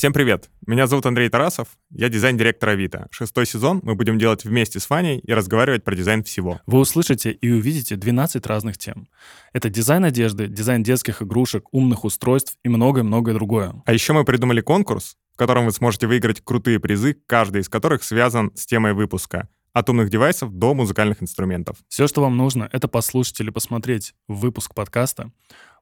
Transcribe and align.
Всем 0.00 0.14
привет! 0.14 0.48
Меня 0.66 0.86
зовут 0.86 1.04
Андрей 1.04 1.28
Тарасов, 1.28 1.68
я 1.90 2.08
дизайн-директор 2.08 2.70
Авито. 2.70 3.08
Шестой 3.10 3.44
сезон 3.44 3.80
мы 3.82 3.96
будем 3.96 4.18
делать 4.18 4.46
вместе 4.46 4.80
с 4.80 4.88
Ваней 4.88 5.18
и 5.18 5.30
разговаривать 5.34 5.84
про 5.84 5.94
дизайн 5.94 6.24
всего. 6.24 6.58
Вы 6.64 6.78
услышите 6.78 7.32
и 7.32 7.50
увидите 7.52 7.96
12 7.96 8.46
разных 8.46 8.78
тем. 8.78 9.08
Это 9.52 9.68
дизайн 9.68 10.06
одежды, 10.06 10.46
дизайн 10.46 10.82
детских 10.82 11.20
игрушек, 11.20 11.66
умных 11.70 12.04
устройств 12.04 12.56
и 12.64 12.70
многое-многое 12.70 13.34
другое. 13.34 13.74
А 13.84 13.92
еще 13.92 14.14
мы 14.14 14.24
придумали 14.24 14.62
конкурс, 14.62 15.18
в 15.34 15.36
котором 15.36 15.66
вы 15.66 15.72
сможете 15.72 16.06
выиграть 16.06 16.40
крутые 16.42 16.80
призы, 16.80 17.18
каждый 17.26 17.60
из 17.60 17.68
которых 17.68 18.02
связан 18.02 18.52
с 18.54 18.64
темой 18.64 18.94
выпуска 18.94 19.50
от 19.74 19.90
умных 19.90 20.08
девайсов 20.08 20.50
до 20.50 20.72
музыкальных 20.72 21.22
инструментов. 21.22 21.76
Все, 21.88 22.06
что 22.06 22.22
вам 22.22 22.38
нужно, 22.38 22.70
это 22.72 22.88
послушать 22.88 23.38
или 23.40 23.50
посмотреть 23.50 24.14
выпуск 24.28 24.74
подкаста, 24.74 25.30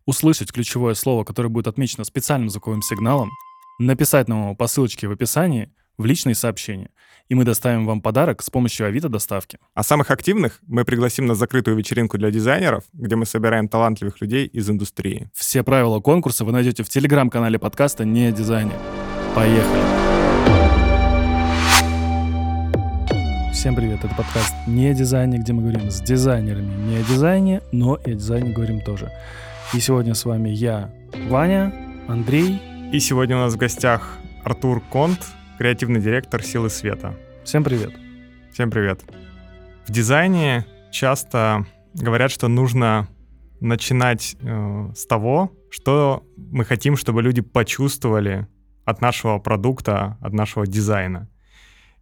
услышать 0.07 0.51
ключевое 0.51 0.95
слово, 0.95 1.23
которое 1.23 1.51
будет 1.51 1.69
отмечено 1.69 2.03
специальным 2.03 2.51
звуковым 2.51 2.83
сигналом, 2.83 3.31
написать 3.79 4.29
нам 4.29 4.43
его 4.43 4.55
по 4.55 4.67
ссылочке 4.67 5.07
в 5.07 5.13
описании 5.13 5.73
в 5.97 6.05
личные 6.05 6.35
сообщения, 6.35 6.91
и 7.29 7.35
мы 7.35 7.45
доставим 7.45 7.87
вам 7.87 8.01
подарок 8.01 8.43
с 8.43 8.51
помощью 8.51 8.87
Авито 8.87 9.09
доставки. 9.09 9.59
А 9.75 9.83
самых 9.83 10.11
активных 10.11 10.61
мы 10.67 10.85
пригласим 10.85 11.27
на 11.27 11.35
закрытую 11.35 11.77
вечеринку 11.77 12.19
для 12.19 12.31
дизайнеров, 12.31 12.85
где 12.93 13.17
мы 13.17 13.27
собираем 13.27 13.69
талантливых 13.69 14.21
людей 14.21 14.47
из 14.47 14.69
индустрии. 14.71 15.29
Все 15.35 15.63
правила 15.63 16.01
конкурса 16.01 16.45
вы 16.45 16.53
найдете 16.53 16.83
в 16.83 16.89
телеграм-канале 16.89 17.59
подкаста 17.59 18.05
«Не 18.05 18.27
о 18.27 18.33
дизайне». 18.33 18.73
Поехали! 19.35 19.83
Всем 23.53 23.75
привет, 23.75 24.05
это 24.05 24.15
подкаст 24.15 24.55
«Не 24.69 24.89
о 24.89 24.95
дизайне», 24.95 25.39
где 25.39 25.53
мы 25.53 25.63
говорим 25.63 25.91
с 25.91 26.01
дизайнерами 26.01 26.73
не 26.89 26.97
о 26.99 27.03
дизайне, 27.03 27.61
но 27.73 27.97
и 27.97 28.13
о 28.13 28.15
дизайне 28.15 28.53
говорим 28.53 28.81
тоже. 28.83 29.11
И 29.75 29.81
сегодня 29.81 30.15
с 30.15 30.25
вами 30.25 30.51
я, 30.51 30.93
Ваня, 31.29 31.75
Андрей 32.07 32.61
и 32.93 33.01
сегодня 33.01 33.37
у 33.37 33.41
нас 33.41 33.55
в 33.55 33.59
гостях 33.59 34.19
Артур 34.45 34.81
Конт, 34.81 35.21
креативный 35.59 36.01
директор 36.01 36.43
«Силы 36.43 36.71
света». 36.71 37.15
Всем 37.45 37.63
привет. 37.63 37.93
Всем 38.51 38.71
привет. 38.71 39.03
В 39.87 39.93
дизайне 39.93 40.65
часто 40.91 41.67
говорят, 41.93 42.31
что 42.31 42.49
нужно 42.49 43.09
начинать 43.61 44.37
э, 44.41 44.91
с 44.97 45.07
того, 45.07 45.53
что 45.71 46.23
мы 46.37 46.65
хотим, 46.65 46.97
чтобы 46.97 47.23
люди 47.23 47.43
почувствовали 47.43 48.47
от 48.87 49.03
нашего 49.03 49.39
продукта, 49.39 50.17
от 50.23 50.33
нашего 50.33 50.67
дизайна. 50.67 51.29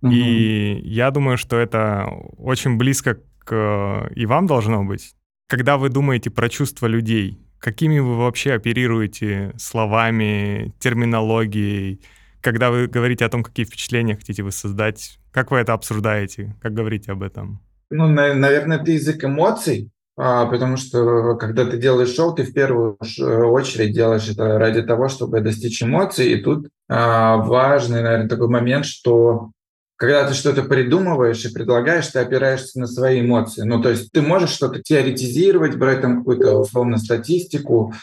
Угу. 0.03 0.13
И 0.13 0.81
я 0.85 1.11
думаю, 1.11 1.37
что 1.37 1.57
это 1.57 2.07
очень 2.39 2.77
близко 2.77 3.19
к 3.41 4.09
и 4.15 4.25
вам 4.25 4.47
должно 4.47 4.85
быть. 4.85 5.17
Когда 5.49 5.79
вы 5.79 5.89
думаете 5.89 6.31
про 6.31 6.49
чувства 6.49 6.87
людей, 6.87 7.41
Какими 7.59 7.99
вы 7.99 8.17
вообще 8.17 8.53
оперируете 8.53 9.53
словами, 9.57 10.75
терминологией, 10.79 12.01
когда 12.41 12.71
вы 12.71 12.87
говорите 12.87 13.25
о 13.25 13.29
том, 13.29 13.43
какие 13.43 13.67
впечатления 13.67 14.17
хотите 14.17 14.43
вы 14.43 14.53
создать? 14.53 15.19
Как 15.33 15.51
вы 15.51 15.59
это 15.59 15.73
обсуждаете? 15.73 16.57
Как 16.63 16.75
говорите 16.75 17.13
об 17.13 17.23
этом? 17.23 17.61
Ну, 17.91 18.09
наверное, 18.09 18.79
это 18.79 18.91
язык 18.91 19.25
эмоций, 19.25 19.91
а, 20.17 20.47
потому 20.47 20.77
что 20.77 21.37
когда 21.37 21.67
ты 21.67 21.77
делаешь 21.77 22.15
шоу, 22.15 22.35
ты 22.35 22.45
в 22.45 22.53
первую 22.53 22.97
э, 23.01 23.23
очередь 23.23 23.93
делаешь 23.93 24.29
это 24.29 24.59
ради 24.59 24.83
того, 24.83 25.09
чтобы 25.09 25.41
достичь 25.41 25.83
эмоций. 25.83 26.33
И 26.33 26.43
тут 26.43 26.69
а, 26.89 27.37
важный, 27.37 28.03
наверное, 28.03 28.29
такой 28.29 28.49
момент, 28.49 28.87
что 28.87 29.51
когда 29.97 30.29
ты 30.29 30.35
что-то 30.35 30.63
придумываешь 30.63 31.45
и 31.45 31.53
предлагаешь, 31.53 32.09
ты 32.09 32.19
опираешься 32.19 32.79
на 32.79 32.87
свои 32.87 33.21
эмоции. 33.21 33.63
Ну, 33.63 33.83
то 33.83 33.91
есть 33.91 34.13
ты 34.13 34.23
можешь 34.23 34.51
что-то 34.51 34.83
теоретизировать, 34.83 35.77
брать 35.77 36.03
там 36.03 36.19
какую-то 36.19 36.59
условно 36.59 36.99
статистику, 36.99 37.95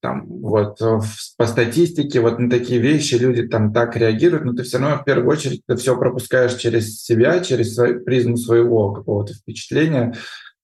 там, 0.00 0.26
вот, 0.26 0.78
по 1.36 1.46
статистике, 1.46 2.20
вот 2.20 2.38
на 2.38 2.50
такие 2.50 2.80
вещи 2.80 3.14
люди 3.14 3.46
там 3.46 3.72
так 3.72 3.96
реагируют, 3.96 4.44
но 4.44 4.52
ты 4.52 4.62
все 4.62 4.78
равно 4.78 4.98
в 4.98 5.04
первую 5.04 5.28
очередь 5.28 5.62
это 5.66 5.78
все 5.78 5.96
пропускаешь 5.96 6.54
через 6.54 7.02
себя, 7.02 7.40
через 7.40 7.74
свою, 7.74 8.04
призму 8.04 8.36
своего 8.36 8.92
какого-то 8.92 9.34
впечатления. 9.34 10.14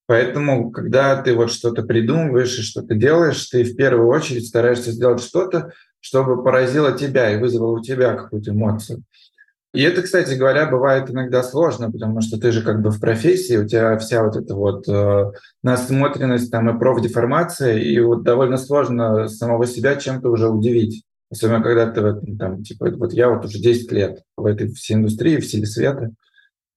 Поэтому, 0.06 0.71
когда 0.71 1.21
ты 1.22 1.34
вот 1.34 1.50
что-то 1.50 1.82
придумываешь 1.82 2.59
и 2.59 2.62
что-то 2.62 2.94
делаешь, 2.94 3.47
ты 3.47 3.65
в 3.65 3.76
первую 3.76 4.09
очередь 4.09 4.47
стараешься 4.47 4.92
сделать 4.92 5.22
что-то, 5.22 5.72
чтобы 6.00 6.42
поразило 6.42 6.92
тебя 6.92 7.31
и 7.32 7.38
вызвало 7.38 7.78
у 7.78 7.82
тебя 7.82 8.15
какую-то 8.15 8.50
эмоцию. 8.50 9.03
И 9.72 9.83
это, 9.83 10.03
кстати 10.03 10.34
говоря, 10.34 10.66
бывает 10.66 11.09
иногда 11.09 11.43
сложно, 11.43 11.91
потому 11.91 12.21
что 12.21 12.38
ты 12.38 12.53
же 12.53 12.62
как 12.62 12.83
бы 12.83 12.91
в 12.91 13.00
профессии, 13.00 13.56
у 13.56 13.66
тебя 13.66 13.97
вся 13.97 14.22
вот 14.22 14.37
эта 14.37 14.55
вот 14.55 14.87
э, 14.87 15.33
насмотренность 15.62 16.50
там 16.50 16.69
и 16.69 16.78
профдеформация, 16.78 17.78
и 17.78 17.99
вот 18.00 18.22
довольно 18.22 18.59
сложно 18.59 19.28
самого 19.28 19.66
себя 19.66 19.97
чем-то 19.97 20.28
уже 20.28 20.49
удивить. 20.50 21.05
Особенно 21.31 21.62
когда 21.62 21.91
ты 21.91 22.03
вот, 22.03 22.21
там, 22.38 22.62
типа, 22.62 22.91
вот 22.91 23.15
я 23.15 23.31
вот 23.31 23.47
уже 23.47 23.59
10 23.59 23.91
лет 23.93 24.22
в 24.37 24.44
этой 24.44 24.69
всей 24.69 24.94
индустрии, 24.94 25.41
в 25.41 25.47
силе 25.47 25.65
света, 25.65 26.10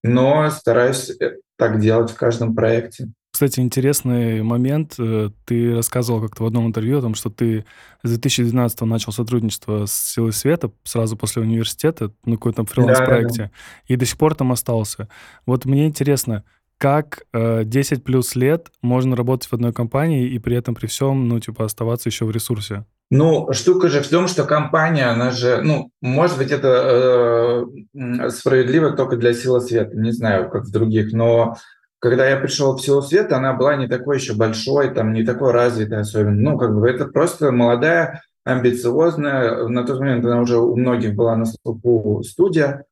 но 0.01 0.49
стараюсь 0.49 1.09
э, 1.19 1.35
так 1.57 1.81
делать 1.81 2.11
в 2.11 2.15
каждом 2.15 2.55
проекте. 2.55 3.09
Кстати, 3.35 3.59
интересный 3.59 4.43
момент. 4.43 4.95
Э, 4.97 5.29
ты 5.43 5.75
рассказывал 5.75 6.21
как-то 6.21 6.43
в 6.43 6.45
одном 6.45 6.67
интервью 6.67 6.99
о 6.99 7.01
том, 7.01 7.15
что 7.15 7.29
ты 7.29 7.65
с 8.01 8.09
2012 8.09 8.79
начал 8.83 9.11
сотрудничество 9.11 9.87
с 9.87 9.91
«Силой 9.91 10.31
света» 10.31 10.71
сразу 10.85 11.17
после 11.17 11.41
университета, 11.41 12.13
на 12.23 12.37
какой-то 12.37 12.63
фриланс-проекте, 12.63 13.37
да, 13.37 13.43
да, 13.43 13.49
да. 13.49 13.93
и 13.93 13.97
до 13.97 14.05
сих 14.05 14.17
пор 14.17 14.35
там 14.35 14.53
остался. 14.53 15.09
Вот 15.45 15.65
мне 15.65 15.85
интересно, 15.85 16.45
как 16.77 17.25
э, 17.33 17.65
10 17.65 18.05
плюс 18.05 18.37
лет 18.37 18.69
можно 18.81 19.17
работать 19.17 19.49
в 19.49 19.53
одной 19.53 19.73
компании 19.73 20.29
и 20.29 20.39
при 20.39 20.55
этом 20.55 20.73
при 20.73 20.87
всем, 20.87 21.27
ну, 21.27 21.41
типа, 21.41 21.65
оставаться 21.65 22.07
еще 22.07 22.23
в 22.23 22.31
ресурсе? 22.31 22.85
Ну, 23.11 23.51
штука 23.51 23.89
же 23.89 24.01
в 24.01 24.07
том, 24.07 24.29
что 24.29 24.45
компания, 24.45 25.07
она 25.07 25.31
же, 25.31 25.59
ну, 25.61 25.91
может 26.01 26.37
быть, 26.37 26.51
это 26.51 27.67
э, 27.93 28.29
справедливо 28.29 28.93
только 28.93 29.17
для 29.17 29.33
силы 29.33 29.59
света, 29.59 29.97
не 29.97 30.11
знаю, 30.11 30.49
как 30.49 30.63
в 30.63 30.71
других, 30.71 31.11
но 31.11 31.57
когда 32.05 32.29
я 32.29 32.37
пришел 32.37 32.77
в 32.77 32.81
силу 32.83 33.01
света, 33.01 33.37
она 33.37 33.53
была 33.53 33.75
не 33.75 33.87
такой 33.87 34.17
еще 34.17 34.35
большой, 34.35 34.93
там, 34.93 35.11
не 35.11 35.23
такой 35.23 35.51
развитой 35.51 36.01
особенно. 36.01 36.51
Ну, 36.51 36.55
как 36.55 36.79
бы 36.79 36.87
это 36.87 37.05
просто 37.05 37.51
молодая, 37.51 38.21
амбициозная. 38.43 39.67
На 39.67 39.83
тот 39.83 39.99
момент 39.99 40.23
она 40.23 40.39
уже 40.39 40.59
у 40.59 40.75
многих 40.75 41.15
была 41.15 41.35
на 41.35 41.45
слуху 41.45 42.21
студия. 42.21 42.85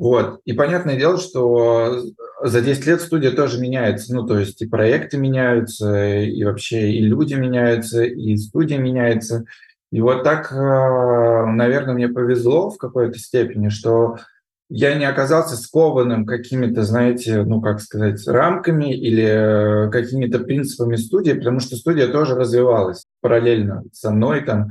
Вот. 0.00 0.40
И 0.46 0.52
понятное 0.52 0.98
дело, 0.98 1.16
что 1.16 2.02
за 2.42 2.60
10 2.60 2.86
лет 2.86 3.00
студия 3.02 3.30
тоже 3.30 3.60
меняется. 3.60 4.12
Ну, 4.12 4.26
то 4.26 4.36
есть 4.36 4.60
и 4.60 4.66
проекты 4.66 5.16
меняются, 5.16 6.18
и 6.24 6.42
вообще 6.42 6.90
и 6.90 7.02
люди 7.02 7.34
меняются, 7.34 8.02
и 8.02 8.36
студия 8.36 8.78
меняется. 8.78 9.44
И 9.92 10.00
вот 10.00 10.24
так, 10.24 10.50
э, 10.50 10.56
наверное, 10.56 11.94
мне 11.94 12.08
повезло 12.08 12.70
в 12.70 12.78
какой-то 12.78 13.16
степени, 13.16 13.68
что 13.68 14.16
я 14.68 14.94
не 14.94 15.04
оказался 15.04 15.56
скованным 15.56 16.26
какими-то, 16.26 16.82
знаете, 16.82 17.44
ну, 17.44 17.60
как 17.60 17.80
сказать, 17.80 18.26
рамками 18.26 18.92
или 18.92 19.24
э, 19.86 19.90
какими-то 19.90 20.40
принципами 20.40 20.96
студии, 20.96 21.32
потому 21.32 21.60
что 21.60 21.76
студия 21.76 22.08
тоже 22.08 22.34
развивалась 22.34 23.04
параллельно 23.20 23.84
со 23.92 24.10
мной 24.10 24.42
там. 24.44 24.70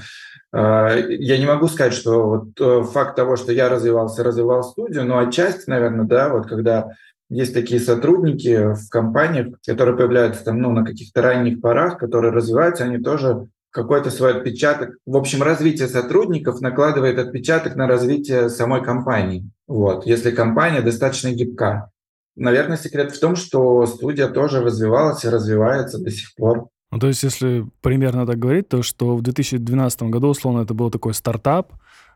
А, 0.52 0.96
я 0.96 1.38
не 1.38 1.46
могу 1.46 1.68
сказать, 1.68 1.94
что 1.94 2.28
вот 2.28 2.60
э, 2.60 2.84
факт 2.84 3.16
того, 3.16 3.38
что 3.38 3.54
я 3.54 3.70
развивался, 3.70 4.24
развивал 4.24 4.64
студию, 4.64 5.06
но 5.06 5.18
отчасти, 5.18 5.70
наверное, 5.70 6.06
да, 6.06 6.30
вот 6.30 6.48
когда 6.48 6.92
есть 7.30 7.54
такие 7.54 7.80
сотрудники 7.80 8.74
в 8.74 8.90
компаниях, 8.90 9.48
которые 9.66 9.96
появляются 9.96 10.44
там, 10.44 10.62
ну, 10.62 10.72
на 10.72 10.86
каких-то 10.86 11.22
ранних 11.22 11.62
порах, 11.62 11.98
которые 11.98 12.34
развиваются, 12.34 12.84
они 12.84 12.98
тоже 12.98 13.48
какой-то 13.72 14.10
свой 14.12 14.38
отпечаток. 14.38 14.96
В 15.06 15.18
общем, 15.18 15.42
развитие 15.42 15.88
сотрудников 15.88 16.62
накладывает 16.62 17.20
отпечаток 17.20 17.76
на 17.76 17.88
развитие 17.88 18.50
самой 18.50 18.84
компании. 18.84 19.50
Вот, 19.68 20.06
если 20.06 20.32
компания 20.32 20.82
достаточно 20.82 21.32
гибка. 21.32 21.92
Наверное, 22.36 22.78
секрет 22.78 23.12
в 23.16 23.20
том, 23.20 23.36
что 23.36 23.86
студия 23.86 24.28
тоже 24.28 24.62
развивалась 24.62 25.24
и 25.24 25.30
развивается 25.30 26.00
до 26.00 26.12
сих 26.12 26.36
пор. 26.36 26.68
Ну, 26.92 27.00
то 27.00 27.08
есть, 27.08 27.24
если 27.24 27.66
примерно 27.82 28.26
так 28.26 28.38
говорить, 28.38 28.68
то 28.68 28.84
что 28.84 29.16
в 29.16 29.22
2012 29.22 30.04
году, 30.04 30.28
условно, 30.28 30.62
это 30.62 30.74
был 30.74 30.92
такой 30.92 31.14
стартап, 31.14 31.72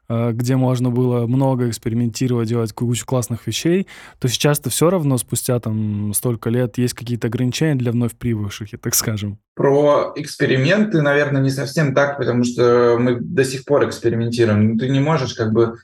Э, 0.09 0.31
где 0.33 0.55
можно 0.55 0.89
было 0.89 1.27
много 1.27 1.69
экспериментировать, 1.69 2.49
делать 2.49 2.73
кучу 2.73 3.05
классных 3.05 3.45
вещей, 3.45 3.87
то 4.17 4.27
сейчас-то 4.27 4.71
все 4.71 4.89
равно 4.89 5.17
спустя 5.19 5.59
там 5.59 6.13
столько 6.15 6.49
лет 6.49 6.79
есть 6.79 6.95
какие-то 6.95 7.27
ограничения 7.27 7.75
для 7.75 7.91
вновь 7.91 8.15
прибывших, 8.15 8.69
так 8.81 8.95
скажем. 8.95 9.37
Про 9.55 10.13
эксперименты, 10.15 11.03
наверное, 11.03 11.41
не 11.41 11.51
совсем 11.51 11.93
так, 11.93 12.17
потому 12.17 12.43
что 12.43 12.97
мы 12.99 13.19
до 13.19 13.45
сих 13.45 13.65
пор 13.65 13.87
экспериментируем. 13.87 14.79
Ты 14.79 14.89
не 14.89 14.99
можешь 14.99 15.35
как 15.35 15.53
бы, 15.53 15.75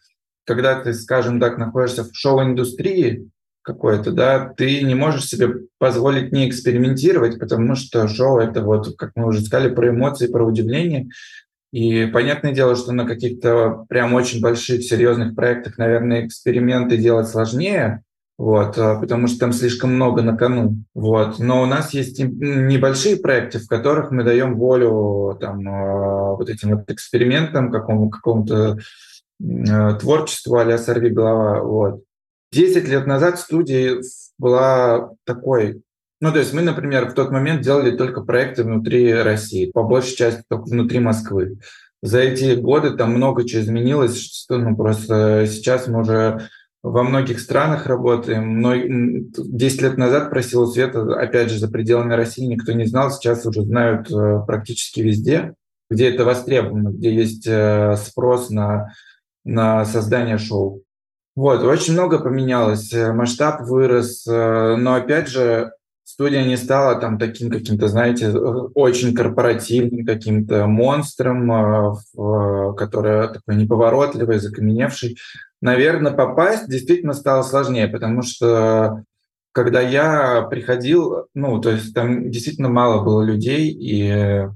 когда 0.46 0.80
ты, 0.80 0.94
скажем 0.94 1.40
так, 1.40 1.58
находишься 1.58 2.04
в 2.04 2.10
шоу-индустрии, 2.14 3.30
какой-то, 3.66 4.12
да, 4.12 4.54
ты 4.56 4.84
не 4.84 4.94
можешь 4.94 5.26
себе 5.26 5.50
позволить 5.80 6.32
не 6.32 6.48
экспериментировать, 6.48 7.40
потому 7.40 7.76
что 7.76 8.08
шоу 8.08 8.38
это 8.38 8.62
вот, 8.62 8.96
как 8.96 9.12
мы 9.16 9.26
уже 9.28 9.42
сказали, 9.42 9.74
про 9.74 9.90
эмоции, 9.90 10.28
про 10.28 10.46
удивление. 10.46 11.10
И 11.72 12.06
понятное 12.06 12.54
дело, 12.54 12.76
что 12.76 12.92
на 12.92 13.06
каких-то 13.06 13.86
прям 13.90 14.14
очень 14.14 14.40
больших, 14.40 14.84
серьезных 14.84 15.36
проектах, 15.36 15.80
наверное, 15.80 16.26
эксперименты 16.26 16.98
делать 16.98 17.28
сложнее, 17.28 18.04
вот, 18.38 18.78
а, 18.78 19.00
потому 19.00 19.28
что 19.28 19.40
там 19.40 19.54
слишком 19.54 19.96
много 19.96 20.22
на 20.22 20.38
кону. 20.38 20.78
Вот. 20.94 21.40
Но 21.40 21.62
у 21.62 21.66
нас 21.66 21.94
есть 21.94 22.20
небольшие 22.20 23.18
проекты, 23.18 23.60
в 23.60 23.68
которых 23.68 24.12
мы 24.12 24.24
даем 24.24 24.56
волю 24.56 25.38
там, 25.40 25.68
а, 25.68 26.36
вот 26.36 26.50
этим 26.50 26.76
вот 26.76 26.90
экспериментам, 26.92 27.72
какому, 27.72 28.10
какому-то 28.10 28.78
творчеству 29.40 30.58
а-ля 30.58 30.78
«Сорви 30.78 31.10
голова». 31.10 31.62
Вот. 31.62 32.04
Десять 32.52 32.88
лет 32.88 33.06
назад 33.08 33.40
студия 33.40 34.02
была 34.38 35.12
такой 35.26 35.82
ну, 36.22 36.32
то 36.32 36.40
есть 36.40 36.54
мы, 36.54 36.62
например, 36.62 37.10
в 37.10 37.14
тот 37.14 37.30
момент 37.30 37.62
делали 37.62 37.96
только 37.96 38.22
проекты 38.22 38.64
внутри 38.64 39.14
России, 39.14 39.70
по 39.72 39.84
большей 39.84 40.16
части 40.16 40.44
только 40.48 40.64
внутри 40.64 41.00
Москвы. 41.00 41.60
За 42.02 42.20
эти 42.20 42.56
годы 42.56 42.92
там 42.92 43.14
много 43.14 43.48
чего 43.48 43.62
изменилось, 43.62 44.20
что 44.20 44.58
ну, 44.58 44.76
просто 44.76 45.46
сейчас 45.48 45.88
мы 45.88 46.02
уже 46.02 46.48
во 46.84 47.04
многих 47.04 47.40
странах 47.40 47.88
работаем. 47.88 48.62
Но 48.62 48.74
10 48.76 49.82
лет 49.82 49.98
назад 49.98 50.30
про 50.30 50.42
силу 50.42 50.68
света, 50.68 51.02
опять 51.20 51.50
же, 51.50 51.60
за 51.60 51.68
пределами 51.68 52.14
России 52.14 52.46
никто 52.46 52.72
не 52.72 52.86
знал, 52.86 53.12
сейчас 53.12 53.46
уже 53.46 53.64
знают 53.64 54.10
э, 54.12 54.40
практически 54.46 55.02
везде, 55.02 55.54
где 55.90 56.10
это 56.10 56.26
востребовано, 56.26 56.90
где 56.90 57.14
есть 57.14 57.46
э, 57.48 57.96
спрос 57.98 58.52
на, 58.52 58.94
на 59.46 59.86
создание 59.86 60.38
шоу. 60.38 60.82
Вот, 61.36 61.64
очень 61.64 61.94
много 61.94 62.20
поменялось, 62.20 62.92
э, 62.92 63.14
масштаб 63.14 63.62
вырос, 63.62 64.26
но 64.26 64.96
опять 64.96 65.30
же, 65.30 65.72
студия 66.04 66.46
не 66.46 66.56
стала 66.56 66.96
там 66.96 67.18
таким 67.18 67.50
каким-то, 67.50 67.88
знаете, 67.88 68.32
очень 68.32 69.14
корпоративным 69.14 70.06
каким-то 70.06 70.68
монстром, 70.68 71.96
который 72.76 73.34
такой 73.34 73.56
неповоротливый, 73.56 74.40
закаменевший. 74.40 75.18
Наверное, 75.62 76.12
попасть 76.12 76.70
действительно 76.70 77.14
стало 77.14 77.42
сложнее, 77.42 77.88
потому 77.88 78.22
что 78.22 79.04
когда 79.52 79.82
я 79.82 80.44
приходил, 80.44 81.28
ну, 81.34 81.60
то 81.60 81.72
есть 81.72 81.94
там 81.94 82.30
действительно 82.30 82.70
мало 82.70 83.04
было 83.04 83.24
людей, 83.24 83.72
и 83.72 84.48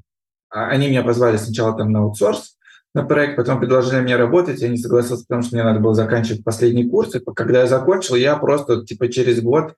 они 0.50 0.88
меня 0.88 1.04
позвали 1.04 1.38
сначала 1.38 1.76
там 1.76 1.92
на 1.92 2.00
аутсорс, 2.00 2.58
на 2.94 3.04
проект, 3.04 3.36
потом 3.36 3.60
предложили 3.60 4.02
мне 4.02 4.16
работать, 4.16 4.62
я 4.62 4.70
не 4.70 4.78
согласился, 4.78 5.24
потому 5.24 5.44
что 5.44 5.56
мне 5.56 5.64
надо 5.64 5.80
было 5.80 5.94
заканчивать 5.94 6.44
последний 6.44 6.90
курс, 6.90 7.16
и 7.16 7.22
когда 7.36 7.62
я 7.62 7.68
закончил, 7.68 8.16
я 8.16 8.36
просто 8.36 8.84
типа 8.84 9.10
через 9.10 9.42
год 9.42 9.76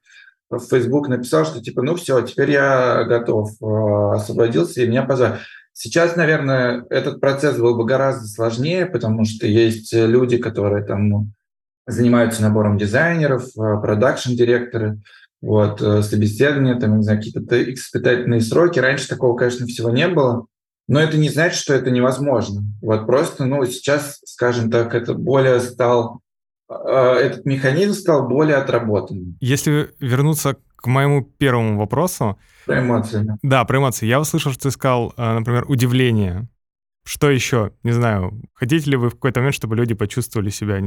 в 0.50 0.60
Facebook 0.60 1.08
написал, 1.08 1.44
что 1.44 1.62
типа, 1.62 1.82
ну 1.82 1.94
все, 1.96 2.20
теперь 2.22 2.50
я 2.50 3.04
готов, 3.04 3.50
э, 3.60 4.14
освободился, 4.14 4.82
и 4.82 4.86
меня 4.86 5.02
позвали. 5.02 5.38
Сейчас, 5.72 6.16
наверное, 6.16 6.84
этот 6.90 7.20
процесс 7.20 7.56
был 7.56 7.74
бы 7.76 7.84
гораздо 7.86 8.26
сложнее, 8.26 8.84
потому 8.84 9.24
что 9.24 9.46
есть 9.46 9.92
люди, 9.94 10.36
которые 10.36 10.84
там 10.84 11.08
ну, 11.08 11.26
занимаются 11.86 12.42
набором 12.42 12.76
дизайнеров, 12.76 13.44
э, 13.44 13.80
продакшн-директоры, 13.80 15.00
вот, 15.40 15.80
э, 15.80 16.02
собеседования, 16.02 16.78
там, 16.78 16.98
не 16.98 17.02
знаю, 17.02 17.18
какие-то 17.18 17.72
испытательные 17.72 18.40
сроки. 18.40 18.78
Раньше 18.78 19.08
такого, 19.08 19.36
конечно, 19.36 19.66
всего 19.66 19.90
не 19.90 20.08
было, 20.08 20.46
но 20.92 21.00
это 21.00 21.16
не 21.16 21.30
значит, 21.30 21.58
что 21.58 21.72
это 21.72 21.90
невозможно. 21.90 22.62
Вот 22.82 23.06
просто, 23.06 23.46
ну, 23.46 23.64
сейчас, 23.64 24.20
скажем 24.24 24.70
так, 24.70 24.94
это 24.94 25.14
более 25.14 25.60
стал 25.60 26.20
а, 26.68 27.14
этот 27.14 27.46
механизм 27.46 27.94
стал 27.94 28.28
более 28.28 28.56
отработанным. 28.56 29.36
Если 29.40 29.90
вернуться 30.00 30.56
к 30.76 30.86
моему 30.86 31.22
первому 31.22 31.78
вопросу. 31.78 32.38
Про 32.66 32.80
эмоции. 32.80 33.26
Да, 33.42 33.64
про 33.64 33.78
эмоции. 33.78 34.06
Я 34.06 34.20
услышал, 34.20 34.52
что 34.52 34.64
ты 34.64 34.70
сказал, 34.70 35.14
а, 35.16 35.34
например, 35.34 35.64
удивление. 35.68 36.48
Что 37.04 37.30
еще? 37.30 37.72
Не 37.82 37.92
знаю, 37.92 38.42
хотите 38.52 38.90
ли 38.90 38.96
вы 38.96 39.08
в 39.08 39.14
какой-то 39.14 39.40
момент, 39.40 39.54
чтобы 39.54 39.76
люди 39.76 39.94
почувствовали 39.94 40.50
себя 40.50 40.78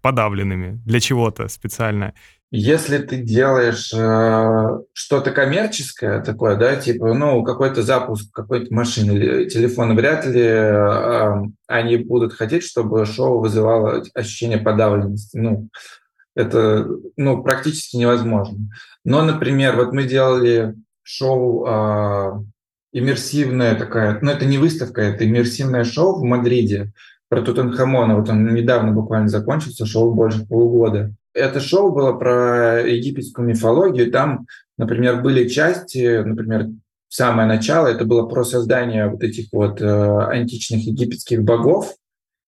подавленными 0.00 0.80
для 0.84 1.00
чего-то 1.00 1.48
специально? 1.48 2.14
Если 2.52 2.98
ты 2.98 3.18
делаешь 3.18 3.92
э, 3.94 4.80
что-то 4.92 5.30
коммерческое 5.30 6.20
такое, 6.20 6.56
да, 6.56 6.74
типа, 6.74 7.14
ну, 7.14 7.44
какой-то 7.44 7.82
запуск 7.82 8.32
какой-то 8.32 8.74
машины 8.74 9.12
или 9.12 9.48
телефона, 9.48 9.94
вряд 9.94 10.26
ли 10.26 10.42
э, 10.42 11.42
они 11.68 11.96
будут 11.98 12.32
хотеть, 12.32 12.64
чтобы 12.64 13.06
шоу 13.06 13.38
вызывало 13.38 14.02
ощущение 14.14 14.58
подавленности. 14.58 15.36
Ну, 15.36 15.68
это, 16.34 16.88
ну, 17.16 17.40
практически 17.44 17.96
невозможно. 17.96 18.58
Но, 19.04 19.22
например, 19.22 19.76
вот 19.76 19.92
мы 19.92 20.02
делали 20.02 20.74
шоу 21.04 21.64
э, 21.68 22.42
иммерсивное 22.92 23.76
такая, 23.76 24.18
ну, 24.22 24.32
это 24.32 24.44
не 24.44 24.58
выставка, 24.58 25.02
это 25.02 25.24
иммерсивное 25.24 25.84
шоу 25.84 26.16
в 26.18 26.24
Мадриде 26.24 26.92
про 27.28 27.42
Тутанхамона. 27.42 28.16
Вот 28.16 28.28
он 28.28 28.52
недавно 28.52 28.90
буквально 28.90 29.28
закончился, 29.28 29.86
шоу 29.86 30.12
больше 30.12 30.44
полугода 30.48 31.14
это 31.34 31.60
шоу 31.60 31.92
было 31.92 32.12
про 32.12 32.80
египетскую 32.80 33.46
мифологию. 33.46 34.10
Там, 34.10 34.46
например, 34.76 35.22
были 35.22 35.48
части, 35.48 36.22
например, 36.22 36.68
самое 37.08 37.48
начало, 37.48 37.88
это 37.88 38.04
было 38.04 38.26
про 38.26 38.44
создание 38.44 39.08
вот 39.08 39.22
этих 39.22 39.48
вот 39.52 39.80
э, 39.80 39.86
античных 39.86 40.82
египетских 40.84 41.42
богов. 41.42 41.94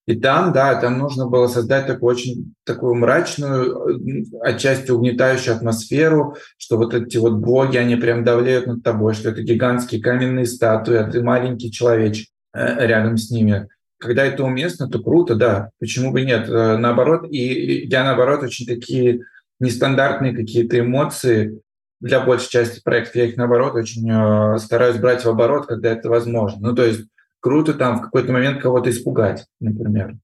И 0.07 0.17
там, 0.17 0.53
да, 0.53 0.75
там 0.81 0.99
нужно 0.99 1.29
было 1.29 1.47
создать 1.47 1.87
такую 1.87 2.15
очень 2.15 2.55
такую 2.65 2.95
мрачную, 2.95 3.89
э, 3.89 4.25
отчасти 4.41 4.91
угнетающую 4.91 5.55
атмосферу, 5.55 6.37
что 6.59 6.77
вот 6.77 6.95
эти 6.95 7.19
вот 7.19 7.35
боги, 7.35 7.77
они 7.77 7.97
прям 7.97 8.25
давляют 8.25 8.67
над 8.67 8.83
тобой, 8.83 9.15
что 9.15 9.31
это 9.31 9.43
гигантские 9.43 10.01
каменные 10.01 10.47
статуи, 10.47 10.97
а 10.97 11.11
ты 11.11 11.23
маленький 11.23 11.71
человечек 11.71 12.29
э, 12.55 12.87
рядом 12.87 13.17
с 13.17 13.31
ними 13.31 13.69
когда 14.03 14.25
это 14.25 14.45
уместно, 14.45 14.89
то 14.89 15.03
круто, 15.03 15.35
да. 15.35 15.71
Почему 15.79 16.13
бы 16.13 16.23
нет? 16.23 16.49
Э, 16.49 16.77
наоборот, 16.77 17.27
и 17.31 17.87
я, 17.87 18.05
наоборот, 18.05 18.43
очень 18.43 18.67
такие 18.67 19.21
нестандартные 19.61 20.35
какие-то 20.35 20.81
эмоции 20.81 21.61
для 22.01 22.21
большей 22.21 22.51
части 22.51 22.83
проектов, 22.83 23.15
я 23.15 23.27
их, 23.27 23.37
наоборот, 23.37 23.75
очень 23.75 24.11
э, 24.11 24.59
стараюсь 24.59 24.97
брать 24.97 25.25
в 25.25 25.29
оборот, 25.29 25.67
когда 25.67 25.93
это 25.93 26.09
возможно. 26.09 26.69
Ну, 26.69 26.75
то 26.75 26.85
есть 26.85 27.07
круто 27.39 27.75
там 27.75 27.99
в 27.99 28.03
какой-то 28.03 28.33
момент 28.33 28.61
кого-то 28.61 28.91
испугать, 28.91 29.47
например. 29.61 30.17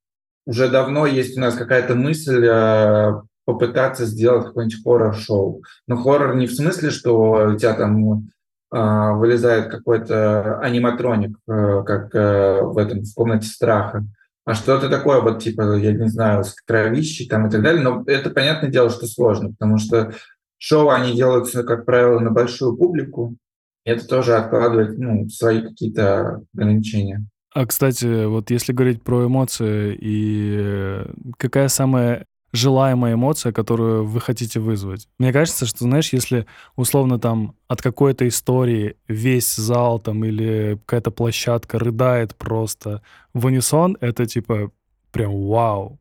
Уже 0.44 0.68
давно 0.68 1.06
есть 1.06 1.36
у 1.36 1.40
нас 1.40 1.54
какая-то 1.54 1.94
мысль 1.94 2.44
э, 2.44 3.12
попытаться 3.44 4.06
сделать 4.06 4.46
какой-нибудь 4.46 4.82
хоррор-шоу. 4.82 5.62
Но 5.86 5.96
хоррор 5.96 6.34
не 6.36 6.46
в 6.46 6.52
смысле, 6.52 6.90
что 6.90 7.52
у 7.54 7.56
тебя 7.56 7.74
там 7.74 8.28
вылезает 8.70 9.70
какой-то 9.70 10.58
аниматроник, 10.60 11.38
э, 11.48 11.82
как 11.86 12.14
э, 12.14 12.60
в 12.62 12.76
этом 12.76 13.02
в 13.02 13.14
комнате 13.14 13.48
страха, 13.48 14.04
а 14.44 14.54
что-то 14.54 14.88
такое, 14.88 15.20
вот 15.20 15.42
типа, 15.42 15.76
я 15.76 15.92
не 15.92 16.08
знаю, 16.08 16.42
с 16.42 16.54
кровищей 16.54 17.28
там 17.28 17.46
и 17.46 17.50
так 17.50 17.62
далее. 17.62 17.82
Но 17.82 18.02
это, 18.06 18.30
понятное 18.30 18.70
дело, 18.70 18.88
что 18.88 19.06
сложно, 19.06 19.50
потому 19.50 19.76
что 19.78 20.14
шоу, 20.56 20.88
они 20.88 21.14
делаются, 21.14 21.64
как 21.64 21.84
правило, 21.84 22.18
на 22.18 22.30
большую 22.30 22.76
публику, 22.76 23.36
и 23.84 23.90
это 23.90 24.06
тоже 24.06 24.36
откладывает 24.36 24.98
ну, 24.98 25.28
свои 25.28 25.60
какие-то 25.60 26.42
ограничения. 26.54 27.26
А, 27.54 27.66
кстати, 27.66 28.26
вот 28.26 28.50
если 28.50 28.72
говорить 28.72 29.02
про 29.02 29.26
эмоции, 29.26 29.94
и 30.00 30.56
э, 30.58 31.06
какая 31.38 31.68
самая 31.68 32.24
желаемая 32.52 33.14
эмоция, 33.14 33.52
которую 33.52 34.06
вы 34.06 34.20
хотите 34.20 34.60
вызвать. 34.60 35.08
Мне 35.18 35.32
кажется, 35.32 35.66
что, 35.66 35.84
знаешь, 35.84 36.12
если 36.12 36.46
условно 36.76 37.18
там 37.18 37.54
от 37.66 37.82
какой-то 37.82 38.26
истории 38.26 38.96
весь 39.06 39.54
зал 39.54 39.98
там 39.98 40.24
или 40.24 40.78
какая-то 40.86 41.10
площадка 41.10 41.78
рыдает 41.78 42.34
просто 42.34 43.02
в 43.34 43.46
унисон, 43.46 43.96
это 44.00 44.26
типа 44.26 44.70
прям 45.12 45.46
вау. 45.46 45.98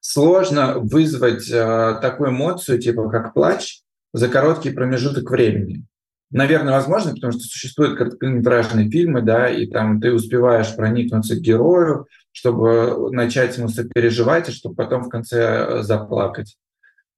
Сложно 0.00 0.78
вызвать 0.78 1.50
э, 1.50 1.98
такую 2.00 2.30
эмоцию, 2.30 2.78
типа 2.78 3.08
как 3.08 3.34
плач, 3.34 3.80
за 4.12 4.28
короткий 4.28 4.70
промежуток 4.70 5.30
времени. 5.30 5.84
Наверное, 6.30 6.74
возможно, 6.74 7.12
потому 7.12 7.32
что 7.32 7.42
существуют 7.42 7.96
короткометражные 7.96 8.90
фильмы, 8.90 9.22
да, 9.22 9.48
и 9.48 9.66
там 9.66 10.00
ты 10.00 10.12
успеваешь 10.12 10.74
проникнуться 10.74 11.36
к 11.36 11.40
герою, 11.40 12.06
чтобы 12.36 13.10
начать 13.12 13.56
ему 13.56 13.68
сопереживать, 13.68 14.50
и 14.50 14.52
чтобы 14.52 14.74
потом 14.74 15.04
в 15.04 15.08
конце 15.08 15.38
э, 15.40 15.82
заплакать. 15.82 16.56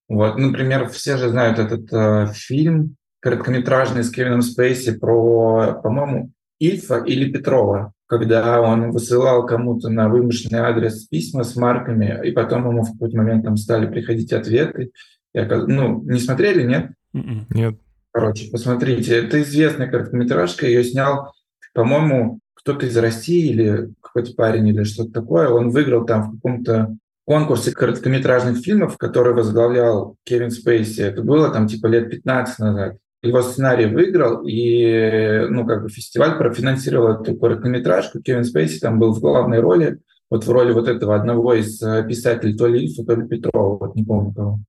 Вот. 0.09 0.39
Например, 0.39 0.89
все 0.89 1.17
же 1.17 1.31
знают 1.31 1.59
этот 1.59 1.93
э, 1.93 2.33
фильм 2.33 2.95
короткометражный 3.19 4.05
с 4.05 4.11
Кевином 4.11 4.43
Спейси 4.43 4.93
про, 4.97 5.81
по-моему, 5.83 6.31
Ильфа 6.61 6.99
или 6.99 7.33
Петрова, 7.33 7.93
когда 8.07 8.61
он 8.61 8.93
высылал 8.93 9.45
кому-то 9.45 9.89
на 9.89 10.09
вымышленный 10.09 10.61
адрес 10.61 11.09
письма 11.09 11.43
с 11.43 11.57
марками, 11.57 12.21
и 12.25 12.31
потом 12.31 12.69
ему 12.69 12.85
в 12.85 12.93
какой-то 12.93 13.17
момент 13.17 13.45
там 13.45 13.57
стали 13.57 13.87
приходить 13.87 14.33
ответы. 14.33 14.93
Я, 15.35 15.47
ну, 15.47 16.01
не 16.05 16.21
смотрели, 16.21 16.63
нет? 16.63 16.93
М-м. 17.13 17.47
Нет. 17.51 17.75
Короче, 18.13 18.49
посмотрите, 18.53 19.17
это 19.17 19.43
известная 19.43 19.89
короткометражка, 19.89 20.67
ее 20.67 20.85
снял, 20.85 21.33
по-моему, 21.75 22.39
кто-то 22.69 22.87
из 22.87 22.97
России 22.97 23.51
или 23.51 23.89
какой-то 24.09 24.35
парень 24.35 24.69
или 24.69 24.85
что-то 24.85 25.13
такое. 25.13 25.49
Он 25.49 25.71
выиграл 25.71 26.05
там 26.05 26.31
в 26.31 26.35
каком-то 26.37 26.97
конкурсе 27.25 27.73
короткометражных 27.73 28.59
фильмов, 28.59 28.97
который 28.97 29.35
возглавлял 29.35 30.17
Кевин 30.25 30.51
Спейси. 30.51 31.03
Это 31.03 31.23
было 31.23 31.51
там 31.51 31.67
типа 31.67 31.87
лет 31.87 32.11
15 32.11 32.59
назад. 32.59 32.97
Его 33.23 33.43
сценарий 33.43 33.87
выиграл, 33.87 34.45
и 34.47 35.47
ну, 35.51 35.67
как 35.67 35.83
бы 35.83 35.89
фестиваль 35.89 36.39
профинансировал 36.39 37.21
эту 37.21 37.37
короткометражку. 37.37 38.23
Кевин 38.23 38.45
Спейси 38.45 38.79
там 38.79 38.99
был 38.99 39.13
в 39.13 39.21
главной 39.21 39.61
роли, 39.61 39.99
вот 40.31 40.45
в 40.45 40.51
роли 40.51 40.73
вот 40.73 40.89
этого 40.89 41.17
одного 41.17 41.55
из 41.55 41.83
э, 41.83 42.05
писателей, 42.07 42.57
то 42.57 42.67
ли 42.67 42.85
Ильфа, 42.85 43.05
то 43.05 43.15
ли 43.15 43.27
Петрова, 43.27 43.79
вот 43.79 43.97
не 43.97 44.05
помню 44.05 44.33
кого. 44.33 44.61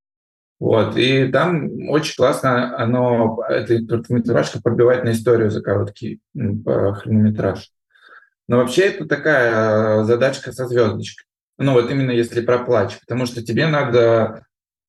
Вот, 0.59 0.97
и 0.97 1.27
там 1.31 1.89
очень 1.89 2.15
классно 2.17 2.77
оно, 2.77 3.41
эта 3.47 3.85
короткометражка 3.85 4.61
пробивает 4.61 5.05
на 5.05 5.11
историю 5.11 5.49
за 5.49 5.61
короткий 5.61 6.19
хронометраж. 6.35 7.71
Но 8.49 8.57
вообще 8.57 8.87
это 8.87 9.05
такая 9.05 10.01
э, 10.01 10.03
задачка 10.05 10.51
со 10.51 10.67
звездочкой. 10.67 11.23
Ну 11.59 11.73
вот 11.73 11.91
именно 11.91 12.09
если 12.09 12.41
про 12.41 12.57
плач, 12.57 12.99
потому 12.99 13.27
что 13.27 13.43
тебе 13.43 13.67
надо 13.67 14.43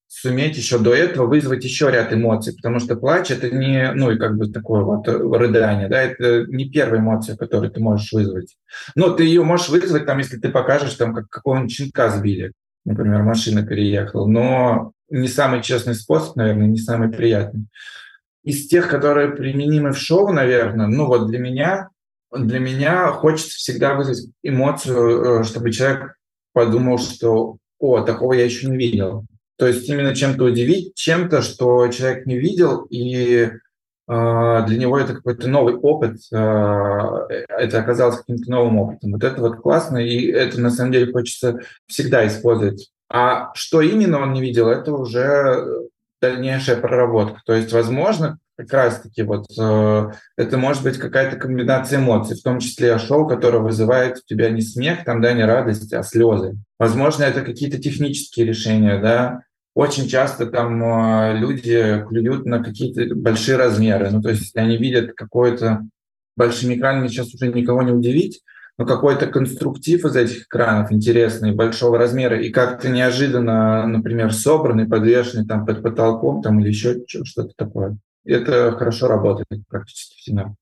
суметь 0.06 0.56
еще 0.56 0.78
до 0.78 0.94
этого 0.94 1.26
вызвать 1.26 1.62
еще 1.62 1.90
ряд 1.90 2.10
эмоций, 2.10 2.54
потому 2.56 2.78
что 2.80 2.96
плач 2.96 3.30
это 3.30 3.50
не, 3.50 3.92
ну 3.92 4.12
и 4.12 4.18
как 4.18 4.38
бы 4.38 4.50
такое 4.50 4.82
вот 4.82 5.06
рыдание, 5.06 5.90
да, 5.90 6.00
это 6.00 6.46
не 6.46 6.70
первая 6.70 7.00
эмоция, 7.02 7.36
которую 7.36 7.70
ты 7.70 7.80
можешь 7.80 8.10
вызвать. 8.12 8.56
Но 8.94 9.10
ты 9.10 9.24
ее 9.24 9.44
можешь 9.44 9.68
вызвать, 9.68 10.06
там, 10.06 10.16
если 10.18 10.38
ты 10.38 10.48
покажешь, 10.48 10.94
там, 10.94 11.14
как 11.14 11.28
какого-нибудь 11.28 11.70
щенка 11.70 12.08
сбили, 12.08 12.52
например, 12.86 13.22
машина 13.24 13.64
переехала, 13.66 14.26
но 14.26 14.92
не 15.10 15.28
самый 15.28 15.62
честный 15.62 15.94
способ, 15.94 16.34
наверное, 16.36 16.66
не 16.66 16.78
самый 16.78 17.10
приятный. 17.10 17.66
Из 18.42 18.68
тех, 18.68 18.88
которые 18.88 19.28
применимы 19.28 19.92
в 19.92 19.98
шоу, 19.98 20.32
наверное, 20.32 20.86
ну 20.86 21.04
вот 21.04 21.26
для 21.26 21.38
меня, 21.38 21.90
для 22.32 22.58
меня 22.58 23.08
хочется 23.08 23.56
всегда 23.56 23.94
вызвать 23.94 24.30
эмоцию, 24.42 25.40
э, 25.40 25.44
чтобы 25.44 25.72
человек 25.72 26.14
подумал, 26.52 26.98
что 26.98 27.56
«О, 27.78 28.00
такого 28.02 28.34
я 28.34 28.44
еще 28.44 28.68
не 28.68 28.76
видел». 28.76 29.24
То 29.56 29.66
есть 29.66 29.88
именно 29.88 30.14
чем-то 30.14 30.44
удивить, 30.44 30.94
чем-то, 30.94 31.42
что 31.42 31.88
человек 31.88 32.26
не 32.26 32.38
видел, 32.38 32.86
и 32.88 33.50
э, 33.50 33.50
для 34.06 34.78
него 34.78 34.98
это 34.98 35.14
какой-то 35.14 35.48
новый 35.48 35.74
опыт, 35.74 36.16
э, 36.32 36.36
это 36.38 37.80
оказалось 37.80 38.16
каким-то 38.18 38.50
новым 38.50 38.78
опытом. 38.78 39.12
Вот 39.12 39.24
это 39.24 39.40
вот 39.40 39.56
классно, 39.56 39.98
и 39.98 40.26
это 40.26 40.60
на 40.60 40.70
самом 40.70 40.92
деле 40.92 41.12
хочется 41.12 41.60
всегда 41.86 42.26
использовать. 42.26 42.90
А 43.10 43.52
что 43.54 43.80
именно 43.80 44.20
он 44.20 44.32
не 44.32 44.40
видел, 44.40 44.68
это 44.68 44.92
уже 44.92 45.66
дальнейшая 46.22 46.76
проработка. 46.76 47.40
То 47.44 47.54
есть, 47.54 47.72
возможно, 47.72 48.38
как 48.60 48.72
раз-таки 48.72 49.22
вот 49.22 49.46
э, 49.58 50.10
это 50.36 50.58
может 50.58 50.82
быть 50.82 50.98
какая-то 50.98 51.36
комбинация 51.36 51.98
эмоций, 51.98 52.36
в 52.36 52.42
том 52.42 52.58
числе 52.58 52.98
шоу, 52.98 53.26
которое 53.26 53.58
вызывает 53.58 54.18
у 54.18 54.20
тебя 54.26 54.50
не 54.50 54.60
смех, 54.60 55.04
там, 55.04 55.20
да, 55.20 55.32
не 55.32 55.44
радость, 55.44 55.92
а 55.92 56.02
слезы. 56.02 56.56
Возможно, 56.78 57.24
это 57.24 57.42
какие-то 57.42 57.78
технические 57.78 58.46
решения, 58.46 59.00
да, 59.00 59.42
очень 59.74 60.08
часто 60.08 60.46
там 60.46 60.82
э, 60.82 61.38
люди 61.38 62.04
клюют 62.08 62.44
на 62.44 62.62
какие-то 62.62 63.14
большие 63.14 63.56
размеры. 63.56 64.10
Ну, 64.10 64.20
то 64.20 64.30
есть, 64.30 64.56
они 64.56 64.76
видят 64.76 65.14
какое-то 65.14 65.80
большими 66.36 66.74
экранами, 66.74 67.08
сейчас 67.08 67.32
уже 67.34 67.48
никого 67.48 67.82
не 67.82 67.92
удивить, 67.92 68.42
но 68.78 68.86
какой-то 68.86 69.26
конструктив 69.26 70.04
из 70.04 70.16
этих 70.16 70.46
экранов 70.46 70.90
интересный, 70.90 71.52
большого 71.52 71.98
размера, 71.98 72.40
и 72.40 72.50
как-то 72.50 72.88
неожиданно, 72.88 73.86
например, 73.86 74.32
собранный, 74.32 74.86
подвешенный 74.86 75.46
там 75.46 75.66
под 75.66 75.82
потолком 75.82 76.42
там, 76.42 76.60
или 76.60 76.68
еще 76.68 76.96
что-то 77.06 77.52
такое. 77.56 77.98
Это 78.24 78.72
хорошо 78.72 79.08
работает 79.08 79.66
практически 79.68 80.16
всегда. 80.18 80.54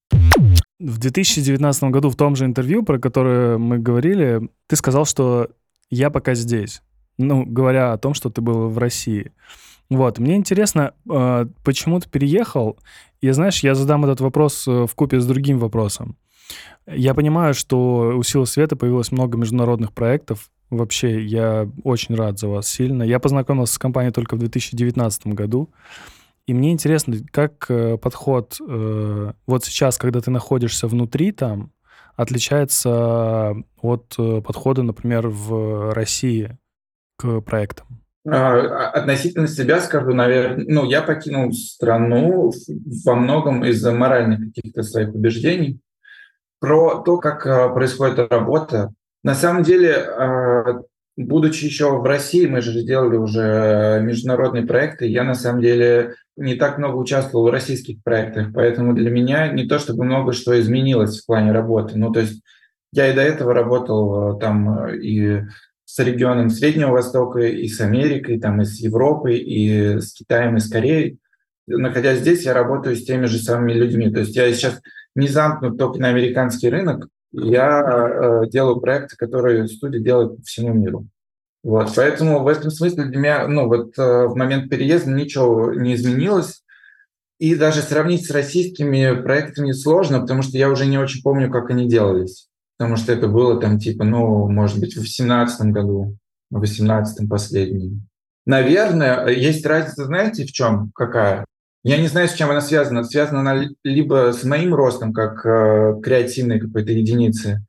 В 0.79 0.99
2019 0.99 1.85
году 1.85 2.11
в 2.11 2.17
том 2.17 2.37
же 2.37 2.45
интервью, 2.45 2.85
про 2.85 2.99
которое 2.99 3.59
мы 3.59 3.79
говорили, 3.79 4.49
ты 4.69 4.77
сказал, 4.77 5.05
что 5.05 5.49
я 5.91 6.11
пока 6.11 6.35
здесь 6.35 6.83
ну, 7.19 7.45
говоря 7.45 7.93
о 7.93 7.99
том, 7.99 8.15
что 8.15 8.31
ты 8.31 8.41
был 8.41 8.69
в 8.69 8.79
России. 8.79 9.33
Вот, 9.91 10.19
мне 10.19 10.37
интересно, 10.37 10.95
э, 11.11 11.47
почему 11.65 11.99
ты 12.01 12.09
переехал? 12.09 12.79
И 13.21 13.31
знаешь, 13.31 13.63
я 13.63 13.75
задам 13.75 14.05
этот 14.05 14.21
вопрос 14.21 14.67
э, 14.69 14.87
в 14.87 14.95
купе 14.95 15.21
с 15.21 15.27
другим 15.27 15.59
вопросом. 15.59 16.17
Я 16.87 17.15
понимаю, 17.15 17.55
что 17.55 18.15
у 18.17 18.23
Силы 18.23 18.47
Света 18.47 18.77
появилось 18.77 19.13
много 19.13 19.37
международных 19.37 19.93
проектов. 19.93 20.51
Вообще, 20.71 21.25
я 21.25 21.69
очень 21.85 22.15
рад 22.15 22.39
за 22.39 22.49
вас 22.49 22.69
сильно. 22.69 23.03
Я 23.03 23.19
познакомился 23.19 23.75
с 23.75 23.79
компанией 23.79 24.13
только 24.13 24.37
в 24.37 24.39
2019 24.39 25.29
году. 25.29 25.71
И 26.49 26.55
мне 26.55 26.73
интересно, 26.73 27.15
как 27.31 27.67
э, 27.69 27.99
подход 27.99 28.57
вот 28.59 29.65
сейчас, 29.65 29.99
когда 29.99 30.23
ты 30.23 30.31
находишься 30.31 30.89
внутри 30.89 31.31
там, 31.33 31.73
отличается 32.17 33.55
от 33.83 34.17
подхода, 34.17 34.83
например, 34.83 35.29
в 35.29 35.93
России 35.93 36.57
к 37.19 37.43
проектам? 37.43 37.87
А, 38.27 38.89
относительно 38.89 39.47
себя 39.47 39.79
скажу, 39.81 40.15
наверное, 40.15 40.65
ну, 40.67 40.87
я 40.87 41.03
покинул 41.03 41.53
страну 41.53 42.51
во 43.05 43.15
многом 43.15 43.63
из-за 43.67 43.93
моральных 43.93 44.55
каких-то 44.55 44.83
своих 44.83 45.15
убеждений. 45.15 45.81
Про 46.61 47.03
то, 47.03 47.19
как 47.19 47.75
происходит 47.75 48.33
работа. 48.33 48.95
На 49.23 49.35
самом 49.35 49.65
деле, 49.65 49.93
будучи 51.19 51.65
еще 51.65 51.99
в 51.99 52.05
России, 52.05 52.47
мы 52.47 52.61
же 52.61 52.81
сделали 52.81 53.17
уже 53.17 54.01
международные 54.03 54.65
проекты, 54.65 55.07
я 55.07 55.25
на 55.25 55.35
самом 55.35 55.61
деле 55.61 56.15
не 56.37 56.55
так 56.55 56.79
много 56.79 56.97
участвовал 56.97 57.49
в 57.49 57.51
российских 57.51 58.03
проектах, 58.05 58.53
поэтому 58.55 58.95
для 58.95 59.11
меня 59.11 59.49
не 59.49 59.67
то 59.67 59.81
чтобы 59.81 60.05
много 60.05 60.33
что 60.33 60.59
изменилось 60.59 61.21
в 61.21 61.27
плане 61.27 61.51
работы. 61.51 61.99
Ну, 61.99 62.13
то 62.13 62.21
есть 62.21 62.41
я 62.93 63.11
и 63.11 63.15
до 63.15 63.23
этого 63.23 63.53
работал 63.53 64.39
там 64.39 64.89
и 64.95 65.43
с 65.85 65.99
регионом 65.99 66.51
Среднего 66.51 66.93
Востока, 66.93 67.41
и 67.41 67.67
с 67.67 67.81
Америкой, 67.81 68.39
там, 68.39 68.63
и 68.63 68.65
с 68.65 68.79
Европой, 68.79 69.39
и 69.39 69.99
с 69.99 70.13
Китаем, 70.13 70.57
и 70.57 70.61
с 70.61 70.71
Кореей. 70.71 71.19
Находясь 71.67 72.21
здесь, 72.21 72.45
я 72.45 72.55
работаю 72.55 72.95
с 72.95 73.05
теми 73.05 73.27
же 73.27 73.39
самыми 73.39 73.73
людьми. 73.73 74.11
То 74.11 74.21
есть 74.21 74.37
я 74.37 74.53
сейчас 74.53 74.81
не 75.17 75.27
замкнут 75.27 75.79
только 75.79 75.99
на 75.99 76.09
американский 76.09 76.69
рынок, 76.69 77.09
я 77.33 78.43
э, 78.45 78.49
делаю 78.49 78.81
проекты, 78.81 79.17
которые 79.17 79.69
студия 79.69 80.01
делает 80.01 80.37
по 80.37 80.43
всему 80.43 80.73
миру. 80.73 81.07
Вот, 81.63 81.93
поэтому 81.95 82.43
в 82.43 82.49
этом 82.49 82.71
смысле 82.71 83.05
для 83.05 83.19
меня, 83.19 83.49
ну 83.49 83.67
вот 83.67 83.99
э, 83.99 84.27
в 84.27 84.37
момент 84.37 84.71
переезда 84.71 85.11
ничего 85.11 85.73
не 85.75 85.95
изменилось. 85.95 86.63
И 87.39 87.55
даже 87.55 87.83
сравнить 87.83 88.27
с 88.27 88.31
российскими 88.31 89.23
проектами 89.23 89.71
сложно, 89.71 90.21
потому 90.21 90.43
что 90.43 90.59
я 90.59 90.69
уже 90.71 90.87
не 90.87 90.99
очень 90.99 91.23
помню, 91.23 91.51
как 91.51 91.71
они 91.71 91.89
делались 91.89 92.49
потому 92.79 92.97
что 92.97 93.13
это 93.13 93.27
было 93.27 93.61
там 93.61 93.79
типа, 93.79 94.05
ну, 94.05 94.49
может 94.49 94.79
быть, 94.79 94.95
в 94.97 95.01
18 95.01 95.73
году, 95.73 96.17
в 96.51 96.61
18 96.61 97.29
последнем. 97.29 98.09
Наверное, 98.47 99.27
есть 99.27 99.67
разница, 99.67 100.05
знаете, 100.05 100.45
в 100.45 100.53
чем, 100.53 100.93
какая? 100.95 101.45
Я 101.89 101.97
не 101.97 102.09
знаю, 102.09 102.29
с 102.29 102.35
чем 102.35 102.51
она 102.51 102.61
связана. 102.61 103.03
Связана 103.03 103.41
она 103.41 103.67
либо 103.83 104.35
с 104.35 104.45
моим 104.45 104.75
ростом, 104.75 105.15
как 105.15 105.47
э, 105.47 105.95
креативной 106.03 106.61
какой-то 106.61 106.93
единицы, 106.93 107.65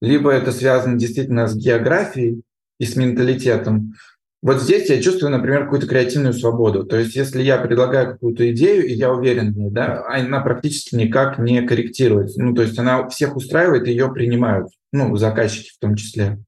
либо 0.00 0.30
это 0.30 0.52
связано 0.52 0.98
действительно 0.98 1.46
с 1.46 1.54
географией 1.54 2.40
и 2.80 2.86
с 2.86 2.96
менталитетом. 2.96 3.92
Вот 4.40 4.62
здесь 4.62 4.88
я 4.88 5.02
чувствую, 5.02 5.32
например, 5.32 5.64
какую-то 5.64 5.86
креативную 5.86 6.32
свободу. 6.32 6.84
То 6.84 6.96
есть 6.96 7.14
если 7.14 7.42
я 7.42 7.58
предлагаю 7.58 8.12
какую-то 8.12 8.50
идею, 8.54 8.86
и 8.86 8.94
я 8.94 9.12
уверен 9.12 9.52
в 9.52 9.58
ней, 9.58 9.70
да, 9.70 10.02
она 10.08 10.40
практически 10.40 10.94
никак 10.94 11.38
не 11.38 11.60
корректируется. 11.60 12.42
Ну, 12.42 12.54
то 12.54 12.62
есть 12.62 12.78
она 12.78 13.06
всех 13.08 13.36
устраивает, 13.36 13.86
и 13.86 13.90
ее 13.90 14.10
принимают, 14.10 14.68
ну, 14.92 15.14
заказчики 15.18 15.74
в 15.76 15.78
том 15.78 15.94
числе. 15.94 16.38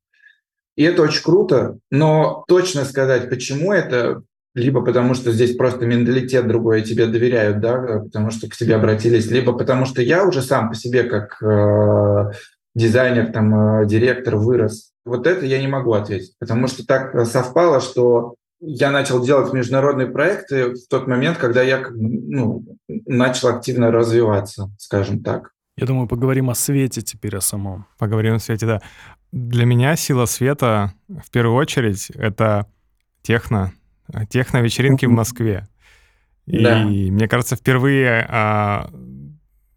И 0.75 0.85
это 0.85 1.03
очень 1.03 1.23
круто, 1.23 1.77
но 1.91 2.45
точно 2.49 2.87
сказать, 2.87 3.29
почему 3.29 3.75
это, 3.75 4.23
либо 4.55 4.85
потому 4.85 5.15
что 5.15 5.33
здесь 5.33 5.57
просто 5.57 5.87
менталитет 5.87 6.47
другой, 6.49 6.81
и 6.81 6.85
тебе 6.85 7.07
доверяют, 7.07 7.61
да, 7.61 8.01
потому 8.05 8.31
что 8.31 8.49
к 8.49 8.57
тебе 8.57 8.77
обратились, 8.77 9.31
либо 9.31 9.53
потому 9.53 9.87
что 9.87 10.03
я 10.03 10.25
уже 10.25 10.43
сам 10.43 10.69
по 10.69 10.75
себе 10.75 11.05
как 11.05 11.43
э, 11.43 12.33
дизайнер, 12.75 13.33
там, 13.33 13.83
э, 13.83 13.87
директор 13.87 14.37
вырос 14.37 14.91
вот 15.05 15.27
это 15.27 15.47
я 15.47 15.61
не 15.61 15.67
могу 15.67 15.93
ответить, 15.93 16.37
потому 16.39 16.67
что 16.67 16.87
так 16.87 17.27
совпало, 17.27 17.81
что 17.81 18.35
я 18.61 18.91
начал 18.91 19.25
делать 19.25 19.53
международные 19.53 20.07
проекты 20.07 20.75
в 20.75 20.87
тот 20.89 21.07
момент, 21.07 21.39
когда 21.39 21.63
я 21.63 21.83
ну, 21.91 22.65
начал 22.89 23.49
активно 23.49 23.91
развиваться, 23.91 24.71
скажем 24.79 25.23
так. 25.23 25.51
Я 25.77 25.87
думаю, 25.87 26.09
поговорим 26.09 26.51
о 26.51 26.55
свете 26.55 27.01
теперь, 27.01 27.37
о 27.37 27.41
самом. 27.41 27.87
Поговорим 27.99 28.35
о 28.35 28.39
свете, 28.39 28.67
да. 28.67 28.83
Для 29.33 29.65
меня 29.65 29.97
сила 29.97 30.27
света, 30.27 30.93
в 31.09 31.31
первую 31.31 31.57
очередь, 31.57 32.11
это 32.11 32.67
техно, 33.23 33.73
техно-вечеринки 34.29 35.07
в 35.07 35.11
Москве. 35.11 35.69
И 36.47 36.63
да. 36.63 36.85
мне 36.85 37.29
кажется, 37.29 37.57
впервые 37.57 38.23
о, 38.23 38.91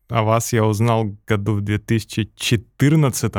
о 0.10 0.24
вас 0.24 0.54
я 0.54 0.66
узнал 0.66 1.16
году 1.28 1.56
в 1.56 1.62
2014 1.62 3.34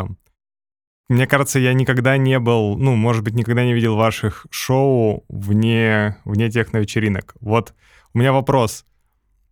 мне 1.08 1.26
кажется, 1.26 1.58
я 1.58 1.74
никогда 1.74 2.16
не 2.16 2.38
был, 2.38 2.78
ну, 2.78 2.94
может 2.94 3.22
быть, 3.24 3.34
никогда 3.34 3.64
не 3.64 3.74
видел 3.74 3.94
ваших 3.94 4.46
шоу 4.50 5.24
вне, 5.28 6.16
вне 6.24 6.50
техно-вечеринок. 6.50 7.34
Вот 7.40 7.74
у 8.14 8.18
меня 8.18 8.32
вопрос. 8.32 8.86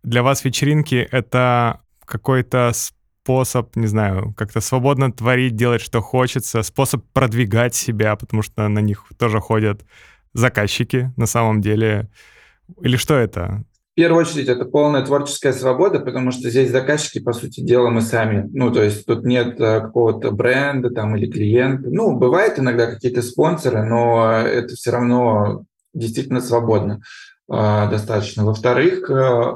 Для 0.01 0.23
вас 0.23 0.43
вечеринки— 0.43 1.07
это 1.11 1.81
какой-то 2.05 2.71
способ, 2.73 3.75
не 3.75 3.87
знаю, 3.87 4.33
как-то 4.35 4.61
свободно 4.61 5.11
творить, 5.11 5.55
делать, 5.55 5.81
что 5.81 6.01
хочется, 6.01 6.63
способ 6.63 7.05
продвигать 7.13 7.75
себя, 7.75 8.15
потому 8.15 8.41
что 8.41 8.67
на 8.67 8.79
них 8.79 9.05
тоже 9.17 9.39
ходят 9.39 9.85
заказчики 10.33 11.11
на 11.17 11.25
самом 11.25 11.61
деле. 11.61 12.09
Или 12.81 12.97
что 12.97 13.15
это? 13.15 13.63
В 13.93 13.95
первую 13.95 14.21
очередь, 14.21 14.47
это 14.47 14.65
полная 14.65 15.05
творческая 15.05 15.53
свобода, 15.53 15.99
потому 15.99 16.31
что 16.31 16.49
здесь 16.49 16.71
заказчики, 16.71 17.19
по 17.19 17.31
сути 17.31 17.61
дела, 17.61 17.89
мы 17.89 18.01
сами. 18.01 18.49
Ну, 18.51 18.71
то 18.71 18.81
есть 18.81 19.05
тут 19.05 19.23
нет 19.23 19.59
э, 19.61 19.81
какого-то 19.81 20.31
бренда 20.31 20.89
там 20.89 21.15
или 21.15 21.29
клиента. 21.29 21.89
Ну, 21.91 22.17
бывает 22.17 22.57
иногда 22.57 22.87
какие-то 22.87 23.21
спонсоры, 23.21 23.83
но 23.83 24.31
это 24.31 24.73
все 24.75 24.89
равно 24.89 25.65
действительно 25.93 26.41
свободно 26.41 27.01
э, 27.51 27.89
достаточно. 27.91 28.43
Во-вторых, 28.43 29.11
э, 29.11 29.53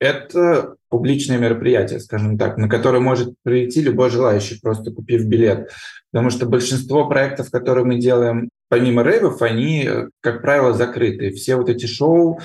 Это 0.00 0.76
публичное 0.88 1.38
мероприятие, 1.38 2.00
скажем 2.00 2.38
так, 2.38 2.56
на 2.56 2.68
которое 2.68 3.00
может 3.00 3.34
прийти 3.42 3.80
любой 3.80 4.10
желающий, 4.10 4.60
просто 4.60 4.92
купив 4.92 5.24
билет. 5.24 5.70
Потому 6.12 6.30
что 6.30 6.46
большинство 6.46 7.08
проектов, 7.08 7.50
которые 7.50 7.84
мы 7.84 7.98
делаем, 7.98 8.50
помимо 8.68 9.02
рейвов, 9.02 9.42
они, 9.42 9.88
как 10.20 10.40
правило, 10.40 10.72
закрыты. 10.72 11.32
Все 11.32 11.56
вот 11.56 11.68
эти 11.68 11.86
шоу, 11.86 12.38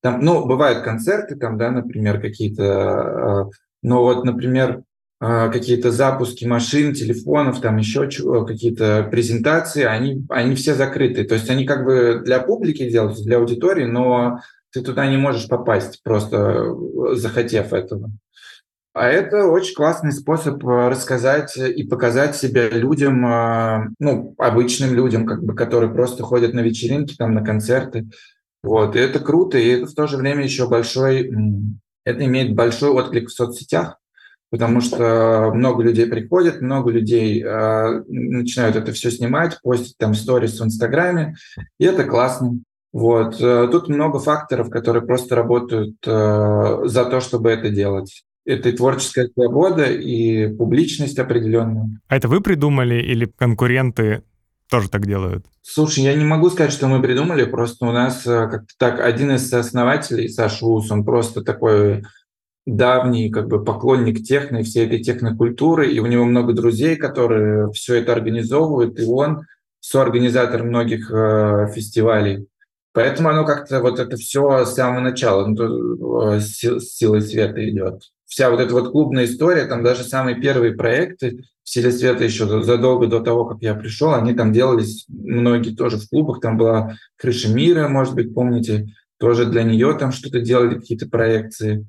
там, 0.00 0.20
ну, 0.20 0.46
бывают 0.46 0.84
концерты, 0.84 1.34
там, 1.36 1.58
да, 1.58 1.70
например, 1.70 2.20
какие-то, 2.20 2.64
а, 2.64 3.50
но 3.82 4.02
вот, 4.02 4.24
например, 4.24 4.82
а, 5.20 5.48
какие-то 5.48 5.90
запуски 5.90 6.44
машин, 6.44 6.94
телефонов, 6.94 7.60
там 7.60 7.78
еще 7.78 8.08
какие-то 8.46 9.08
презентации, 9.10 9.82
они, 9.82 10.24
они 10.28 10.54
все 10.54 10.74
закрыты. 10.74 11.24
То 11.24 11.34
есть 11.34 11.50
они 11.50 11.64
как 11.64 11.84
бы 11.84 12.22
для 12.24 12.38
публики 12.38 12.88
делаются, 12.88 13.24
для 13.24 13.38
аудитории, 13.38 13.86
но 13.86 14.40
ты 14.72 14.82
туда 14.82 15.06
не 15.06 15.16
можешь 15.16 15.48
попасть, 15.48 16.02
просто 16.02 16.36
э, 16.36 17.14
захотев 17.14 17.72
этого. 17.72 18.10
А 18.92 19.08
это 19.08 19.46
очень 19.46 19.74
классный 19.74 20.12
способ 20.12 20.64
э, 20.64 20.88
рассказать 20.88 21.56
и 21.56 21.84
показать 21.84 22.36
себя 22.36 22.68
людям, 22.68 23.24
э, 23.26 23.88
ну, 23.98 24.34
обычным 24.38 24.94
людям, 24.94 25.24
как 25.24 25.42
бы, 25.44 25.54
которые 25.54 25.92
просто 25.92 26.22
ходят 26.22 26.52
на 26.52 26.60
вечеринки, 26.60 27.14
там, 27.16 27.32
на 27.34 27.44
концерты. 27.44 28.08
Вот, 28.62 28.96
и 28.96 28.98
это 28.98 29.20
круто, 29.20 29.56
и 29.56 29.68
это 29.68 29.86
в 29.86 29.94
то 29.94 30.08
же 30.08 30.16
время 30.16 30.42
еще 30.42 30.68
большой, 30.68 31.30
это 32.04 32.24
имеет 32.24 32.56
большой 32.56 32.90
отклик 32.90 33.28
в 33.28 33.32
соцсетях, 33.32 33.98
потому 34.50 34.80
что 34.80 35.52
много 35.54 35.84
людей 35.84 36.06
приходят, 36.06 36.60
много 36.60 36.90
людей 36.90 37.40
э, 37.40 38.02
начинают 38.08 38.74
это 38.74 38.92
все 38.92 39.12
снимать, 39.12 39.60
постить 39.62 39.96
там 39.96 40.14
сторис 40.14 40.58
в 40.58 40.64
Инстаграме, 40.64 41.36
и 41.78 41.84
это 41.84 42.02
классно. 42.02 42.58
Вот. 42.92 43.40
Э, 43.40 43.68
тут 43.70 43.88
много 43.88 44.18
факторов, 44.18 44.70
которые 44.70 45.04
просто 45.04 45.34
работают 45.34 45.96
э, 46.06 46.80
за 46.84 47.04
то, 47.04 47.20
чтобы 47.20 47.50
это 47.50 47.68
делать. 47.68 48.24
Это 48.44 48.70
и 48.70 48.72
творческая 48.72 49.28
свобода, 49.28 49.84
и 49.84 50.48
публичность 50.54 51.18
определенная. 51.18 52.00
А 52.08 52.16
это 52.16 52.28
вы 52.28 52.40
придумали 52.40 52.94
или 52.94 53.26
конкуренты 53.26 54.22
тоже 54.70 54.88
так 54.88 55.06
делают? 55.06 55.44
Слушай, 55.62 56.04
я 56.04 56.14
не 56.14 56.24
могу 56.24 56.48
сказать, 56.50 56.72
что 56.72 56.88
мы 56.88 57.02
придумали, 57.02 57.44
просто 57.44 57.86
у 57.86 57.92
нас 57.92 58.26
э, 58.26 58.48
как-то 58.48 58.74
так 58.78 59.00
один 59.00 59.32
из 59.32 59.52
основателей, 59.52 60.28
Саша 60.28 60.64
Ус, 60.64 60.90
он 60.90 61.04
просто 61.04 61.42
такой 61.42 62.04
давний 62.66 63.30
как 63.30 63.48
бы 63.48 63.64
поклонник 63.64 64.22
техно 64.22 64.58
и 64.58 64.62
всей 64.62 64.86
этой 64.86 65.00
технокультуры, 65.00 65.90
и 65.90 66.00
у 66.00 66.06
него 66.06 66.24
много 66.24 66.52
друзей, 66.52 66.96
которые 66.96 67.70
все 67.72 67.96
это 67.96 68.12
организовывают, 68.12 68.98
и 69.00 69.04
он 69.04 69.42
соорганизатор 69.80 70.64
многих 70.64 71.10
э, 71.10 71.70
фестивалей. 71.74 72.46
Поэтому 72.92 73.28
оно 73.28 73.44
как-то 73.44 73.80
вот 73.80 73.98
это 73.98 74.16
все 74.16 74.64
с 74.64 74.74
самого 74.74 75.00
начала 75.00 75.46
ну, 75.46 76.40
с 76.40 76.56
силой 76.80 77.20
света 77.20 77.68
идет. 77.68 78.02
Вся 78.26 78.50
вот 78.50 78.60
эта 78.60 78.72
вот 78.72 78.90
клубная 78.92 79.24
история, 79.24 79.66
там 79.66 79.82
даже 79.82 80.04
самые 80.04 80.40
первые 80.40 80.74
проекты 80.74 81.42
в 81.62 81.68
силе 81.68 81.92
света 81.92 82.24
еще 82.24 82.62
задолго 82.62 83.06
до 83.06 83.20
того, 83.20 83.44
как 83.44 83.58
я 83.60 83.74
пришел, 83.74 84.14
они 84.14 84.32
там 84.32 84.52
делались, 84.52 85.04
многие 85.08 85.74
тоже 85.74 85.98
в 85.98 86.08
клубах, 86.08 86.40
там 86.40 86.56
была 86.56 86.94
крыша 87.16 87.52
мира, 87.52 87.88
может 87.88 88.14
быть, 88.14 88.34
помните, 88.34 88.86
тоже 89.18 89.46
для 89.46 89.64
нее 89.64 89.94
там 89.98 90.12
что-то 90.12 90.40
делали, 90.40 90.76
какие-то 90.76 91.08
проекции. 91.08 91.86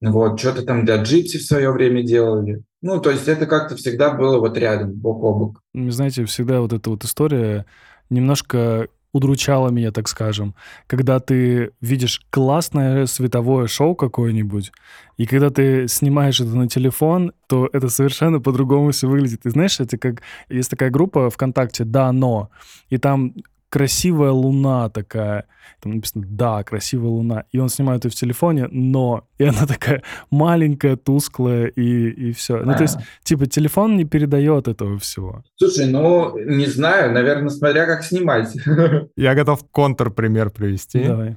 Вот, 0.00 0.38
что-то 0.38 0.62
там 0.62 0.84
для 0.84 1.02
Джипси 1.02 1.38
в 1.38 1.42
свое 1.42 1.72
время 1.72 2.04
делали. 2.04 2.62
Ну, 2.82 3.00
то 3.00 3.10
есть 3.10 3.26
это 3.26 3.46
как-то 3.46 3.76
всегда 3.76 4.12
было 4.12 4.38
вот 4.38 4.56
рядом, 4.58 4.92
бок 4.92 5.24
о 5.24 5.32
бок. 5.34 5.60
Знаете, 5.74 6.24
всегда 6.24 6.60
вот 6.60 6.72
эта 6.72 6.90
вот 6.90 7.02
история 7.04 7.66
немножко 8.10 8.88
удручала 9.16 9.70
меня, 9.70 9.90
так 9.90 10.08
скажем, 10.08 10.54
когда 10.86 11.18
ты 11.18 11.72
видишь 11.80 12.22
классное 12.30 13.06
световое 13.06 13.66
шоу 13.66 13.94
какое-нибудь, 13.94 14.72
и 15.16 15.26
когда 15.26 15.50
ты 15.50 15.88
снимаешь 15.88 16.40
это 16.40 16.54
на 16.56 16.68
телефон, 16.68 17.32
то 17.46 17.68
это 17.72 17.88
совершенно 17.88 18.40
по-другому 18.40 18.90
все 18.90 19.08
выглядит. 19.08 19.46
И 19.46 19.50
знаешь, 19.50 19.80
это 19.80 19.96
как... 19.98 20.22
Есть 20.48 20.70
такая 20.70 20.90
группа 20.90 21.30
ВКонтакте 21.30 21.84
«Да, 21.84 22.12
но», 22.12 22.50
и 22.90 22.98
там 22.98 23.32
красивая 23.68 24.30
луна 24.30 24.88
такая. 24.88 25.46
Там 25.80 25.96
написано 25.96 26.24
«Да, 26.26 26.62
красивая 26.62 27.08
луна». 27.08 27.44
И 27.52 27.58
он 27.58 27.68
снимает 27.68 28.04
ее 28.04 28.10
в 28.10 28.14
телефоне, 28.14 28.68
но... 28.70 29.26
И 29.38 29.44
она 29.44 29.66
такая 29.66 30.02
маленькая, 30.30 30.96
тусклая, 30.96 31.66
и, 31.66 32.08
и 32.08 32.32
все. 32.32 32.62
Ну, 32.64 32.72
то 32.74 32.82
есть, 32.82 32.96
типа, 33.22 33.46
телефон 33.46 33.96
не 33.96 34.04
передает 34.04 34.66
этого 34.66 34.98
всего. 34.98 35.44
Слушай, 35.56 35.86
ну, 35.86 36.38
не 36.38 36.66
знаю, 36.66 37.12
наверное, 37.12 37.50
смотря 37.50 37.86
как 37.86 38.02
снимать. 38.02 38.56
Я 39.16 39.34
готов 39.34 39.64
контрпример 39.70 40.50
привести. 40.50 41.04
Давай. 41.04 41.36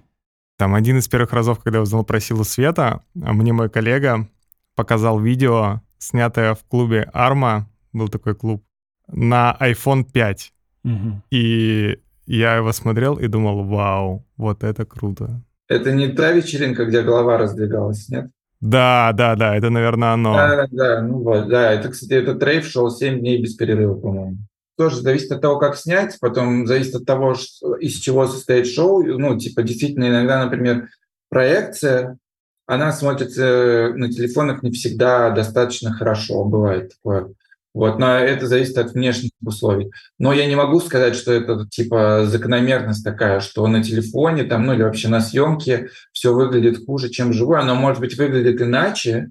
Там 0.58 0.76
один 0.76 0.98
из 0.98 1.08
первых 1.08 1.32
разов, 1.34 1.60
когда 1.64 1.78
я 1.78 1.84
узнал 1.84 2.04
про 2.04 2.20
силу 2.20 2.44
света, 2.44 3.02
а 3.24 3.32
мне 3.32 3.54
мой 3.54 3.70
коллега 3.70 4.28
показал 4.76 5.18
видео, 5.18 5.82
снятое 6.00 6.54
в 6.54 6.66
клубе 6.66 7.10
Арма, 7.14 7.70
был 7.94 8.10
такой 8.10 8.36
клуб, 8.36 8.64
на 9.08 9.56
iPhone 9.62 10.04
5. 10.04 10.54
Угу. 10.84 11.22
И 11.32 12.00
я 12.38 12.56
его 12.56 12.72
смотрел 12.72 13.16
и 13.16 13.28
думал, 13.28 13.64
вау, 13.64 14.26
вот 14.38 14.64
это 14.64 14.86
круто. 14.86 15.42
Это 15.68 15.92
не 15.92 16.08
та 16.10 16.32
вечеринка, 16.32 16.86
где 16.86 17.02
голова 17.02 17.38
раздвигалась, 17.38 18.10
нет? 18.10 18.30
Да, 18.62 19.12
да, 19.14 19.36
да, 19.36 19.56
это, 19.56 19.70
наверное, 19.70 20.14
оно. 20.14 20.34
Да, 20.34 20.68
да, 20.70 21.02
ну 21.02 21.24
вот, 21.24 21.48
да, 21.48 21.72
это, 21.72 21.90
кстати, 21.90 22.14
этот 22.14 22.44
рейв 22.44 22.66
шел 22.66 22.90
7 22.90 23.20
дней 23.20 23.42
без 23.42 23.56
перерыва, 23.56 23.96
по-моему. 23.96 24.38
Тоже 24.78 25.02
зависит 25.02 25.32
от 25.32 25.42
того, 25.42 25.60
как 25.60 25.76
снять, 25.76 26.18
потом 26.20 26.68
зависит 26.68 26.96
от 26.96 27.06
того, 27.06 27.36
из 27.80 27.96
чего 27.96 28.28
состоит 28.28 28.68
шоу. 28.68 29.04
Ну, 29.04 29.38
типа, 29.38 29.64
действительно, 29.64 30.10
иногда, 30.10 30.44
например, 30.44 30.88
проекция, 31.30 32.18
она 32.66 32.92
смотрится 32.92 33.92
на 33.96 34.12
телефонах 34.12 34.62
не 34.62 34.72
всегда 34.72 35.32
достаточно 35.32 35.92
хорошо, 35.92 36.44
бывает 36.44 36.94
такое. 36.94 37.34
Вот, 37.74 38.00
но 38.00 38.18
это 38.18 38.48
зависит 38.48 38.78
от 38.78 38.94
внешних 38.94 39.32
условий. 39.44 39.92
Но 40.18 40.34
я 40.34 40.48
не 40.48 40.56
могу 40.56 40.80
сказать, 40.80 41.16
что 41.16 41.32
это 41.32 41.68
типа 41.70 42.26
закономерность 42.26 43.04
такая, 43.04 43.40
что 43.42 43.68
на 43.68 43.84
телефоне 43.84 44.44
там, 44.44 44.66
ну 44.66 44.74
или 44.74 44.82
вообще 44.82 45.08
на 45.08 45.22
съемке 45.22 45.90
все 46.12 46.34
выглядит 46.34 46.84
хуже, 46.86 47.10
чем 47.10 47.32
живое. 47.32 47.60
Оно 47.60 47.76
может 47.76 48.00
быть 48.00 48.18
выглядит 48.18 48.60
иначе, 48.62 49.30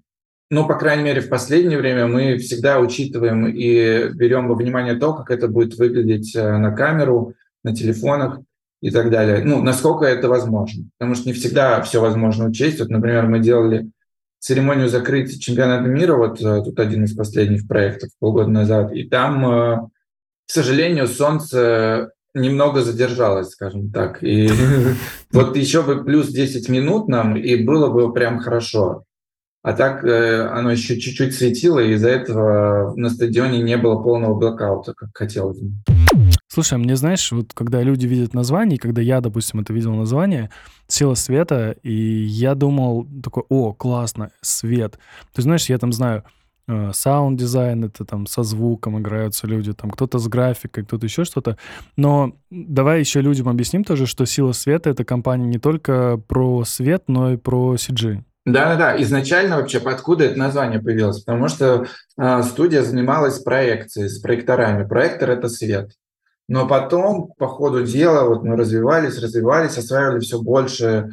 но, 0.50 0.66
по 0.66 0.76
крайней 0.76 1.02
мере, 1.02 1.20
в 1.20 1.28
последнее 1.28 1.78
время 1.78 2.06
мы 2.06 2.38
всегда 2.38 2.78
учитываем 2.78 3.46
и 3.48 4.08
берем 4.14 4.48
во 4.48 4.54
внимание 4.54 4.94
то, 4.94 5.12
как 5.12 5.30
это 5.30 5.46
будет 5.46 5.76
выглядеть 5.76 6.34
э, 6.34 6.56
на 6.56 6.72
камеру, 6.72 7.34
на 7.64 7.74
телефонах 7.74 8.40
и 8.80 8.90
так 8.90 9.10
далее. 9.10 9.44
Ну, 9.44 9.62
насколько 9.62 10.06
это 10.06 10.28
возможно. 10.28 10.84
Потому 10.96 11.16
что 11.16 11.26
не 11.28 11.34
всегда 11.34 11.82
все 11.82 12.00
возможно 12.00 12.46
учесть. 12.46 12.80
Вот, 12.80 12.88
например, 12.88 13.26
мы 13.26 13.40
делали 13.40 13.90
церемонию 14.38 14.88
закрытия 14.88 15.38
чемпионата 15.38 15.88
мира, 15.88 16.16
вот 16.16 16.40
э, 16.40 16.62
тут 16.62 16.78
один 16.78 17.04
из 17.04 17.14
последних 17.14 17.66
проектов 17.66 18.10
полгода 18.18 18.50
назад, 18.50 18.92
и 18.92 19.04
там, 19.04 19.46
э, 19.46 19.76
к 20.46 20.50
сожалению, 20.50 21.08
солнце 21.08 22.12
немного 22.34 22.82
задержалось, 22.82 23.50
скажем 23.50 23.90
так. 23.90 24.22
И 24.22 24.48
вот 25.32 25.56
еще 25.56 25.82
бы 25.82 26.04
плюс 26.04 26.28
10 26.28 26.68
минут 26.68 27.08
нам, 27.08 27.36
и 27.36 27.56
было 27.56 27.90
бы 27.90 28.12
прям 28.12 28.38
хорошо. 28.38 29.04
А 29.62 29.72
так 29.72 30.04
э, 30.04 30.46
оно 30.46 30.70
еще 30.70 30.98
чуть-чуть 31.00 31.34
светило, 31.34 31.80
и 31.80 31.94
из-за 31.94 32.10
этого 32.10 32.94
на 32.96 33.10
стадионе 33.10 33.60
не 33.60 33.76
было 33.76 34.00
полного 34.00 34.34
блокаута, 34.34 34.94
как 34.94 35.10
хотелось 35.12 35.58
бы. 35.58 35.72
Слушай, 36.58 36.74
а 36.74 36.78
мне 36.78 36.96
знаешь, 36.96 37.30
вот 37.30 37.52
когда 37.54 37.84
люди 37.84 38.08
видят 38.08 38.34
название, 38.34 38.80
когда 38.80 39.00
я, 39.00 39.20
допустим, 39.20 39.60
это 39.60 39.72
видел 39.72 39.94
название, 39.94 40.50
«Сила 40.88 41.14
света», 41.14 41.76
и 41.84 41.92
я 41.92 42.56
думал 42.56 43.06
такой, 43.22 43.44
о, 43.48 43.72
классно, 43.72 44.32
свет. 44.40 44.98
Ты 45.32 45.42
знаешь, 45.42 45.66
я 45.66 45.78
там 45.78 45.92
знаю, 45.92 46.24
э, 46.66 46.90
саунд-дизайн, 46.92 47.84
это 47.84 48.04
там 48.04 48.26
со 48.26 48.42
звуком 48.42 48.98
играются 48.98 49.46
люди, 49.46 49.72
там 49.72 49.92
кто-то 49.92 50.18
с 50.18 50.26
графикой, 50.26 50.82
кто-то 50.82 51.06
еще 51.06 51.22
что-то. 51.22 51.58
Но 51.96 52.34
давай 52.50 52.98
еще 52.98 53.20
людям 53.20 53.48
объясним 53.48 53.84
тоже, 53.84 54.06
что 54.06 54.26
«Сила 54.26 54.50
света»— 54.50 54.90
это 54.92 55.04
компания 55.04 55.46
не 55.46 55.60
только 55.60 56.20
про 56.26 56.64
свет, 56.64 57.04
но 57.06 57.34
и 57.34 57.36
про 57.36 57.76
CG. 57.76 58.24
Да-да-да, 58.46 59.00
изначально 59.00 59.58
вообще 59.58 59.78
откуда 59.78 60.24
это 60.24 60.36
название 60.36 60.80
появилось? 60.80 61.22
Потому 61.22 61.46
что 61.46 61.86
э, 62.18 62.42
студия 62.42 62.82
занималась 62.82 63.38
проекцией, 63.38 64.08
с 64.08 64.18
проекторами. 64.18 64.84
Проектор— 64.84 65.30
это 65.30 65.48
свет. 65.48 65.92
Но 66.48 66.66
потом, 66.66 67.32
по 67.36 67.46
ходу 67.46 67.84
дела, 67.84 68.28
вот 68.28 68.42
мы 68.42 68.56
развивались, 68.56 69.20
развивались, 69.20 69.76
осваивали 69.76 70.20
все 70.20 70.40
больше 70.40 71.10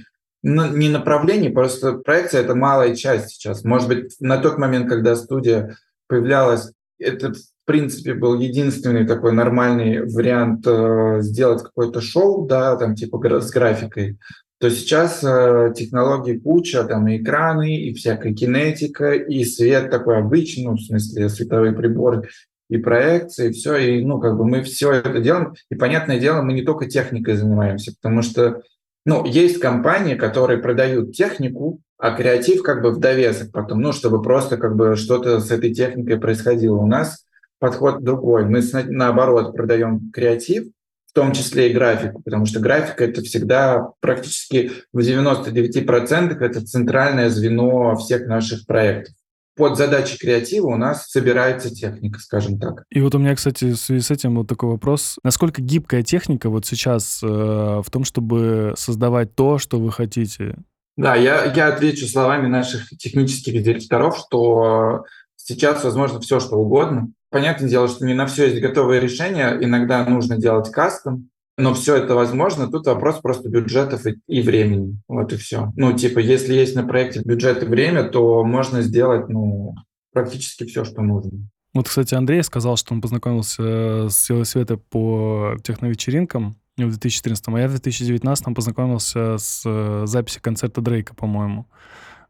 ну, 0.48 0.68
не 0.68 0.90
направлений, 0.90 1.50
просто 1.50 1.94
проекция– 1.94 2.42
это 2.44 2.54
малая 2.54 2.96
часть 2.96 3.32
сейчас. 3.32 3.64
Может 3.64 3.88
быть, 3.88 4.16
на 4.20 4.38
тот 4.38 4.60
момент, 4.60 4.88
когда 4.88 5.16
студия 5.16 5.76
появлялась, 6.08 6.72
это, 7.00 7.34
в 7.34 7.38
принципе, 7.66 8.14
был 8.14 8.40
единственный 8.40 9.08
такой 9.08 9.34
нормальный 9.34 10.06
вариант 10.06 10.66
э, 10.68 11.22
сделать 11.22 11.64
какое-то 11.64 12.00
шоу, 12.00 12.46
да, 12.46 12.76
там 12.76 12.94
типа 12.94 13.42
с 13.42 13.50
графикой, 13.50 14.20
то 14.60 14.70
сейчас 14.70 15.24
э, 15.24 15.74
технологий 15.76 16.40
куча, 16.40 16.84
там 16.84 17.08
и 17.08 17.18
экраны, 17.18 17.78
и 17.78 17.96
всякая 17.96 18.36
кинетика, 18.36 19.14
и 19.14 19.44
свет 19.46 19.90
такой 19.90 20.20
обычный, 20.20 20.66
ну, 20.66 20.74
в 20.74 20.82
смысле 20.82 21.28
световые 21.28 21.74
приборы, 21.74 22.30
и 22.70 22.78
проекции, 22.78 23.50
и 23.50 23.54
все, 23.54 23.76
и, 23.78 24.04
ну, 24.04 24.20
как 24.20 24.38
бы 24.38 24.46
мы 24.46 24.64
все 24.64 24.92
это 24.92 25.20
делаем, 25.20 25.54
и, 25.70 25.76
понятное 25.76 26.20
дело, 26.20 26.42
мы 26.42 26.54
не 26.54 26.64
только 26.64 26.88
техникой 26.88 27.36
занимаемся, 27.36 27.94
потому 28.02 28.22
что 28.22 28.62
Ну, 29.06 29.24
есть 29.24 29.60
компании, 29.60 30.16
которые 30.16 30.58
продают 30.58 31.16
технику, 31.16 31.80
а 31.98 32.16
креатив 32.16 32.64
как 32.64 32.82
бы 32.82 32.90
в 32.92 33.00
довесок 33.00 33.52
потом, 33.52 33.82
ну, 33.82 33.94
чтобы 33.94 34.22
просто 34.22 34.58
как 34.58 34.76
бы 34.76 34.96
что-то 34.96 35.40
с 35.40 35.52
этой 35.52 35.74
техникой 35.74 36.20
происходило. 36.20 36.78
У 36.78 36.88
нас 36.88 37.24
подход 37.60 38.04
другой. 38.04 38.46
Мы 38.46 38.62
наоборот 38.88 39.56
продаем 39.56 40.12
креатив, 40.12 40.66
в 41.06 41.14
том 41.14 41.32
числе 41.34 41.70
и 41.70 41.74
графику, 41.74 42.22
потому 42.24 42.46
что 42.46 42.60
графика 42.60 43.06
это 43.06 43.22
всегда 43.22 43.92
практически 44.02 44.72
в 44.92 45.00
99% 45.00 46.38
это 46.40 46.66
центральное 46.66 47.30
звено 47.30 47.96
всех 47.96 48.26
наших 48.26 48.66
проектов 48.66 49.14
под 49.56 49.78
задачи 49.78 50.18
креатива 50.18 50.68
у 50.68 50.78
нас 50.78 51.10
собирается 51.10 51.70
техника, 51.70 52.20
скажем 52.20 52.60
так. 52.60 52.84
И 52.90 53.02
вот 53.02 53.16
у 53.16 53.20
меня, 53.20 53.36
кстати, 53.36 53.72
в 53.72 53.78
связи 53.78 54.02
с 54.02 54.12
этим 54.12 54.36
вот 54.36 54.48
такой 54.48 54.70
вопрос. 54.70 55.18
Насколько 55.24 55.62
гибкая 55.62 56.04
техника 56.04 56.50
вот 56.50 56.66
сейчас 56.66 57.22
э, 57.24 57.28
в 57.28 57.86
том, 57.90 58.04
чтобы 58.04 58.74
создавать 58.78 59.36
то, 59.36 59.58
что 59.58 59.80
вы 59.80 59.92
хотите? 59.92 60.56
Да, 60.98 61.16
я, 61.16 61.46
я 61.54 61.68
отвечу 61.68 62.08
словами 62.08 62.48
наших 62.48 62.90
технических 62.90 63.62
директоров, 63.64 64.18
что 64.18 65.06
сейчас 65.36 65.84
возможно 65.84 66.20
все, 66.20 66.40
что 66.40 66.56
угодно. 66.56 67.10
Понятное 67.30 67.70
дело, 67.70 67.88
что 67.88 68.06
не 68.06 68.14
на 68.14 68.28
все 68.28 68.48
есть 68.48 68.62
готовые 68.62 69.02
решения. 69.02 69.58
Иногда 69.60 70.06
нужно 70.06 70.38
делать 70.38 70.72
кастом, 70.72 71.30
но 71.58 71.74
все 71.74 71.96
это 71.96 72.16
возможно. 72.16 72.70
Тут 72.70 72.86
вопрос 72.88 73.20
просто 73.22 73.50
бюджетов 73.50 74.06
и, 74.06 74.20
и 74.28 74.42
времени. 74.42 75.00
Вот 75.08 75.34
и 75.34 75.38
все. 75.38 75.72
Ну, 75.76 75.94
типа, 75.94 76.20
если 76.20 76.54
есть 76.54 76.76
на 76.76 76.84
проекте 76.84 77.22
бюджет 77.24 77.64
и 77.64 77.66
время, 77.66 78.04
то 78.04 78.44
можно 78.44 78.82
сделать, 78.82 79.30
ну, 79.30 79.76
практически 80.14 80.66
все, 80.66 80.84
что 80.84 81.02
нужно. 81.02 81.48
Вот, 81.74 81.90
кстати, 81.90 82.16
Андрей 82.16 82.42
сказал, 82.44 82.78
что 82.78 82.94
он 82.94 83.02
познакомился 83.02 84.08
с 84.10 84.26
Силой 84.26 84.46
Света 84.46 84.78
по 84.78 85.58
техновечеринкам 85.64 86.56
в 86.78 86.90
2014, 86.90 87.48
а 87.48 87.60
я 87.60 87.68
в 87.68 87.72
2019 87.72 88.56
познакомился 88.56 89.38
с 89.38 89.62
э, 89.66 90.04
записи 90.06 90.40
концерта 90.40 90.82
Дрейка, 90.82 91.16
по-моему. 91.16 91.68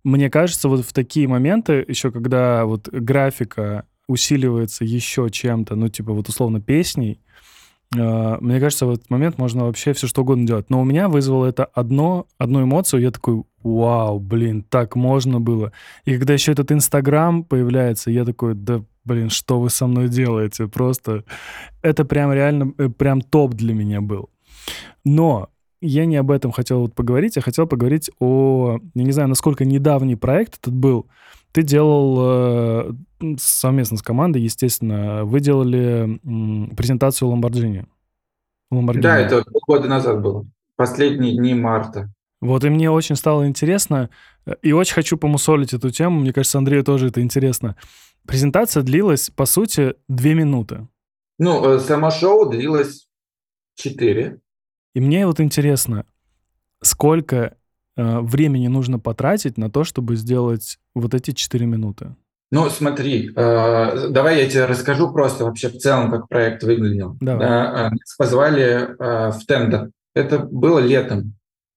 Мне 0.03 0.29
кажется, 0.29 0.69
вот 0.69 0.85
в 0.85 0.93
такие 0.93 1.27
моменты, 1.27 1.83
еще 1.87 2.11
когда 2.11 2.65
вот 2.65 2.89
графика 2.89 3.85
усиливается 4.07 4.85
еще 4.85 5.29
чем-то, 5.31 5.75
ну, 5.75 5.89
типа 5.89 6.13
вот 6.13 6.29
условно 6.29 6.61
песней, 6.61 7.19
мне 7.93 8.59
кажется, 8.59 8.85
в 8.85 8.91
этот 8.91 9.09
момент 9.09 9.37
можно 9.37 9.65
вообще 9.65 9.93
все 9.93 10.07
что 10.07 10.21
угодно 10.23 10.45
делать. 10.45 10.69
Но 10.69 10.81
у 10.81 10.83
меня 10.83 11.07
вызвало 11.07 11.45
это 11.45 11.65
одно, 11.65 12.27
одну 12.37 12.63
эмоцию. 12.63 13.01
Я 13.01 13.11
такой, 13.11 13.43
вау, 13.63 14.19
блин, 14.19 14.63
так 14.63 14.95
можно 14.95 15.39
было. 15.39 15.71
И 16.05 16.17
когда 16.17 16.33
еще 16.33 16.51
этот 16.51 16.71
Инстаграм 16.71 17.43
появляется, 17.43 18.11
я 18.11 18.25
такой, 18.25 18.53
да, 18.53 18.83
блин, 19.05 19.29
что 19.29 19.59
вы 19.59 19.69
со 19.69 19.87
мной 19.87 20.09
делаете? 20.09 20.67
Просто 20.67 21.23
это 21.81 22.05
прям 22.05 22.33
реально, 22.33 22.73
э, 22.77 22.89
прям 22.89 23.21
топ 23.21 23.53
для 23.53 23.73
меня 23.73 24.01
был. 24.01 24.29
Но 25.03 25.49
я 25.81 26.05
не 26.05 26.15
об 26.15 26.31
этом 26.31 26.51
хотел 26.51 26.81
вот 26.81 26.95
поговорить, 26.95 27.35
я 27.35 27.41
хотел 27.41 27.67
поговорить 27.67 28.09
о, 28.19 28.79
я 28.93 29.03
не 29.03 29.11
знаю, 29.11 29.29
насколько 29.29 29.65
недавний 29.65 30.15
проект 30.15 30.57
этот 30.59 30.73
был. 30.73 31.07
Ты 31.55 31.63
делал 31.63 32.17
э, 32.19 32.91
совместно 33.39 33.95
с 33.95 34.01
командой, 34.01 34.41
естественно, 34.41 35.23
вы 35.23 35.39
делали 35.39 36.19
презентацию 36.75 37.31
Lamborghini. 37.31 37.85
Lamborghini. 38.73 38.99
Да, 38.99 39.17
это 39.17 39.41
полгода 39.45 39.87
назад 39.87 40.21
было. 40.21 40.45
Последние 40.75 41.37
дни 41.37 41.53
марта. 41.53 42.11
Вот, 42.41 42.65
и 42.65 42.69
мне 42.69 42.91
очень 42.91 43.15
стало 43.15 43.47
интересно, 43.47 44.09
и 44.61 44.73
очень 44.73 44.95
хочу 44.95 45.15
помусолить 45.15 45.73
эту 45.73 45.91
тему, 45.91 46.19
мне 46.19 46.33
кажется, 46.33 46.57
Андрею 46.57 46.83
тоже 46.83 47.07
это 47.07 47.21
интересно. 47.21 47.77
Презентация 48.27 48.83
длилась, 48.83 49.29
по 49.29 49.45
сути, 49.45 49.95
две 50.09 50.33
минуты. 50.33 50.89
Ну, 51.39 51.63
э, 51.63 51.79
само 51.79 52.11
шоу 52.11 52.49
длилось 52.49 53.07
четыре. 53.75 54.41
И 54.93 54.99
мне 54.99 55.25
вот 55.25 55.39
интересно, 55.39 56.05
сколько 56.81 57.35
э, 57.37 57.55
времени 57.95 58.67
нужно 58.67 58.99
потратить 58.99 59.57
на 59.57 59.69
то, 59.69 59.83
чтобы 59.83 60.15
сделать 60.15 60.77
вот 60.93 61.13
эти 61.13 61.31
4 61.31 61.65
минуты? 61.65 62.15
Ну, 62.51 62.69
смотри, 62.69 63.31
э, 63.35 64.07
давай 64.09 64.43
я 64.43 64.49
тебе 64.49 64.65
расскажу 64.65 65.11
просто 65.11 65.45
вообще 65.45 65.69
в 65.69 65.77
целом, 65.77 66.11
как 66.11 66.27
проект 66.29 66.63
выглядел. 66.63 67.17
Давай. 67.19 67.47
Да, 67.47 67.87
э, 67.87 67.89
нас 67.89 68.15
позвали 68.17 68.63
э, 68.63 69.31
в 69.31 69.45
тендер. 69.45 69.89
Это 70.13 70.39
было 70.39 70.79
летом, 70.79 71.33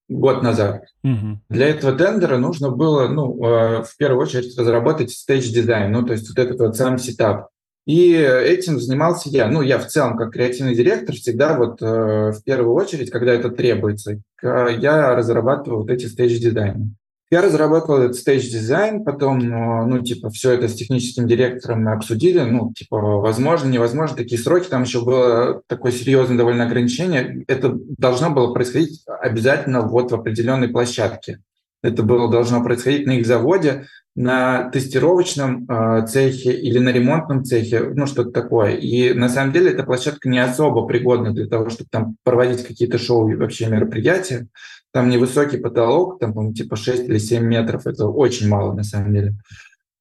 год 0.09 0.43
назад. 0.43 0.85
Угу. 1.05 1.41
Для 1.49 1.69
этого 1.69 1.97
тендера 1.97 2.39
нужно 2.39 2.71
было, 2.71 3.09
ну, 3.09 3.45
э, 3.45 3.83
в 3.83 3.97
первую 3.97 4.23
очередь 4.23 4.57
разработать 4.59 5.11
stage 5.11 5.44
design, 5.44 5.91
ну, 5.91 6.05
то 6.05 6.13
есть 6.13 6.29
вот 6.29 6.39
этот 6.39 6.61
вот 6.61 6.77
сам 6.77 6.99
сетап. 6.99 7.49
И 7.89 8.13
этим 8.13 8.79
занимался 8.79 9.31
я. 9.31 9.49
Ну, 9.49 9.63
я 9.63 9.79
в 9.79 9.87
целом, 9.87 10.19
как 10.19 10.33
креативный 10.33 10.75
директор, 10.75 11.15
всегда 11.15 11.57
вот 11.57 11.81
э, 11.81 12.33
в 12.33 12.43
первую 12.45 12.75
очередь, 12.75 13.11
когда 13.11 13.33
это 13.33 13.49
требуется, 13.49 14.21
я 14.43 15.15
разрабатываю 15.17 15.81
вот 15.81 15.91
эти 15.91 16.05
stage 16.05 16.38
design 16.38 16.78
ы. 16.78 16.91
Я 17.31 17.41
разрабатывал 17.41 18.03
этот 18.03 18.17
stage 18.17 18.53
design, 18.53 19.05
потом, 19.05 19.41
э, 19.41 19.87
ну, 19.87 20.03
типа, 20.03 20.29
все 20.29 20.53
это 20.53 20.69
с 20.69 20.75
техническим 20.75 21.27
директором 21.27 21.85
мы 21.85 21.93
обсудили, 21.93 22.41
ну, 22.41 22.75
типа, 22.77 22.99
возможно, 22.99 23.71
невозможно, 23.71 24.19
такие 24.19 24.39
сроки, 24.39 24.69
там 24.69 24.83
еще 24.83 25.03
было 25.03 25.63
такое 25.67 25.91
серьезное 25.91 26.37
довольно 26.37 26.65
ограничение. 26.65 27.43
Это 27.49 27.75
должно 27.97 28.29
было 28.29 28.53
происходить 28.53 29.03
обязательно 29.07 29.81
вот 29.81 30.11
в 30.11 30.15
определенной 30.15 30.69
площадке. 30.69 31.41
Это 31.83 32.03
было 32.03 32.31
должно 32.31 32.63
происходить 32.63 33.07
на 33.07 33.13
их 33.13 33.27
заводе, 33.27 33.87
на 34.19 34.69
тестировочном 34.71 35.65
э, 35.69 36.07
цехе 36.09 36.53
или 36.53 36.81
на 36.81 36.89
ремонтном 36.89 37.45
цехе, 37.45 37.93
ну 37.95 38.07
что-то 38.07 38.31
такое. 38.33 38.73
И 38.73 39.13
на 39.15 39.29
самом 39.29 39.53
деле 39.53 39.71
эта 39.71 39.85
площадка 39.85 40.29
не 40.29 40.41
особо 40.41 40.87
пригодна 40.87 41.33
для 41.33 41.47
того, 41.47 41.71
чтобы 41.71 41.89
там 41.91 42.17
проводить 42.25 42.67
какие-то 42.67 42.99
шоу 42.99 43.29
и 43.29 43.37
вообще 43.37 43.69
мероприятия. 43.69 44.49
Там 44.93 45.09
невысокий 45.09 45.59
потолок, 45.59 46.19
там, 46.19 46.33
по-моему, 46.33 46.55
типа 46.55 46.75
6 46.75 47.05
или 47.05 47.19
7 47.19 47.45
метров. 47.45 47.87
Это 47.87 48.09
очень 48.09 48.49
мало 48.49 48.73
на 48.73 48.83
самом 48.83 49.15
деле. 49.15 49.35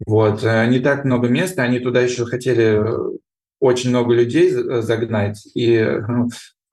Вот. 0.03 0.43
Э, 0.43 0.65
не 0.65 0.79
так 0.79 1.05
много 1.05 1.27
места. 1.27 1.61
Они 1.61 1.79
туда 1.79 2.01
еще 2.01 2.25
хотели 2.25 2.63
э, 2.63 3.17
очень 3.59 3.91
много 3.91 4.15
людей 4.15 4.49
загнать. 4.49 5.47
И 5.53 5.77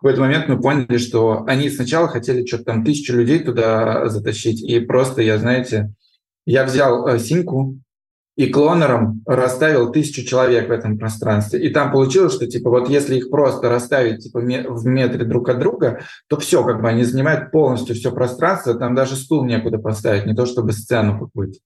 какой-то 0.04 0.20
момент 0.20 0.48
мы 0.48 0.60
поняли, 0.60 0.98
что 0.98 1.44
они 1.46 1.70
сначала 1.70 2.08
хотели 2.08 2.44
что-то 2.44 2.64
там 2.64 2.84
тысячу 2.84 3.14
людей 3.14 3.38
туда 3.38 4.06
затащить. 4.10 4.62
И 4.62 4.78
просто 4.80 5.22
я, 5.22 5.38
знаете, 5.38 5.94
я 6.44 6.64
взял 6.64 7.08
э, 7.08 7.18
синьку 7.18 7.78
и 8.36 8.48
cloner 8.48 9.04
ом 9.04 9.22
расставил 9.24 9.90
тысячу 9.92 10.22
человек 10.26 10.68
в 10.68 10.72
этом 10.72 10.98
пространстве. 10.98 11.66
И 11.66 11.72
там 11.72 11.90
получилось, 11.90 12.34
что 12.34 12.46
типа 12.46 12.68
вот 12.68 12.90
если 12.90 13.16
их 13.16 13.30
просто 13.30 13.70
расставить 13.70 14.24
типа 14.24 14.40
в 14.40 14.84
метре 14.84 15.24
друг 15.24 15.48
от 15.48 15.58
друга, 15.58 16.02
то 16.28 16.36
все, 16.36 16.62
как 16.64 16.82
бы 16.82 16.88
они 16.90 17.04
занимают 17.04 17.50
полностью 17.50 17.94
все 17.94 18.12
пространство, 18.12 18.74
там 18.74 18.94
даже 18.94 19.16
стул 19.16 19.46
некуда 19.46 19.78
поставить, 19.78 20.26
не 20.26 20.34
то 20.34 20.44
чтобы 20.44 20.72
сцену 20.72 21.18
какую-то. 21.18 21.60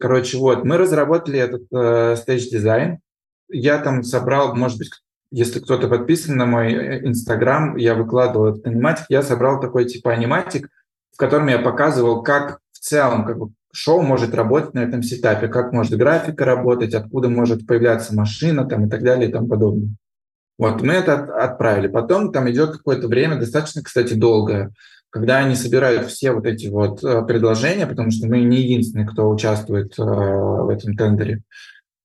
Короче, 0.00 0.36
вот, 0.36 0.64
мы 0.64 0.78
разработали 0.78 1.38
этот 1.38 1.62
э, 1.72 2.16
stage 2.16 2.50
design. 2.50 2.98
Я 3.52 3.78
там 3.78 4.02
собрал, 4.02 4.56
может 4.56 4.78
быть, 4.78 4.90
если 5.32 5.60
кто-то 5.60 5.88
подписан 5.88 6.36
на 6.36 6.46
мой 6.46 6.72
э, 6.72 7.06
Инстаграм, 7.06 7.76
я 7.76 7.94
выкладывал 7.94 8.48
этот 8.48 8.66
аниматик, 8.66 9.06
я 9.08 9.22
собрал 9.22 9.60
такой 9.60 9.86
типа 9.86 10.12
аниматик, 10.12 10.68
в 11.12 11.16
котором 11.16 11.48
я 11.48 11.58
показывал, 11.58 12.22
как 12.22 12.60
в 12.72 12.78
целом, 12.78 13.24
как 13.24 13.38
бы 13.38 13.50
шоу 13.72 14.02
может 14.02 14.34
работать 14.34 14.74
на 14.74 14.80
этом 14.80 15.02
сетапе, 15.02 15.48
как 15.48 15.72
может 15.72 15.96
графика 15.96 16.44
работать, 16.44 16.94
откуда 16.94 17.30
может 17.30 17.66
появляться 17.66 18.14
машина 18.14 18.66
там, 18.66 18.86
и 18.86 18.90
так 18.90 19.02
далее 19.02 19.30
и 19.30 19.32
тому 19.32 19.48
подобное. 19.48 19.88
Вот, 20.58 20.82
мы 20.82 20.92
это 20.92 21.14
отправили. 21.42 21.88
Потом 21.88 22.30
там 22.30 22.48
идет 22.50 22.72
какое-то 22.72 23.08
время, 23.08 23.36
достаточно, 23.36 23.82
кстати, 23.82 24.12
долгое, 24.12 24.70
когда 25.08 25.38
они 25.38 25.56
собирают 25.56 26.08
все 26.08 26.32
вот 26.32 26.46
эти 26.46 26.66
вот 26.68 27.02
э, 27.02 27.22
предложения, 27.22 27.86
потому 27.86 28.10
что 28.10 28.26
мы 28.26 28.42
не 28.42 28.58
единственные, 28.58 29.08
кто 29.08 29.30
участвует 29.30 29.98
э, 29.98 30.02
в 30.02 30.68
этом 30.68 30.94
тендере. 30.94 31.42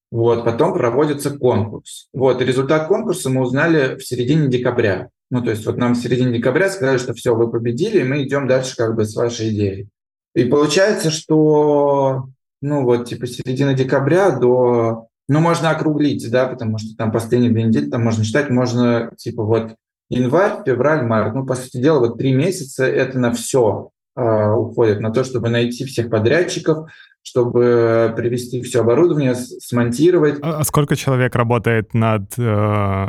Вот, 0.10 0.46
потом 0.46 0.74
проводится 0.74 1.32
конкурс. 1.32 2.08
Вот, 2.13 2.41
результат 2.41 2.88
конкурса 2.88 3.30
мы 3.30 3.41
узнали 3.41 3.96
в 3.96 4.06
середине 4.06 4.48
декабря. 4.48 5.10
Ну, 5.30 5.41
то 5.43 5.52
есть 5.52 5.65
вот 5.65 5.78
нам 5.78 5.93
в 5.93 5.98
середине 5.98 6.38
декабря 6.38 6.70
сказали, 6.70 6.98
что 6.98 7.13
все, 7.13 7.36
вы 7.36 7.52
победили, 7.52 8.00
и 8.00 8.04
мы 8.06 8.24
идем 8.24 8.48
дальше 8.48 8.78
как 8.78 8.96
бы 8.96 9.04
с 9.04 9.15
вашей 9.15 9.50
идеей. 9.50 9.89
И 10.34 10.46
получается, 10.46 11.12
что, 11.12 12.30
ну 12.62 12.84
вот, 12.84 13.10
типа 13.10 13.28
середина 13.28 13.74
декабря 13.74 14.32
до, 14.32 15.08
ну 15.28 15.39
можно 15.39 15.72
округлить, 15.72 16.30
да, 16.32 16.48
потому 16.48 16.78
что 16.78 16.96
там 16.96 17.12
последние 17.12 17.52
две 17.52 17.63
недели 17.63 17.89
там 17.89 18.04
можно 18.04 18.24
считать, 18.24 18.50
можно, 18.50 19.12
типа 19.17 19.43
вот 19.43 19.76
январь, 20.10 20.63
февраль, 20.65 21.04
март, 21.06 21.36
ну, 21.36 21.46
по 21.46 21.56
сути 21.56 21.82
дела, 21.82 22.00
вот 22.00 22.17
три 22.17 22.34
месяца 22.34 22.86
это 22.86 23.20
на 23.20 23.34
все 23.34 23.89
э, 24.15 24.52
уходит, 24.52 25.02
на 25.02 25.12
то, 25.12 25.26
чтобы 25.26 25.50
найти 25.50 25.84
всех 25.84 26.10
подрядчиков, 26.10 26.89
чтобы 27.28 28.13
привести 28.16 28.62
все 28.62 28.82
оборудование, 28.82 29.36
смонтировать. 29.36 30.40
А, 30.42 30.60
а 30.60 30.63
сколько 30.63 30.96
человек 30.96 31.36
работает 31.36 31.94
над 31.94 32.32
э, 32.38 33.08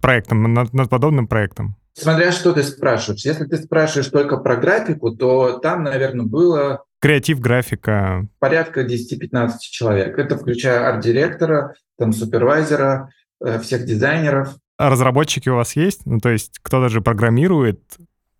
проектом, 0.00 0.52
над, 0.52 0.72
над 0.74 0.90
подобным 0.90 1.28
проектом? 1.28 1.76
Смотря 1.92 2.32
что 2.32 2.52
ты 2.52 2.64
спрашиваешь. 2.64 3.24
Если 3.24 3.44
ты 3.44 3.58
спрашиваешь 3.58 4.08
только 4.08 4.38
про 4.38 4.56
графику, 4.56 5.14
то 5.14 5.58
там, 5.58 5.84
наверное, 5.84 6.26
было... 6.26 6.82
Креатив, 7.00 7.38
графика. 7.38 8.26
Порядка 8.40 8.82
10-15 8.82 9.50
человек. 9.60 10.18
Это 10.18 10.36
включая 10.36 10.88
арт-директора, 10.88 11.74
там, 11.96 12.12
супервайзера, 12.12 13.10
э, 13.40 13.60
всех 13.60 13.84
дизайнеров. 13.84 14.56
А 14.78 14.90
разработчики 14.90 15.48
у 15.48 15.54
вас 15.54 15.76
есть? 15.76 16.06
Ну, 16.06 16.18
то 16.18 16.30
есть 16.30 16.58
кто-то 16.60 16.88
же 16.88 17.02
программирует 17.02 17.80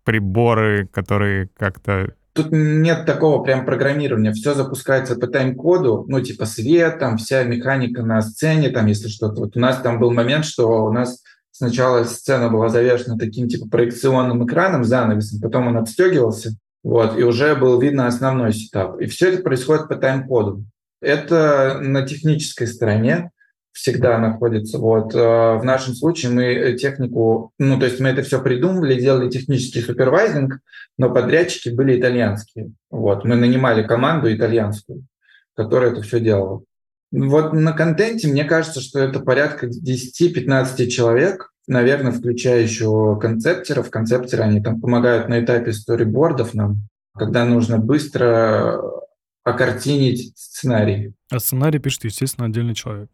приборы, 0.03 0.87
которые 0.87 1.49
как-то 1.57 2.15
Тут 2.33 2.51
нет 2.51 3.05
такого 3.05 3.43
прям 3.43 3.65
программирования. 3.65 4.31
Все 4.31 4.53
запускается 4.53 5.15
по 5.15 5.27
тайм-коду, 5.27 6.05
ну, 6.07 6.21
типа 6.21 6.45
свет, 6.45 6.99
там 6.99 7.17
вся 7.17 7.43
механика 7.43 8.03
на 8.03 8.21
сцене, 8.21 8.69
там, 8.69 8.85
если 8.85 9.09
что-то. 9.09 9.41
Вот 9.41 9.57
у 9.57 9.59
нас 9.59 9.81
там 9.81 9.99
был 9.99 10.11
момент, 10.11 10.45
что 10.45 10.85
у 10.85 10.91
нас 10.93 11.21
сначала 11.51 12.03
сцена 12.05 12.49
была 12.49 12.69
завешена 12.69 13.17
таким, 13.17 13.49
типа, 13.49 13.67
проекционным 13.67 14.45
экраном, 14.45 14.85
занавесом, 14.85 15.41
потом 15.41 15.67
он 15.67 15.77
отстегивался, 15.77 16.55
вот, 16.83 17.19
и 17.19 17.23
уже 17.23 17.55
был 17.55 17.79
видно 17.79 18.07
основной 18.07 18.53
сетап. 18.53 18.99
И 19.01 19.07
все 19.07 19.33
это 19.33 19.43
происходит 19.43 19.89
по 19.89 19.95
тайм-коду. 19.95 20.63
Это 21.01 21.79
на 21.81 22.03
технической 22.03 22.67
стороне 22.67 23.31
всегда 23.71 24.17
находится. 24.17 24.77
Вот. 24.77 25.15
Э, 25.15 25.55
в 25.57 25.63
нашем 25.63 25.93
случае 25.93 26.31
мы 26.31 26.77
технику, 26.77 27.51
ну, 27.57 27.79
то 27.79 27.85
есть 27.85 27.99
мы 27.99 28.09
это 28.09 28.21
все 28.23 28.41
придумывали, 28.41 28.99
делали 28.99 29.29
технический 29.29 29.81
супервайзинг, 29.81 30.59
но 30.97 31.13
подрядчики 31.13 31.69
были 31.69 31.99
итальянские. 31.99 32.71
Вот. 32.89 33.23
Мы 33.25 33.35
нанимали 33.35 33.83
команду 33.83 34.33
итальянскую, 34.33 35.05
которая 35.55 35.91
это 35.91 36.01
все 36.01 36.19
делала. 36.19 36.63
Вот 37.11 37.53
на 37.53 37.73
контенте, 37.73 38.27
мне 38.27 38.45
кажется, 38.45 38.79
что 38.79 38.99
это 38.99 39.19
порядка 39.19 39.67
10-15 39.67 40.87
человек, 40.87 41.51
наверное, 41.67 42.13
включая 42.13 42.61
еще 42.61 43.17
концептеров. 43.19 43.89
Концептеры, 43.89 44.43
они 44.43 44.61
там 44.61 44.79
помогают 44.79 45.27
на 45.27 45.43
этапе 45.43 45.73
сторибордов 45.73 46.53
нам, 46.53 46.87
когда 47.17 47.43
нужно 47.45 47.79
быстро 47.79 48.81
окартинить 49.43 50.37
сценарий. 50.37 51.13
А 51.29 51.39
сценарий 51.39 51.79
пишет, 51.79 52.05
естественно, 52.05 52.47
отдельный 52.47 52.75
человек. 52.75 53.09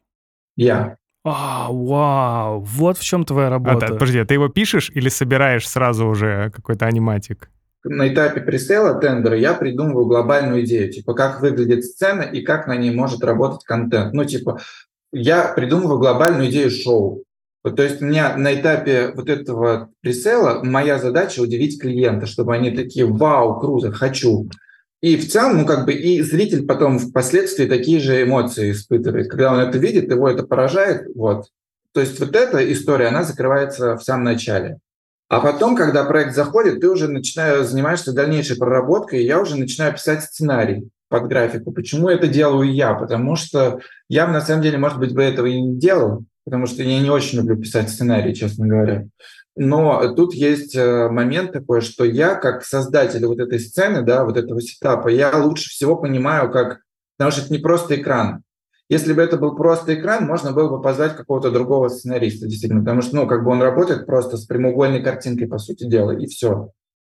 Я. 0.57 0.97
А, 1.23 1.67
вау, 1.71 2.61
вот 2.61 2.97
в 2.97 3.03
чем 3.03 3.23
твоя 3.25 3.49
работа. 3.49 3.85
А, 3.85 3.93
подожди, 3.93 4.19
а 4.19 4.25
ты 4.25 4.33
его 4.33 4.49
пишешь 4.49 4.91
или 4.93 5.09
собираешь 5.09 5.67
сразу 5.67 6.07
уже 6.07 6.51
какой-то 6.53 6.85
аниматик? 6.85 7.49
На 7.83 8.11
этапе 8.11 8.41
пресейла 8.41 8.95
тендера 8.95 9.37
я 9.37 9.53
придумываю 9.53 10.07
глобальную 10.07 10.65
идею, 10.65 10.91
типа 10.91 11.13
как 11.13 11.41
выглядит 11.41 11.85
сцена 11.85 12.21
и 12.21 12.41
как 12.41 12.67
на 12.67 12.75
ней 12.75 12.93
может 12.93 13.23
работать 13.23 13.63
контент. 13.63 14.13
Ну, 14.13 14.25
типа, 14.25 14.59
я 15.11 15.53
придумываю 15.53 15.99
глобальную 15.99 16.49
идею 16.49 16.71
шоу. 16.71 17.23
То 17.63 17.83
есть 17.83 18.01
у 18.01 18.05
меня 18.05 18.37
на 18.37 18.53
этапе 18.53 19.11
вот 19.13 19.29
этого 19.29 19.89
пресейла 20.01 20.63
моя 20.63 20.97
задача 20.97 21.41
удивить 21.41 21.81
клиента, 21.81 22.25
чтобы 22.25 22.55
они 22.55 22.71
такие, 22.71 23.05
вау, 23.05 23.59
круто, 23.59 23.91
хочу. 23.91 24.49
И 25.01 25.15
в 25.15 25.29
целом, 25.29 25.57
ну, 25.57 25.65
как 25.65 25.85
бы 25.85 25.93
и 25.93 26.21
зритель 26.21 26.65
потом 26.65 26.97
впоследствии 26.97 27.67
такие 27.67 27.99
же 27.99 28.23
эмоции 28.23 28.71
испытывает. 28.71 29.29
Когда 29.29 29.53
он 29.53 29.59
это 29.59 29.77
видит, 29.77 30.09
его 30.09 30.29
это 30.29 30.43
поражает. 30.43 31.07
Вот. 31.15 31.45
То 31.93 32.01
есть 32.01 32.19
вот 32.19 32.35
эта 32.35 32.71
история, 32.71 33.07
она 33.07 33.23
закрывается 33.23 33.95
в 33.95 34.03
самом 34.03 34.23
начале. 34.23 34.79
А 35.29 35.39
потом, 35.39 35.75
когда 35.75 36.05
проект 36.05 36.35
заходит, 36.35 36.79
ты 36.79 36.89
уже 36.89 37.09
начинаешь 37.09 37.67
занимаешься 37.67 38.13
дальнейшей 38.13 38.57
проработкой, 38.57 39.21
и 39.21 39.25
я 39.25 39.41
уже 39.41 39.57
начинаю 39.57 39.93
писать 39.93 40.23
сценарий 40.23 40.89
под 41.09 41.27
графику. 41.27 41.71
Почему 41.71 42.07
это 42.07 42.27
делаю 42.27 42.71
я? 42.73 42.93
Потому 42.93 43.35
что 43.35 43.79
я, 44.09 44.27
на 44.27 44.41
самом 44.41 44.61
деле, 44.61 44.77
может 44.77 44.99
быть, 44.99 45.13
бы 45.13 45.21
этого 45.23 45.45
и 45.45 45.59
не 45.59 45.77
делал, 45.77 46.23
потому 46.45 46.65
что 46.65 46.81
я 46.81 46.99
не 47.01 47.09
очень 47.09 47.39
люблю 47.39 47.57
писать 47.57 47.89
сценарий, 47.89 48.33
честно 48.33 48.67
говоря. 48.67 49.05
Но 49.59 50.13
тут 50.13 50.35
есть 50.35 50.75
э, 50.75 51.09
момент 51.09 51.51
такой, 51.51 51.81
что 51.81 52.05
я, 52.05 52.35
как 52.35 52.63
создатель 52.63 53.25
вот 53.25 53.39
этой 53.39 53.59
сцены, 53.59 54.03
да, 54.03 54.23
вот 54.23 54.37
этого 54.37 54.61
сетапа, 54.61 55.07
я 55.07 55.35
лучше 55.35 55.69
всего 55.69 55.95
понимаю, 55.95 56.51
как... 56.51 56.81
Потому 57.17 57.31
что 57.31 57.41
это 57.41 57.51
не 57.51 57.57
просто 57.57 57.95
экран. 57.95 58.43
Если 58.87 59.13
бы 59.13 59.21
это 59.21 59.37
был 59.37 59.55
просто 59.55 59.95
экран, 59.95 60.25
можно 60.25 60.51
было 60.51 60.69
бы 60.69 60.79
позвать 60.79 61.15
какого-то 61.15 61.49
другого 61.49 61.89
сценариста, 61.89 62.45
действительно, 62.45 62.81
потому 62.81 63.01
что, 63.01 63.15
ну, 63.15 63.27
как 63.27 63.43
бы 63.43 63.49
он 63.49 63.61
работает 63.61 64.05
просто 64.05 64.37
с 64.37 64.45
прямоугольной 64.45 65.01
картинкой, 65.01 65.47
по 65.47 65.57
сути 65.57 65.85
дела, 65.85 66.11
и 66.11 66.27
все. 66.27 66.69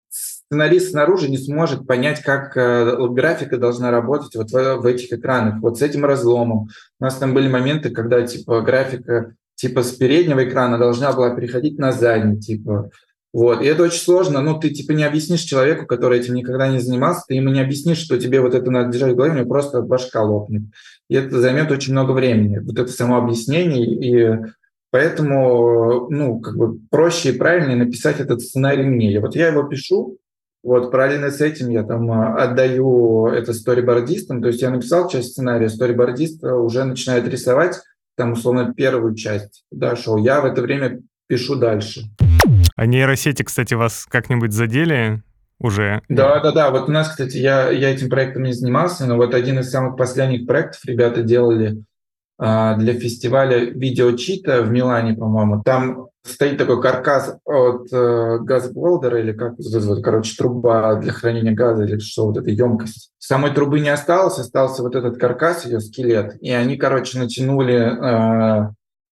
Сценарист 0.09 0.93
снаружи 0.93 1.29
не 1.29 1.37
сможет 1.37 1.87
понять, 1.87 2.23
как 2.23 2.57
э, 2.57 2.97
графика 3.11 3.59
должна 3.59 3.91
работать 3.91 4.35
вот 4.35 4.51
в, 4.51 4.77
в 4.79 4.87
этих 4.87 5.13
экранах, 5.13 5.61
вот 5.61 5.79
с 5.79 5.83
этим 5.83 6.07
разломом. 6.07 6.69
У 6.99 7.05
нас 7.05 7.17
там 7.17 7.35
были 7.35 7.49
моменты, 7.49 7.91
когда, 7.91 8.27
типа, 8.27 8.63
графика 8.63 9.35
типа 9.61 9.83
с 9.83 9.93
переднего 9.93 10.43
экрана 10.49 10.79
должна 10.79 11.13
была 11.13 11.35
переходить 11.35 11.79
на 11.79 11.93
задний, 11.93 12.41
типа. 12.41 12.91
Вот. 13.33 13.63
И 13.63 13.67
это 13.67 13.85
очень 13.85 14.01
сложно. 14.01 14.41
Ну, 14.41 14.59
ты 14.59 14.71
типа 14.71 14.93
не 14.93 15.05
объяснишь 15.05 15.43
человеку, 15.43 15.87
который 15.87 16.19
этим 16.19 16.35
никогда 16.35 16.69
не 16.69 16.81
занимался, 16.81 17.25
ты 17.29 17.35
ему 17.35 17.51
не 17.51 17.61
объяснишь, 17.61 17.99
что 17.99 18.19
тебе 18.19 18.41
вот 18.41 18.55
это 18.55 18.71
надо 18.71 18.91
держать 18.91 19.13
в 19.13 19.17
голове, 19.17 19.33
у 19.33 19.37
него 19.37 19.49
просто 19.49 19.83
башка 19.83 20.23
лопнет. 20.23 20.63
И 21.09 21.15
это 21.15 21.39
займет 21.39 21.71
очень 21.71 21.93
много 21.93 22.13
времени. 22.13 22.59
Вот 22.59 22.79
это 22.79 22.91
само 22.91 23.19
объяснение. 23.19 23.85
И 23.85 24.39
поэтому, 24.91 26.09
ну, 26.09 26.41
как 26.41 26.57
бы 26.57 26.79
проще 26.91 27.31
и 27.31 27.39
правильнее 27.39 27.77
написать 27.77 28.19
этот 28.19 28.41
сценарий 28.41 28.85
мне. 28.85 29.13
И 29.13 29.19
вот 29.19 29.37
я 29.37 29.49
его 29.49 29.65
пишу, 29.65 30.17
вот, 30.63 30.91
параллельно 30.91 31.31
с 31.31 31.41
этим 31.41 31.69
я 31.69 31.83
там 31.85 32.11
а, 32.11 32.35
отдаю 32.37 33.27
это 33.29 33.53
сторибордистам, 33.55 34.43
то 34.43 34.49
есть 34.49 34.61
я 34.61 34.71
написал 34.71 35.09
часть 35.09 35.33
сценария, 35.33 35.71
сторибордист 35.71 36.45
уже 36.45 36.85
начинает 36.85 37.27
рисовать, 37.29 37.81
там, 38.21 38.33
условно, 38.33 38.75
первую 38.75 39.15
часть 39.15 39.65
да, 39.71 39.97
шоу. 39.97 40.19
Я 40.19 40.43
в 40.43 40.45
это 40.45 40.61
время 40.61 41.01
пишу 41.27 41.57
дальше. 41.57 42.03
А 42.77 42.85
нейросети, 42.85 43.43
кстати, 43.43 43.73
вас 43.73 44.05
как-нибудь 44.11 44.53
задели 44.53 45.23
уже? 45.59 46.03
Да, 46.11 46.39
да, 46.41 46.53
да. 46.53 46.71
Вот 46.71 46.91
у 46.91 46.93
нас, 46.93 47.09
кстати, 47.09 47.39
я, 47.39 47.71
я 47.71 47.89
этим 47.89 48.11
проектом 48.11 48.43
не 48.43 48.53
занимался, 48.53 49.07
но 49.07 49.17
вот 49.17 49.35
один 49.35 49.59
из 49.61 49.71
самых 49.71 49.97
последних 49.97 50.47
проектов 50.47 50.85
ребята 50.85 51.23
делали 51.23 51.83
для 52.41 52.95
фестиваля 52.95 53.59
видеочита 53.59 54.63
в 54.63 54.71
Милане, 54.71 55.15
по-моему. 55.15 55.63
Там 55.63 56.09
стоит 56.25 56.59
такой 56.59 56.81
каркас 56.81 57.37
от 57.45 57.93
э, 57.93 58.39
газболдера 58.41 59.21
или 59.21 59.33
как 59.33 59.55
вот, 59.59 60.05
короче, 60.05 60.37
труба 60.37 60.95
для 60.97 61.13
хранения 61.13 61.53
газа 61.53 61.85
или 61.85 61.99
что, 61.99 62.27
вот 62.27 62.37
эта 62.37 62.51
емкость. 62.51 63.13
Самой 63.19 63.53
трубы 63.53 63.81
не 63.81 63.89
осталось, 63.89 64.39
остался 64.39 64.83
вот 64.83 64.95
этот 64.95 65.19
каркас, 65.19 65.65
ее 65.65 65.81
скелет. 65.81 66.37
И 66.41 66.51
они, 66.51 66.77
короче, 66.77 67.19
натянули 67.19 67.77
э, 67.77 68.71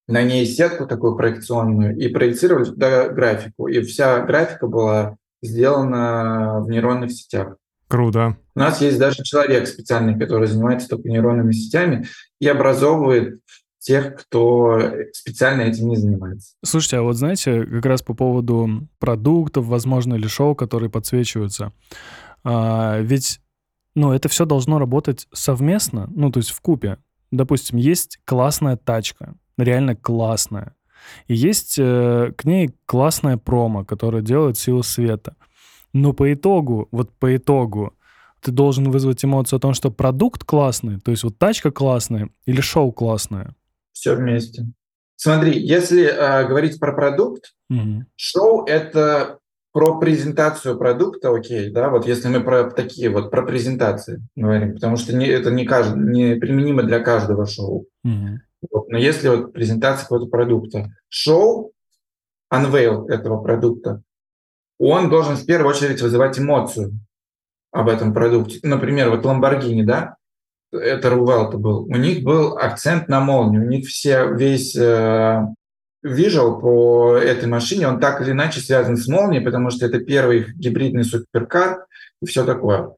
на 0.08 0.22
ней 0.22 0.46
сетку 0.46 0.86
такую 0.86 1.16
проекционную 1.16 1.96
и 1.96 2.08
проецировали 2.08 2.64
туда 2.64 3.08
графику. 3.08 3.68
И 3.68 3.80
вся 3.82 4.20
графика 4.20 4.66
была 4.66 5.16
сделана 5.42 6.60
в 6.60 6.68
нейронных 6.68 7.12
сетях. 7.12 7.56
Круто. 7.88 8.36
У 8.58 8.60
нас 8.60 8.80
есть 8.80 8.98
даже 8.98 9.22
человек 9.22 9.68
специальный, 9.68 10.18
который 10.18 10.48
занимается 10.48 10.88
только 10.88 11.08
нейронными 11.08 11.52
сетями 11.52 12.08
и 12.40 12.48
образовывает 12.48 13.40
тех, 13.78 14.16
кто 14.16 14.80
специально 15.12 15.62
этим 15.62 15.86
не 15.86 15.94
занимается. 15.94 16.56
Слушайте, 16.64 16.96
а 16.96 17.02
вот 17.02 17.14
знаете, 17.14 17.62
как 17.62 17.86
раз 17.86 18.02
по 18.02 18.14
поводу 18.14 18.88
продуктов, 18.98 19.66
возможно, 19.66 20.14
или 20.14 20.26
шоу, 20.26 20.56
которые 20.56 20.90
подсвечиваются, 20.90 21.72
а, 22.42 22.98
ведь, 22.98 23.40
ну, 23.94 24.10
это 24.10 24.28
все 24.28 24.44
должно 24.44 24.80
работать 24.80 25.28
совместно, 25.32 26.10
ну, 26.12 26.32
то 26.32 26.38
есть 26.38 26.50
в 26.50 26.60
купе. 26.60 26.98
Допустим, 27.30 27.78
есть 27.78 28.18
классная 28.24 28.76
тачка, 28.76 29.36
реально 29.56 29.94
классная, 29.94 30.74
и 31.28 31.36
есть 31.36 31.76
э, 31.78 32.32
к 32.36 32.44
ней 32.44 32.74
классная 32.86 33.36
промо, 33.36 33.84
которая 33.84 34.20
делает 34.20 34.58
силу 34.58 34.82
света. 34.82 35.36
Но 35.92 36.12
по 36.12 36.32
итогу, 36.32 36.88
вот 36.90 37.12
по 37.18 37.36
итогу, 37.36 37.94
ты 38.40 38.52
должен 38.52 38.90
вызвать 38.90 39.24
эмоцию 39.24 39.58
о 39.58 39.60
том, 39.60 39.74
что 39.74 39.90
продукт 39.90 40.44
классный, 40.44 41.00
то 41.00 41.10
есть 41.10 41.24
вот 41.24 41.38
тачка 41.38 41.70
классная 41.70 42.30
или 42.46 42.60
шоу 42.60 42.92
классное 42.92 43.54
все 43.98 44.14
вместе. 44.14 44.66
Смотри, 45.16 45.58
если 45.58 46.04
э, 46.04 46.46
говорить 46.46 46.78
про 46.78 46.92
продукт, 46.92 47.54
mm-hmm. 47.72 48.02
шоу 48.14 48.64
это 48.66 49.38
про 49.72 49.98
презентацию 49.98 50.78
продукта, 50.78 51.34
окей, 51.34 51.70
да, 51.70 51.88
вот 51.88 52.06
если 52.06 52.28
мы 52.28 52.40
про 52.40 52.70
такие 52.70 53.10
вот 53.10 53.30
про 53.30 53.42
презентации 53.42 54.22
говорим, 54.36 54.74
потому 54.74 54.96
что 54.96 55.14
не, 55.14 55.26
это 55.26 55.50
не, 55.50 55.66
каждый, 55.66 55.98
не 55.98 56.36
применимо 56.36 56.84
для 56.84 57.00
каждого 57.00 57.46
шоу. 57.46 57.86
Mm-hmm. 58.06 58.36
Вот, 58.70 58.88
но 58.88 58.98
если 58.98 59.28
вот 59.28 59.52
презентация 59.52 60.04
какого-то 60.04 60.30
продукта, 60.30 60.92
шоу, 61.08 61.72
unveil 62.52 63.08
этого 63.08 63.42
продукта, 63.42 64.02
он 64.78 65.10
должен 65.10 65.34
в 65.36 65.44
первую 65.44 65.70
очередь 65.74 66.00
вызывать 66.00 66.38
эмоцию 66.38 66.92
об 67.72 67.88
этом 67.88 68.14
продукте. 68.14 68.58
Например, 68.62 69.10
вот 69.10 69.24
Lamborghini, 69.24 69.82
да, 69.82 70.16
это 70.72 71.10
Рувелта 71.10 71.56
был, 71.56 71.84
у 71.84 71.96
них 71.96 72.22
был 72.22 72.58
акцент 72.58 73.08
на 73.08 73.20
молнию, 73.20 73.64
у 73.64 73.68
них 73.68 73.86
все, 73.86 74.34
весь 74.34 74.76
э, 74.76 75.40
вижу 76.02 76.58
по 76.60 77.16
этой 77.16 77.48
машине, 77.48 77.88
он 77.88 78.00
так 78.00 78.20
или 78.20 78.32
иначе 78.32 78.60
связан 78.60 78.96
с 78.96 79.08
молнией, 79.08 79.42
потому 79.42 79.70
что 79.70 79.86
это 79.86 80.00
первый 80.00 80.52
гибридный 80.54 81.04
суперкар 81.04 81.86
и 82.20 82.26
все 82.26 82.44
такое. 82.44 82.92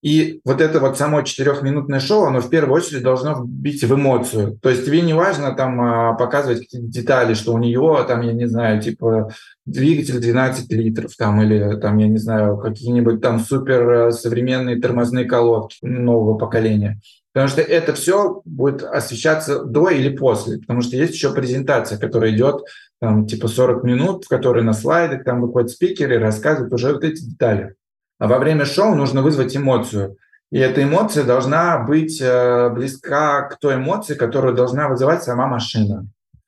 И 0.00 0.40
вот 0.44 0.60
это 0.60 0.78
вот 0.78 0.96
само 0.96 1.22
четырехминутное 1.22 1.98
шоу, 1.98 2.26
оно 2.26 2.40
в 2.40 2.48
первую 2.48 2.76
очередь 2.76 3.02
должно 3.02 3.42
бить 3.44 3.82
в 3.82 3.92
эмоцию. 3.92 4.56
То 4.62 4.70
есть 4.70 4.86
тебе 4.86 5.00
не 5.00 5.12
важно 5.12 5.52
там 5.52 5.80
а, 5.80 6.14
показывать 6.14 6.60
какие-то 6.60 6.86
детали, 6.86 7.34
что 7.34 7.52
у 7.52 7.58
нее 7.58 8.04
там, 8.06 8.20
я 8.22 8.32
не 8.32 8.46
знаю, 8.46 8.80
типа 8.80 9.30
двигатель 9.66 10.20
12 10.20 10.70
литров 10.72 11.16
там 11.16 11.42
или 11.42 11.76
там, 11.80 11.98
я 11.98 12.06
не 12.06 12.18
знаю, 12.18 12.58
какие-нибудь 12.58 13.20
там 13.20 13.40
супер 13.40 14.12
современные 14.12 14.80
тормозные 14.80 15.24
колодки 15.24 15.78
нового 15.84 16.38
поколения. 16.38 17.00
Потому 17.32 17.48
что 17.48 17.60
это 17.60 17.92
все 17.92 18.40
будет 18.44 18.82
освещаться 18.82 19.64
до 19.64 19.90
или 19.90 20.16
после, 20.16 20.58
потому 20.58 20.80
что 20.80 20.96
есть 20.96 21.14
еще 21.14 21.32
презентация, 21.32 21.98
которая 21.98 22.30
идет 22.30 22.62
там 23.00 23.26
типа 23.26 23.48
40 23.48 23.84
минут, 23.84 24.24
в 24.24 24.28
которой 24.28 24.62
на 24.62 24.72
слайдах 24.72 25.24
там 25.24 25.40
выходят 25.40 25.70
спикеры 25.70 26.18
рассказывают 26.18 26.72
уже 26.72 26.92
вот 26.92 27.04
эти 27.04 27.20
детали. 27.20 27.74
А 28.18 28.26
во 28.26 28.38
время 28.38 28.64
шоу 28.64 28.94
нужно 28.94 29.22
вызвать 29.22 29.56
эмоцию. 29.56 30.16
И 30.50 30.58
эта 30.58 30.82
эмоция 30.82 31.24
должна 31.24 31.78
быть 31.78 32.20
э, 32.20 32.70
близка 32.70 33.42
к 33.42 33.58
той 33.58 33.76
эмоции, 33.76 34.14
которую 34.14 34.54
должна 34.54 34.88
вызывать 34.88 35.22
сама 35.22 35.46
машина. 35.46 36.06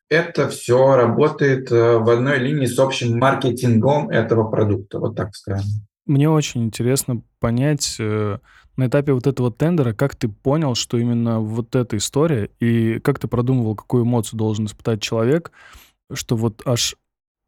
Это 0.08 0.48
все 0.48 0.96
работает 0.96 1.70
э, 1.70 1.98
в 1.98 2.08
одной 2.08 2.38
линии 2.38 2.66
с 2.66 2.78
общим 2.78 3.18
маркетингом 3.18 4.08
этого 4.08 4.50
продукта, 4.50 4.98
вот 4.98 5.16
так 5.16 5.34
скажем. 5.36 5.68
Мне 6.06 6.28
очень 6.28 6.64
интересно 6.64 7.22
понять 7.38 7.96
э, 8.00 8.38
на 8.76 8.86
этапе 8.86 9.12
вот 9.12 9.26
этого 9.26 9.52
тендера, 9.52 9.92
как 9.92 10.16
ты 10.16 10.28
понял, 10.28 10.74
что 10.74 10.96
именно 10.96 11.40
вот 11.40 11.76
эта 11.76 11.98
история, 11.98 12.48
и 12.58 12.98
как 13.00 13.18
ты 13.18 13.28
продумывал, 13.28 13.76
какую 13.76 14.04
эмоцию 14.04 14.38
должен 14.38 14.64
испытать 14.64 15.02
человек, 15.02 15.52
что 16.12 16.36
вот 16.36 16.62
аж 16.64 16.96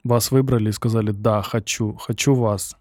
вас 0.05 0.31
выбрали 0.31 0.69
и 0.69 0.73
сказали, 0.73 1.13
да, 1.13 1.43
хочу, 1.43 1.95
хочу 1.95 2.35
вас. 2.35 2.77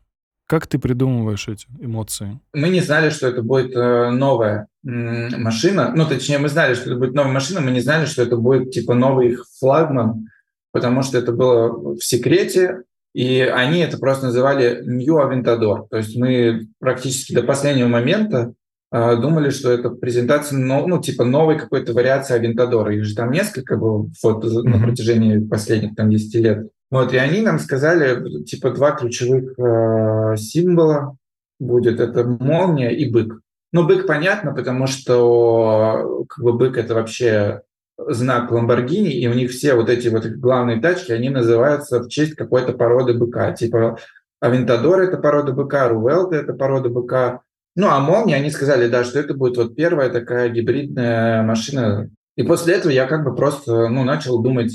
Как 0.51 0.67
ты 0.67 0.79
придумываешь 0.79 1.47
эти 1.47 1.65
эмоции? 1.79 2.37
Мы 2.53 2.67
не 2.67 2.81
знали, 2.81 3.09
что 3.09 3.25
это 3.25 3.41
будет 3.41 3.73
э, 3.73 4.09
новая 4.09 4.67
машина. 4.83 5.93
Ну, 5.95 6.05
точнее, 6.05 6.39
мы 6.39 6.49
знали, 6.49 6.73
что 6.73 6.89
это 6.89 6.99
будет 6.99 7.13
новая 7.13 7.31
машина, 7.31 7.61
мы 7.61 7.71
не 7.71 7.79
знали, 7.79 8.03
что 8.05 8.21
это 8.21 8.35
будет 8.35 8.71
типа 8.71 8.93
новый 8.93 9.29
их 9.29 9.45
флагман, 9.61 10.27
потому 10.73 11.03
что 11.03 11.17
это 11.17 11.31
было 11.31 11.95
в 11.95 12.03
секрете, 12.03 12.81
и 13.13 13.39
они 13.39 13.79
это 13.79 13.97
просто 13.97 14.25
называли 14.25 14.81
New 14.83 15.19
Aventador. 15.19 15.87
То 15.89 15.95
есть 15.95 16.17
мы 16.17 16.67
практически 16.79 17.33
до 17.33 17.43
последнего 17.43 17.87
момента 17.87 18.51
э, 18.91 19.15
думали, 19.21 19.51
что 19.51 19.71
это 19.71 19.89
презентация, 19.89 20.57
ну, 20.57 20.85
ну 20.85 20.99
типа 20.99 21.23
новой 21.23 21.57
какой-то 21.59 21.93
вариации 21.93 22.37
Aventador. 22.37 22.93
Их 22.93 23.05
же 23.05 23.15
там 23.15 23.31
несколько 23.31 23.77
было 23.77 24.09
фото 24.19 24.47
mm-hmm. 24.47 24.63
на 24.63 24.79
протяжении 24.79 25.39
последних 25.39 25.95
там 25.95 26.09
10 26.09 26.35
лет. 26.43 26.67
Вот, 26.91 27.13
и 27.13 27.17
они 27.17 27.41
нам 27.41 27.57
сказали, 27.57 28.43
типа, 28.43 28.71
два 28.71 28.91
ключевых 28.91 29.57
э, 29.57 30.35
символа 30.37 31.15
будет. 31.57 31.99
Это 32.01 32.25
молния 32.25 32.89
и 32.91 33.09
бык. 33.09 33.39
Ну, 33.71 33.87
бык 33.87 34.05
понятно, 34.05 34.53
потому 34.53 34.87
что 34.87 36.25
как 36.27 36.43
бы 36.43 36.53
бык– 36.53 36.77
это 36.77 36.93
вообще 36.93 37.61
знак 37.97 38.51
Ламборгини, 38.51 39.11
и 39.11 39.27
у 39.27 39.33
них 39.33 39.51
все 39.51 39.75
вот 39.75 39.89
эти 39.89 40.09
вот 40.09 40.25
главные 40.25 40.81
тачки, 40.81 41.13
они 41.13 41.29
называются 41.29 42.01
в 42.01 42.09
честь 42.09 42.35
какой-то 42.35 42.73
породы 42.73 43.13
быка. 43.13 43.53
Типа 43.53 43.97
Авентадор– 44.41 44.99
это 45.01 45.17
порода 45.17 45.53
быка, 45.53 45.87
Рувелта– 45.87 46.35
это 46.37 46.53
порода 46.53 46.89
быка. 46.89 47.41
Ну, 47.75 47.87
а 47.87 47.99
молния, 47.99 48.35
они 48.35 48.49
сказали, 48.49 48.89
да, 48.89 49.05
что 49.05 49.19
это 49.19 49.33
будет 49.33 49.55
вот 49.55 49.75
первая 49.75 50.09
такая 50.09 50.49
гибридная 50.49 51.41
машина. 51.43 52.09
И 52.35 52.43
после 52.43 52.73
этого 52.73 52.91
я 52.91 53.07
как 53.07 53.23
бы 53.23 53.33
просто, 53.33 53.87
ну, 53.87 54.03
начал 54.03 54.41
думать, 54.41 54.73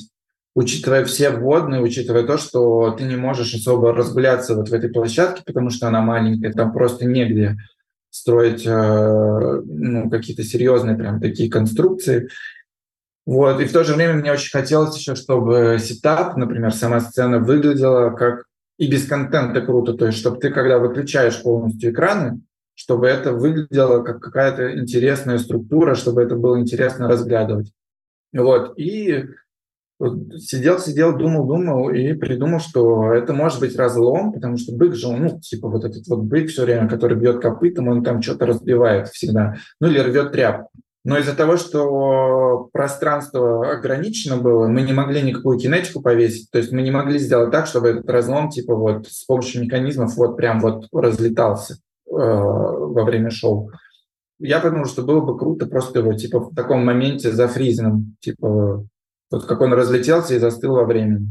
учитывая 0.57 1.05
все 1.05 1.29
вводные, 1.29 1.83
учитывая 1.83 2.23
то, 2.23 2.39
что 2.39 2.91
ты 2.93 3.05
не 3.05 3.17
можешь 3.17 3.55
особо 3.55 3.93
разгуляться 3.93 4.57
вот 4.57 4.71
в 4.71 4.73
этой 4.73 4.89
площадке, 4.89 5.43
потому 5.45 5.69
что 5.69 5.87
она 5.87 6.01
маленькая, 6.01 6.51
там 6.51 6.73
просто 6.73 7.05
негде 7.05 7.59
строить 8.09 8.67
э, 8.67 9.63
ну, 9.67 10.09
какие-то 10.09 10.43
серьезные 10.43 10.97
прям 10.97 11.21
такие 11.21 11.51
конструкции. 11.51 12.31
Вот. 13.27 13.61
И 13.61 13.67
в 13.67 13.73
то 13.73 13.85
же 13.85 13.93
время 13.93 14.15
мне 14.15 14.33
очень 14.33 14.51
хотелось 14.51 14.97
еще, 14.97 15.15
чтобы 15.15 15.77
сетап, 15.79 16.39
например, 16.39 16.73
сама 16.73 17.01
сцена 17.01 17.39
выглядела 17.39 18.11
как 18.11 18.45
и 18.79 18.91
без 18.91 19.07
контента 19.07 19.61
круто, 19.61 19.93
то 19.93 20.07
есть 20.07 20.19
чтобы 20.19 20.39
ты, 20.39 20.51
когда 20.51 20.79
выключаешь 20.79 21.43
полностью 21.43 21.93
экраны, 21.93 22.41
чтобы 22.75 23.09
это 23.09 23.35
выглядело 23.35 24.03
как 24.03 24.21
какая-то 24.21 24.79
интересная 24.79 25.37
структура, 25.37 25.95
чтобы 25.95 26.23
это 26.23 26.35
было 26.35 26.59
интересно 26.59 27.09
разглядывать. 27.09 27.73
Вот. 28.33 28.79
И 28.79 29.27
сидел, 30.39 30.79
сидел, 30.79 31.17
думал, 31.17 31.47
думал 31.47 31.91
и 31.91 32.13
придумал, 32.13 32.61
что 32.61 33.13
это 33.13 33.33
может 33.33 33.61
быть 33.61 33.77
разлом, 33.77 34.33
потому 34.33 34.57
что 34.57 34.75
бык 34.75 34.95
же, 34.95 35.11
ну, 35.11 35.41
типа 35.41 35.69
вот 35.69 35.85
этот 35.85 36.07
вот 36.09 36.21
бык 36.21 36.49
все 36.49 36.65
время, 36.65 36.89
который 36.89 37.17
бьет 37.17 37.41
копытом, 37.41 37.89
он 37.89 38.05
там 38.05 38.21
что-то 38.21 38.47
разбивает 38.47 39.09
всегда, 39.09 39.57
ну 39.81 39.89
или 39.89 39.99
рвет 39.99 40.33
тряпку. 40.33 40.71
Но 41.05 41.17
из-за 41.19 41.37
того, 41.37 41.57
что 41.57 42.69
пространство 42.73 43.71
ограничено 43.71 44.39
было, 44.39 44.67
мы 44.67 44.83
не 44.83 44.93
могли 44.93 45.23
никакую 45.23 45.57
кинетику 45.57 46.03
повесить, 46.03 46.51
то 46.51 46.59
есть 46.59 46.73
мы 46.73 46.83
не 46.83 46.91
могли 46.91 47.19
сделать 47.19 47.53
так, 47.53 47.67
чтобы 47.67 47.89
этот 47.89 48.11
разлом 48.11 48.51
типа 48.51 48.75
вот 48.75 49.07
с 49.07 49.25
помощью 49.25 49.63
механизмов 49.63 50.17
вот 50.17 50.37
прям 50.37 50.61
вот 50.61 50.89
разлетался 50.93 51.75
э, 51.75 52.11
во 52.11 53.05
время 53.05 53.31
шоу. 53.31 53.71
Я 54.41 54.59
подумал, 54.59 54.87
что 54.87 55.03
было 55.03 55.21
бы 55.21 55.39
круто 55.39 55.67
просто 55.67 56.01
его 56.01 56.13
типа 56.13 56.41
в 56.41 56.55
таком 56.55 56.85
моменте 56.85 57.31
зафризенным, 57.31 58.17
типа 58.21 58.85
вот 59.31 59.47
как 59.47 59.61
он 59.61 59.73
разлетелся 59.73 60.35
и 60.35 60.39
застыл 60.39 60.75
во 60.75 60.85
времени. 60.85 61.29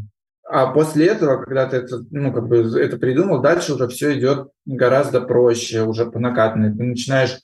А 0.48 0.68
после 0.68 1.08
этого, 1.08 1.42
когда 1.42 1.66
ты 1.66 1.78
это, 1.78 2.02
ну, 2.12 2.32
как 2.32 2.48
бы 2.48 2.58
это 2.80 2.98
придумал, 2.98 3.42
дальше 3.42 3.74
уже 3.74 3.88
все 3.88 4.18
идет 4.18 4.50
гораздо 4.66 5.22
проще, 5.22 5.84
уже 5.84 6.06
по 6.06 6.20
накатанной. 6.20 6.72
Ты 6.72 6.84
начинаешь 6.84 7.40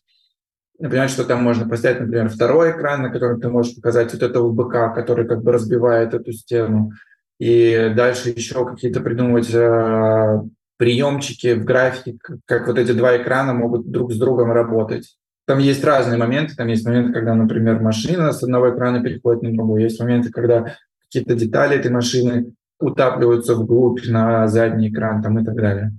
понимать, 0.77 1.09
что 1.09 1.25
там 1.25 1.43
можно 1.43 1.67
поставить, 1.67 1.99
например, 1.99 2.29
второй 2.29 2.71
экран, 2.71 3.01
на 3.01 3.09
котором 3.09 3.41
ты 3.41 3.49
можешь 3.49 3.75
показать 3.75 4.13
вот 4.13 4.21
этого 4.21 4.51
быка, 4.51 4.89
который 4.89 5.27
как 5.27 5.41
бы 5.43 5.51
разбивает 5.51 6.13
эту 6.13 6.31
стену. 6.31 6.91
И 7.39 7.91
дальше 7.95 8.29
еще 8.29 8.65
какие-то 8.65 9.01
придумывать 9.01 9.51
э, 9.51 10.41
приемчики 10.77 11.53
в 11.53 11.65
графике, 11.65 12.17
как 12.45 12.67
вот 12.67 12.77
эти 12.77 12.91
два 12.91 13.17
экрана 13.17 13.53
могут 13.53 13.89
друг 13.89 14.13
с 14.13 14.17
другом 14.17 14.51
работать. 14.51 15.17
Там 15.51 15.59
есть 15.59 15.83
разные 15.83 16.17
моменты. 16.17 16.55
Там 16.55 16.69
есть 16.69 16.85
моменты, 16.85 17.11
когда, 17.11 17.35
например, 17.35 17.81
машина 17.81 18.31
с 18.31 18.41
одного 18.41 18.73
экрана 18.73 19.03
переходит 19.03 19.41
на 19.41 19.51
другой. 19.51 19.83
Есть 19.83 19.99
моменты, 19.99 20.31
когда 20.31 20.77
какие-то 21.01 21.35
детали 21.35 21.75
этой 21.75 21.91
машины 21.91 22.53
утапливаются 22.79 23.55
вглубь 23.55 23.99
на 24.07 24.47
задний 24.47 24.87
экран 24.87 25.21
там, 25.21 25.37
и 25.39 25.43
так 25.43 25.55
далее. 25.55 25.91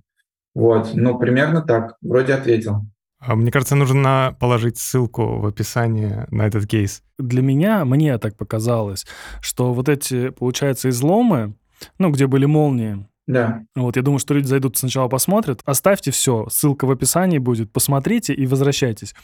Вот, 0.54 0.92
ну, 0.94 1.18
примерно 1.18 1.60
так. 1.60 1.96
Вроде 2.00 2.32
ответил. 2.32 2.86
А 3.18 3.36
мне 3.36 3.50
кажется, 3.50 3.76
нужно 3.76 4.34
положить 4.40 4.78
ссылку 4.78 5.38
в 5.38 5.44
описании 5.44 6.24
на 6.30 6.46
этот 6.46 6.66
кейс. 6.66 7.02
Для 7.18 7.42
меня, 7.42 7.84
мне 7.84 8.16
так 8.16 8.38
показалось, 8.38 9.04
что 9.42 9.74
вот 9.74 9.90
эти, 9.90 10.30
получается, 10.30 10.88
изломы, 10.88 11.56
ну, 11.98 12.10
где 12.10 12.26
были 12.26 12.46
молнии, 12.46 13.06
да. 13.26 13.62
Вот, 13.74 13.96
я 13.96 14.02
думаю, 14.02 14.18
что 14.18 14.35
люди 14.35 14.46
зайдут 14.46 14.76
сначала 14.76 15.08
посмотрят. 15.08 15.61
Оставьте 15.64 16.11
все, 16.11 16.46
ссылка 16.50 16.87
в 16.87 16.90
описании 16.90 17.38
будет, 17.38 17.72
посмотрите 17.72 18.35
и 18.35 18.46
возвращайтесь. 18.46 19.14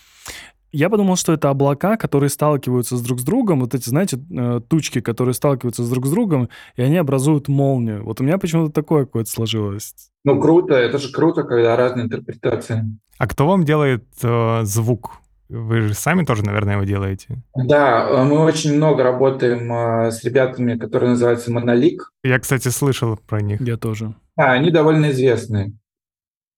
Я 0.70 0.90
подумал, 0.90 1.16
что 1.16 1.32
это 1.32 1.48
облака, 1.48 1.96
которые 1.96 2.28
сталкиваются 2.28 2.98
с 2.98 3.02
друг 3.02 3.20
с 3.20 3.24
другом, 3.24 3.61
вот 3.61 3.74
эти, 3.74 3.88
знаете, 3.88 4.18
э, 4.30 4.61
тучки, 4.68 5.00
которые 5.00 5.34
сталкиваются 5.34 5.82
с 5.82 5.88
друг 5.88 6.06
с 6.06 6.11
другом, 6.11 6.50
и 6.76 6.82
они 6.82 6.98
образуют 6.98 7.48
молнию. 7.48 8.04
Вот 8.04 8.20
у 8.20 8.24
меня 8.24 8.37
почему-то 8.37 8.70
такое 8.70 9.06
какое-то 9.06 9.30
сложилось. 9.30 9.94
Ну, 10.24 10.38
круто, 10.38 10.74
это 10.74 10.98
же 10.98 11.11
круто, 11.11 11.44
когда 11.44 11.74
разные 11.74 12.04
интерпретации. 12.04 12.84
А 13.16 13.26
кто 13.26 13.46
вам 13.46 13.64
делает 13.64 14.04
э, 14.22 14.61
звук 14.64 15.22
вы 15.48 15.80
же 15.80 15.94
сами 15.94 16.24
тоже, 16.24 16.44
наверное, 16.44 16.74
его 16.74 16.84
делаете? 16.84 17.42
Да, 17.54 18.06
э, 18.08 18.24
мы 18.24 18.40
очень 18.40 18.74
много 18.74 19.02
работаем 19.02 19.72
э, 19.72 20.11
с 20.11 20.22
ребятами, 20.22 20.78
которые 20.78 21.11
называются 21.11 21.50
Монолик. 21.50 22.12
Я, 22.22 22.38
кстати, 22.38 22.68
слышал 22.68 23.16
про 23.16 23.40
них. 23.40 23.61
Я 23.61 23.76
тоже. 23.76 24.14
А, 24.37 24.52
они 24.52 24.70
довольно 24.70 25.11
известные. 25.11 25.72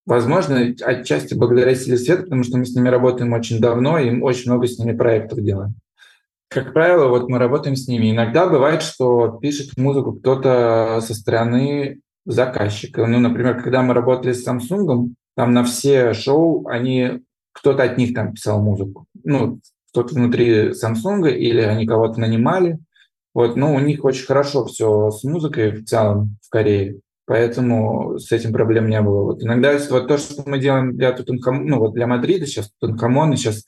Возможно, 0.06 0.74
отчасти 0.82 1.34
благодаря 1.34 1.74
силе 1.74 1.96
света, 1.96 2.24
потому 2.24 2.42
что 2.42 2.58
мы 2.58 2.64
с 2.64 2.74
ними 2.74 2.88
работаем 2.88 3.32
очень 3.32 3.60
давно 3.60 3.98
и 3.98 4.20
очень 4.20 4.50
много 4.50 4.66
с 4.66 4.78
ними 4.78 4.96
проектов 4.96 5.40
делаем. 5.40 5.74
Как 6.48 6.72
правило, 6.72 7.06
вот 7.06 7.28
мы 7.28 7.38
работаем 7.38 7.76
с 7.76 7.86
ними. 7.86 8.10
Иногда 8.10 8.48
бывает, 8.48 8.82
что 8.82 9.38
пишет 9.40 9.76
музыку 9.76 10.14
кто-то 10.14 10.98
со 11.00 11.14
стороны 11.14 12.00
заказчика. 12.26 13.06
Ну, 13.06 13.20
например, 13.20 13.62
когда 13.62 13.82
мы 13.82 13.94
работали 13.94 14.32
с 14.32 14.46
Samsung, 14.46 15.10
там 15.36 15.52
на 15.52 15.62
все 15.62 16.12
шоу 16.12 16.66
они 16.66 17.20
кто-то 17.60 17.82
от 17.82 17.98
них 17.98 18.14
там 18.14 18.32
писал 18.32 18.62
музыку. 18.62 19.06
Ну, 19.22 19.60
кто-то 19.90 20.14
внутри 20.14 20.70
Samsung 20.70 21.30
или 21.30 21.60
они 21.60 21.86
кого-то 21.86 22.20
нанимали. 22.20 22.78
Вот, 23.34 23.56
но 23.56 23.74
у 23.74 23.78
них 23.78 24.04
очень 24.04 24.26
хорошо 24.26 24.64
все 24.66 25.10
с 25.10 25.22
музыкой 25.22 25.70
в 25.70 25.84
целом 25.84 26.36
в 26.42 26.50
Корее, 26.50 26.98
поэтому 27.26 28.18
с 28.18 28.32
этим 28.32 28.52
проблем 28.52 28.88
не 28.88 29.00
было. 29.00 29.22
Вот 29.22 29.42
иногда 29.42 29.78
вот 29.90 30.08
то, 30.08 30.18
что 30.18 30.42
мы 30.46 30.58
делаем 30.58 30.96
для 30.96 31.12
Тутанхамона, 31.12 31.64
ну 31.64 31.78
вот 31.78 31.94
для 31.94 32.08
Мадрида 32.08 32.46
сейчас 32.46 32.72
Тутанхамона, 32.80 33.36
сейчас 33.36 33.66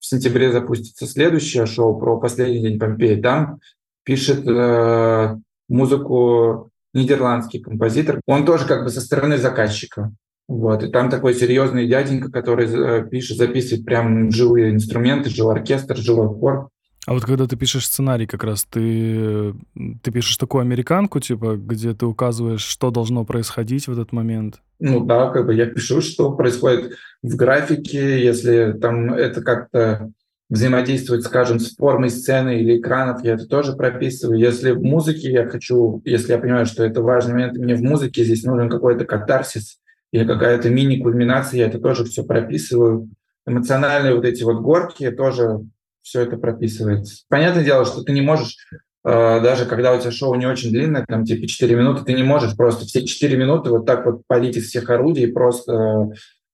в 0.00 0.06
сентябре 0.06 0.50
запустится 0.50 1.06
следующее 1.06 1.66
шоу 1.66 1.98
про 2.00 2.18
последний 2.18 2.62
день 2.62 2.80
Помпеи. 2.80 3.20
Там 3.20 3.60
пишет 4.02 4.46
э, 4.46 5.36
музыку 5.68 6.70
нидерландский 6.92 7.60
композитор. 7.60 8.20
Он 8.26 8.44
тоже 8.44 8.66
как 8.66 8.82
бы 8.82 8.90
со 8.90 9.00
стороны 9.00 9.36
заказчика. 9.36 10.12
Вот, 10.48 10.82
и 10.84 10.88
там 10.88 11.10
такой 11.10 11.34
серьезный 11.34 11.88
дяденька, 11.88 12.30
который 12.30 12.66
э, 12.66 13.08
пишет, 13.08 13.36
записывает 13.36 13.84
прям 13.84 14.30
живые 14.30 14.72
инструменты, 14.72 15.28
живой 15.28 15.54
оркестр, 15.54 15.96
живой 15.96 16.28
хор. 16.28 16.68
А 17.06 17.14
вот 17.14 17.24
когда 17.24 17.46
ты 17.46 17.56
пишешь 17.56 17.86
сценарий 17.86 18.26
как 18.26 18.42
раз, 18.44 18.64
ты, 18.64 19.54
ты 20.02 20.10
пишешь 20.10 20.36
такую 20.36 20.62
американку, 20.62 21.20
типа, 21.20 21.56
где 21.56 21.94
ты 21.94 22.06
указываешь, 22.06 22.62
что 22.62 22.90
должно 22.90 23.24
происходить 23.24 23.86
в 23.86 23.92
этот 23.92 24.12
момент? 24.12 24.60
Ну 24.80 25.04
да, 25.04 25.30
как 25.30 25.46
бы 25.46 25.54
я 25.54 25.66
пишу, 25.66 26.00
что 26.00 26.32
происходит 26.32 26.96
в 27.22 27.36
графике, 27.36 28.24
если 28.24 28.76
там 28.80 29.14
это 29.14 29.40
как-то 29.40 30.10
взаимодействовать, 30.48 31.24
скажем, 31.24 31.58
с 31.58 31.74
формой 31.74 32.10
сцены 32.10 32.60
или 32.60 32.78
экранов, 32.78 33.24
я 33.24 33.34
это 33.34 33.46
тоже 33.46 33.74
прописываю. 33.74 34.38
Если 34.38 34.72
в 34.72 34.82
музыке 34.82 35.30
я 35.30 35.46
хочу, 35.46 36.02
если 36.04 36.32
я 36.32 36.38
понимаю, 36.38 36.66
что 36.66 36.84
это 36.84 37.02
важный 37.02 37.34
момент, 37.34 37.56
мне 37.56 37.74
в 37.74 37.82
музыке 37.82 38.24
здесь 38.24 38.44
нужен 38.44 38.68
какой-то 38.68 39.04
катарсис 39.04 39.78
или 40.12 40.24
какая-то 40.24 40.70
мини-кульминация, 40.70 41.58
я 41.58 41.66
это 41.66 41.78
тоже 41.78 42.04
все 42.04 42.24
прописываю. 42.24 43.10
Эмоциональные 43.46 44.14
вот 44.14 44.24
эти 44.24 44.42
вот 44.42 44.60
горки 44.60 45.10
тоже 45.10 45.60
все 46.02 46.22
это 46.22 46.36
прописывается. 46.36 47.24
Понятное 47.28 47.64
дело, 47.64 47.84
что 47.84 48.02
ты 48.02 48.12
не 48.12 48.20
можешь 48.20 48.56
э, 49.04 49.40
даже 49.40 49.66
когда 49.66 49.94
у 49.94 50.00
тебя 50.00 50.10
шоу 50.10 50.34
не 50.34 50.46
очень 50.46 50.70
длинное, 50.70 51.04
там 51.06 51.24
типа 51.24 51.46
4 51.46 51.74
минуты, 51.74 52.04
ты 52.04 52.12
не 52.12 52.22
можешь 52.22 52.56
просто 52.56 52.86
все 52.86 53.04
4 53.04 53.36
минуты 53.36 53.70
вот 53.70 53.86
так 53.86 54.06
вот 54.06 54.22
полить 54.26 54.56
из 54.56 54.68
всех 54.68 54.88
орудий 54.90 55.24
и 55.24 55.32
просто 55.32 56.10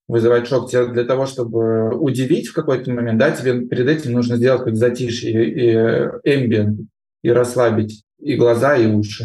вызывать 0.08 0.46
шок 0.46 0.70
тебе 0.70 0.86
для 0.86 1.04
того, 1.04 1.26
чтобы 1.26 1.96
удивить 1.96 2.48
в 2.48 2.54
какой-то 2.54 2.90
момент, 2.90 3.18
да, 3.18 3.30
тебе 3.30 3.66
перед 3.66 3.88
этим 3.88 4.12
нужно 4.12 4.36
сделать 4.36 4.64
как 4.64 4.76
затишье 4.76 5.30
и, 5.30 5.70
и 5.70 6.34
эмбиент, 6.34 6.80
и 7.22 7.30
расслабить 7.30 8.04
и 8.20 8.36
глаза, 8.36 8.76
и 8.76 8.86
уши. 8.86 9.24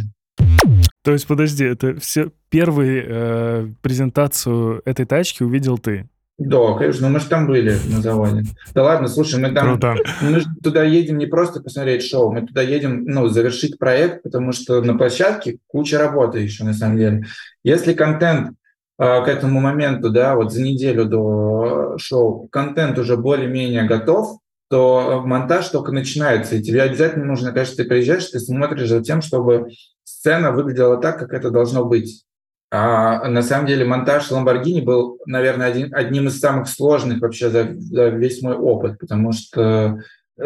То 1.03 1.11
есть, 1.11 1.27
подожди, 1.27 1.63
это 1.63 1.97
все 1.99 2.31
первую 2.49 3.05
э, 3.05 3.67
презентацию 3.81 4.81
этой 4.85 5.05
тачки 5.05 5.43
увидел 5.43 5.77
ты? 5.77 6.07
Да, 6.37 6.75
конечно, 6.77 7.07
ну 7.07 7.13
мы 7.13 7.19
же 7.19 7.27
там 7.27 7.47
были 7.47 7.75
на 7.91 7.99
заводе. 7.99 8.43
Да 8.75 8.83
ладно, 8.83 9.07
слушай, 9.07 9.39
мы 9.39 9.51
там 9.53 9.69
Круто. 9.69 9.95
мы 10.21 10.43
туда 10.61 10.83
едем 10.83 11.17
не 11.17 11.25
просто 11.25 11.61
посмотреть 11.61 12.03
шоу, 12.03 12.31
мы 12.31 12.45
туда 12.45 12.61
едем, 12.61 13.05
ну, 13.05 13.27
завершить 13.27 13.79
проект, 13.79 14.21
потому 14.21 14.51
что 14.51 14.81
на 14.83 14.95
площадке 14.95 15.57
куча 15.65 15.97
работы 15.97 16.39
еще 16.39 16.63
на 16.63 16.73
самом 16.73 16.97
деле. 16.97 17.25
Если 17.63 17.93
контент 17.93 18.51
а, 18.99 19.21
к 19.21 19.27
этому 19.27 19.59
моменту, 19.59 20.11
да, 20.11 20.35
вот 20.35 20.53
за 20.53 20.61
неделю 20.61 21.05
до 21.05 21.97
шоу, 21.97 22.47
контент 22.49 22.99
уже 22.99 23.17
более-менее 23.17 23.85
готов, 23.85 24.37
то 24.69 25.23
монтаж 25.25 25.69
только 25.69 25.91
начинается, 25.91 26.55
и 26.55 26.61
тебе 26.61 26.83
обязательно 26.83 27.25
нужно, 27.25 27.51
конечно, 27.51 27.77
ты 27.77 27.85
приезжаешь, 27.85 28.25
ты 28.25 28.39
смотришь 28.39 28.89
за 28.89 29.01
тем, 29.01 29.23
чтобы 29.23 29.69
сцена 30.03 30.51
выглядела 30.51 30.97
так, 30.97 31.17
как 31.17 31.33
это 31.33 31.49
должно 31.49 31.85
быть. 31.85 32.26
А 32.69 33.29
на 33.29 33.41
самом 33.41 33.65
деле 33.65 33.85
монтаж 33.85 34.29
Lamborghini 34.29 34.83
был, 34.83 35.19
наверное, 35.25 35.67
один, 35.67 35.95
одним 35.95 36.27
из 36.27 36.39
самых 36.39 36.67
сложных 36.67 37.21
вообще 37.21 37.49
за, 37.49 37.75
за 37.77 38.09
весь 38.09 38.41
мой 38.41 38.55
опыт, 38.55 38.99
потому 38.99 39.31
что 39.31 39.99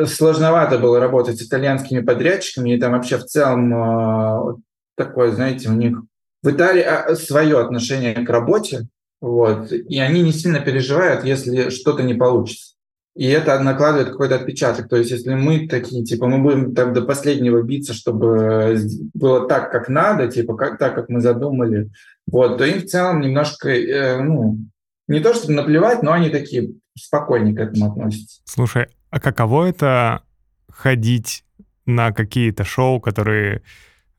сложновато 0.06 0.78
было 0.78 1.00
работать 1.00 1.40
с 1.40 1.48
итальянскими 1.48 2.02
подрядчиками, 2.02 2.72
и 2.76 2.80
там 2.80 2.92
вообще 2.92 3.18
в 3.18 3.26
целом 3.26 3.74
а, 3.74 4.56
такое, 4.96 5.32
знаете, 5.32 5.70
у 5.70 5.74
них 5.74 5.98
в 6.44 6.50
Италии 6.50 6.84
а, 6.84 7.16
свое 7.16 7.60
отношение 7.60 8.14
к 8.14 8.30
работе, 8.30 8.88
вот, 9.20 9.72
и 9.72 10.00
они 10.00 10.22
не 10.22 10.32
сильно 10.32 10.60
переживают, 10.60 11.26
если 11.26 11.70
что-то 11.70 12.04
не 12.04 12.14
получится. 12.14 12.71
И 13.16 13.28
это 13.28 13.60
накладывает 13.60 14.10
какой-то 14.10 14.36
отпечаток. 14.36 14.88
То 14.88 14.96
есть 14.96 15.12
если 15.12 15.34
мы 15.34 15.68
такие, 15.68 16.04
типа, 16.04 16.28
мы 16.28 16.40
будем 16.40 16.74
так 16.74 16.94
до 16.94 17.02
последнего 17.02 17.62
биться, 17.62 17.94
чтобы 17.94 18.78
было 19.14 19.48
так, 19.48 19.72
как 19.72 19.90
надо, 19.90 20.32
типа, 20.32 20.56
как, 20.56 20.78
так, 20.78 20.96
как 20.96 21.10
мы 21.10 21.20
задумали, 21.20 21.92
вот, 22.26 22.58
то 22.58 22.66
им 22.66 22.80
в 22.80 22.86
целом 22.86 23.20
немножко, 23.20 23.70
э, 23.70 24.22
ну, 24.22 24.60
не 25.08 25.20
то 25.20 25.34
чтобы 25.34 25.54
наплевать, 25.54 26.04
но 26.04 26.14
они 26.14 26.30
такие 26.30 26.72
спокойнее 26.98 27.54
к 27.54 27.60
этому 27.60 27.92
относятся. 27.92 28.42
Слушай, 28.46 28.88
а 29.10 29.20
каково 29.20 29.66
это 29.66 30.22
ходить 30.70 31.44
на 31.86 32.14
какие-то 32.14 32.64
шоу, 32.64 33.02
которые 33.02 33.62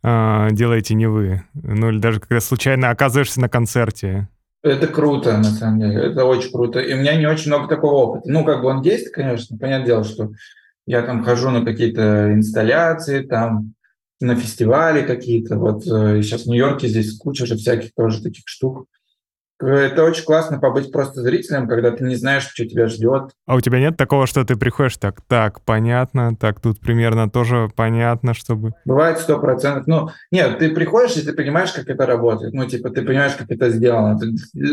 э, 0.03 0.49
делаете 0.53 0.95
не 0.95 1.07
вы. 1.07 1.43
Ну 1.55 1.90
или 1.90 1.99
даже 1.99 2.20
когда 2.20 2.40
случайно 2.40 2.90
оказываешься 2.90 3.40
на 3.40 3.49
концерте. 3.49 4.28
Это 4.62 4.86
круто, 4.86 5.36
на 5.38 5.44
самом 5.44 5.80
деле. 5.80 6.00
Это 6.02 6.24
очень 6.24 6.52
круто. 6.52 6.78
И 6.78 6.94
у 6.94 6.96
меня 6.96 7.16
не 7.16 7.26
очень 7.26 7.48
много 7.48 7.68
такого 7.68 7.94
опыта. 7.94 8.30
Ну, 8.30 8.44
как 8.44 8.62
бы 8.62 8.68
он 8.68 8.82
есть, 8.82 9.10
конечно. 9.10 9.58
Понятное 9.58 9.86
дело, 9.86 10.04
что 10.04 10.30
я 10.86 11.02
там 11.02 11.24
хожу 11.24 11.50
на 11.50 11.64
какие-то 11.64 12.32
инсталляции, 12.32 13.22
там 13.22 13.74
на 14.20 14.36
фестивали 14.36 15.04
какие-то. 15.04 15.56
Вот 15.56 15.84
э, 15.86 16.22
сейчас 16.22 16.44
в 16.44 16.46
Нью-Йорке 16.46 16.86
здесь 16.86 17.16
куча 17.18 17.44
же 17.44 17.56
всяких 17.56 17.92
тоже 17.94 18.22
таких 18.22 18.44
штук. 18.46 18.86
Это 19.62 20.04
очень 20.04 20.24
классно 20.24 20.58
побыть 20.58 20.90
просто 20.90 21.22
зрителем, 21.22 21.68
когда 21.68 21.92
ты 21.92 22.04
не 22.04 22.16
знаешь, 22.16 22.48
что 22.48 22.66
тебя 22.66 22.88
ждет. 22.88 23.30
А 23.46 23.54
у 23.54 23.60
тебя 23.60 23.78
нет 23.78 23.96
такого, 23.96 24.26
что 24.26 24.44
ты 24.44 24.56
приходишь 24.56 24.96
так, 24.96 25.20
так, 25.28 25.64
понятно, 25.64 26.36
так, 26.36 26.60
тут 26.60 26.80
примерно 26.80 27.30
тоже 27.30 27.70
понятно, 27.74 28.34
чтобы... 28.34 28.72
Бывает 28.84 29.18
сто 29.18 29.38
процентов. 29.38 29.86
Ну, 29.86 30.08
нет, 30.30 30.58
ты 30.58 30.70
приходишь, 30.74 31.16
и 31.16 31.22
ты 31.22 31.32
понимаешь, 31.32 31.72
как 31.72 31.88
это 31.88 32.06
работает. 32.06 32.54
Ну, 32.54 32.66
типа, 32.66 32.90
ты 32.90 33.02
понимаешь, 33.02 33.34
как 33.34 33.50
это 33.50 33.70
сделано. 33.70 34.18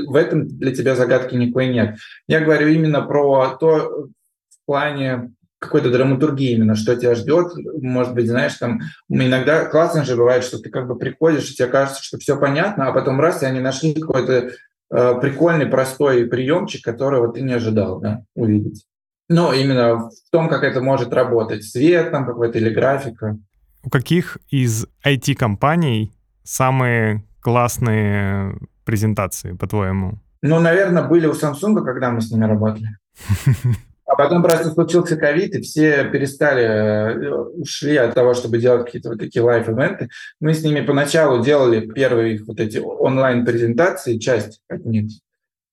В 0.07 0.15
этом 0.15 0.47
для 0.47 0.73
тебя 0.73 0.95
загадки 0.95 1.35
никакой 1.35 1.67
нет. 1.67 1.97
Я 2.27 2.39
говорю 2.39 2.67
именно 2.69 3.01
про 3.01 3.57
то 3.59 4.07
в 4.49 4.65
плане 4.65 5.31
какой-то 5.59 5.91
драматургии 5.91 6.53
именно, 6.53 6.75
что 6.75 6.95
тебя 6.95 7.15
ждет. 7.15 7.51
Может 7.81 8.13
быть, 8.13 8.27
знаешь, 8.27 8.53
там 8.55 8.79
иногда 9.09 9.65
классно 9.65 10.05
же 10.05 10.15
бывает, 10.15 10.43
что 10.43 10.57
ты 10.57 10.69
как 10.69 10.87
бы 10.87 10.97
приходишь, 10.97 11.51
и 11.51 11.55
тебе 11.55 11.67
кажется, 11.67 12.01
что 12.01 12.17
все 12.17 12.39
понятно, 12.39 12.87
а 12.87 12.93
потом 12.93 13.19
раз, 13.19 13.43
и 13.43 13.45
они 13.45 13.59
нашли 13.59 13.93
какой-то 13.93 14.51
прикольный, 14.89 15.67
простой 15.67 16.25
приемчик, 16.25 16.83
которого 16.83 17.31
ты 17.31 17.41
не 17.41 17.53
ожидал 17.53 17.99
да, 17.99 18.23
увидеть. 18.35 18.85
Но 19.29 19.53
именно 19.53 20.09
в 20.09 20.31
том, 20.31 20.49
как 20.49 20.63
это 20.63 20.81
может 20.81 21.13
работать. 21.13 21.63
Свет 21.63 22.11
там 22.11 22.25
какой-то 22.25 22.57
или 22.57 22.71
графика. 22.71 23.37
У 23.83 23.89
каких 23.89 24.37
из 24.49 24.87
IT-компаний 25.05 26.11
самые 26.43 27.23
классные 27.41 28.57
презентации, 28.85 29.53
по-твоему? 29.53 30.19
Ну, 30.41 30.59
наверное, 30.59 31.03
были 31.03 31.27
у 31.27 31.33
Samsung, 31.33 31.83
когда 31.83 32.09
мы 32.09 32.21
с 32.21 32.31
ними 32.31 32.45
работали. 32.45 32.89
А 34.09 34.15
потом 34.15 34.41
просто 34.41 34.71
случился 34.71 35.17
ковид, 35.17 35.53
и 35.53 35.61
все 35.61 36.03
перестали, 36.05 36.63
э, 36.63 37.31
ушли 37.31 37.95
от 37.95 38.15
того, 38.15 38.33
чтобы 38.33 38.57
делать 38.57 38.85
какие-то 38.85 39.09
вот 39.09 39.19
такие 39.19 39.43
лайф-эвенты. 39.43 40.09
Мы 40.39 40.55
с 40.55 40.63
ними 40.63 40.81
поначалу 40.81 41.43
делали 41.43 41.81
первые 41.85 42.33
их 42.33 42.47
вот 42.47 42.59
эти 42.59 42.79
онлайн-презентации, 42.79 44.17
часть 44.17 44.61
от 44.67 44.83
них. 44.85 45.11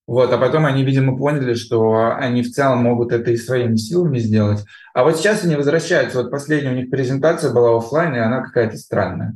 Вот, 0.05 0.31
а 0.31 0.37
потом 0.37 0.67
они, 0.67 0.83
видимо, 0.83 1.17
поняли, 1.17 1.55
что 1.55 2.15
они 2.15 2.43
в 2.43 2.51
целом 2.51 2.77
могут 2.83 3.11
это 3.11 3.31
и 3.31 3.37
своими 3.37 3.75
силами 3.75 4.19
сделать. 4.19 4.63
А 4.93 5.03
вот 5.03 5.17
сейчас 5.17 5.43
они 5.43 5.55
возвращаются. 5.55 6.21
Вот 6.21 6.29
последняя 6.29 6.71
у 6.71 6.75
них 6.75 6.91
презентация 6.91 7.51
была 7.51 7.75
офлайн, 7.75 8.15
и 8.15 8.19
она 8.19 8.41
какая-то 8.41 8.77
странная. 8.77 9.33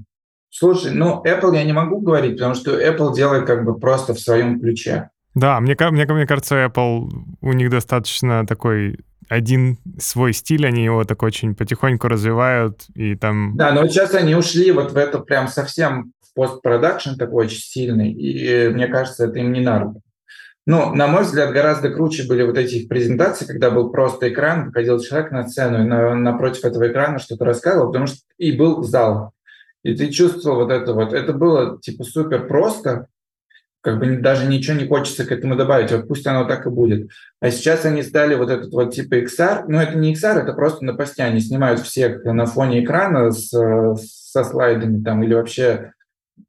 Слушай, 0.51 0.91
ну, 0.93 1.23
Apple 1.25 1.55
я 1.55 1.63
не 1.63 1.73
могу 1.73 2.01
говорить, 2.01 2.33
потому 2.33 2.53
что 2.53 2.79
Apple 2.79 3.15
делает 3.15 3.47
как 3.47 3.65
бы 3.65 3.79
просто 3.79 4.13
в 4.13 4.19
своем 4.19 4.59
ключе. 4.59 5.09
Да, 5.33 5.59
мне, 5.59 5.75
мне, 5.91 6.05
мне 6.05 6.27
кажется, 6.27 6.65
Apple, 6.65 7.09
у 7.41 7.53
них 7.53 7.69
достаточно 7.69 8.45
такой 8.45 8.99
один 9.29 9.77
свой 9.97 10.33
стиль, 10.33 10.67
они 10.67 10.83
его 10.83 11.05
так 11.05 11.23
очень 11.23 11.55
потихоньку 11.55 12.09
развивают, 12.09 12.81
и 12.95 13.15
там... 13.15 13.55
Да, 13.55 13.71
но 13.71 13.87
сейчас 13.87 14.13
они 14.13 14.35
ушли 14.35 14.71
вот 14.71 14.91
в 14.91 14.97
это 14.97 15.19
прям 15.19 15.47
совсем 15.47 16.11
в 16.21 16.33
постпродакшн 16.33 17.15
такой 17.15 17.45
очень 17.45 17.61
сильный, 17.61 18.11
и 18.11 18.67
мне 18.69 18.87
кажется, 18.87 19.25
это 19.25 19.39
им 19.39 19.53
не 19.53 19.61
на 19.61 19.79
руку. 19.79 20.01
Ну, 20.67 20.93
на 20.93 21.07
мой 21.07 21.23
взгляд, 21.23 21.53
гораздо 21.53 21.89
круче 21.89 22.27
были 22.27 22.43
вот 22.43 22.57
эти 22.57 22.75
их 22.75 22.87
презентации, 22.87 23.45
когда 23.45 23.71
был 23.71 23.89
просто 23.89 24.29
экран, 24.29 24.65
выходил 24.65 24.99
человек 24.99 25.31
на 25.31 25.47
сцену 25.47 25.81
и 25.81 25.87
на, 25.87 26.13
напротив 26.13 26.65
этого 26.65 26.91
экрана 26.91 27.17
что-то 27.17 27.45
рассказывал, 27.45 27.87
потому 27.87 28.07
что 28.07 28.17
и 28.37 28.51
был 28.51 28.83
зал. 28.83 29.31
И 29.83 29.95
ты 29.95 30.09
чувствовал 30.11 30.57
вот 30.57 30.71
это 30.71 30.93
вот. 30.93 31.13
Это 31.13 31.33
было 31.33 31.79
типа 31.81 32.03
супер 32.03 32.47
просто, 32.47 33.07
как 33.81 33.99
бы 33.99 34.17
даже 34.17 34.45
ничего 34.45 34.77
не 34.77 34.87
хочется 34.87 35.25
к 35.25 35.31
этому 35.31 35.55
добавить, 35.55 35.91
вот 35.91 36.07
пусть 36.07 36.25
оно 36.27 36.45
так 36.45 36.67
и 36.67 36.69
будет. 36.69 37.09
А 37.39 37.49
сейчас 37.49 37.83
они 37.83 38.03
стали 38.03 38.35
вот 38.35 38.49
этот 38.49 38.71
вот 38.71 38.93
типа 38.93 39.15
XR, 39.15 39.65
ну 39.67 39.79
это 39.79 39.97
не 39.97 40.13
XR, 40.13 40.43
это 40.43 40.53
просто 40.53 40.85
на 40.85 40.93
посте, 40.93 41.23
они 41.23 41.39
снимают 41.39 41.79
всех 41.81 42.23
на 42.23 42.45
фоне 42.45 42.83
экрана 42.83 43.31
с, 43.31 43.49
со 43.49 44.43
слайдами 44.43 45.03
там 45.03 45.23
или 45.23 45.33
вообще, 45.33 45.93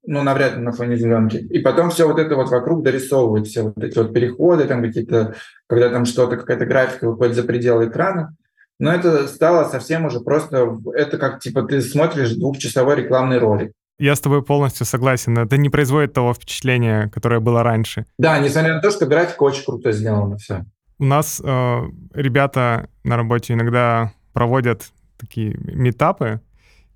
ну 0.04 0.22
навряд 0.22 0.56
ли 0.56 0.62
на 0.62 0.72
фоне 0.72 0.96
зеленки. 0.96 1.36
И 1.36 1.60
потом 1.60 1.90
все 1.90 2.06
вот 2.06 2.18
это 2.18 2.36
вот 2.36 2.50
вокруг 2.50 2.82
дорисовывают, 2.82 3.46
все 3.46 3.62
вот 3.62 3.82
эти 3.82 3.96
вот 3.96 4.12
переходы 4.12 4.64
там 4.64 4.82
какие-то, 4.82 5.34
когда 5.66 5.88
там 5.88 6.04
что-то, 6.04 6.36
какая-то 6.36 6.66
графика 6.66 7.08
выходит 7.08 7.34
за 7.34 7.44
пределы 7.44 7.86
экрана. 7.86 8.36
Но 8.78 8.92
это 8.92 9.26
стало 9.28 9.68
совсем 9.68 10.04
уже 10.04 10.20
просто, 10.20 10.78
это 10.94 11.16
как 11.16 11.40
типа 11.40 11.62
ты 11.62 11.80
смотришь 11.80 12.34
двухчасовой 12.34 12.96
рекламный 12.96 13.38
ролик. 13.38 13.72
Я 13.98 14.16
с 14.16 14.20
тобой 14.20 14.42
полностью 14.42 14.86
согласен. 14.86 15.38
Это 15.38 15.56
не 15.56 15.68
производит 15.68 16.12
того 16.12 16.34
впечатления, 16.34 17.08
которое 17.08 17.40
было 17.40 17.62
раньше. 17.62 18.06
Да, 18.18 18.38
несмотря 18.38 18.74
на 18.74 18.80
то, 18.80 18.90
что 18.90 19.06
графика 19.06 19.42
очень 19.42 19.64
круто 19.64 19.92
сделана, 19.92 20.38
все. 20.38 20.64
У 20.98 21.04
нас 21.04 21.40
э, 21.44 21.80
ребята 22.14 22.88
на 23.04 23.16
работе 23.16 23.52
иногда 23.54 24.12
проводят 24.32 24.92
такие 25.18 25.56
метапы, 25.58 26.40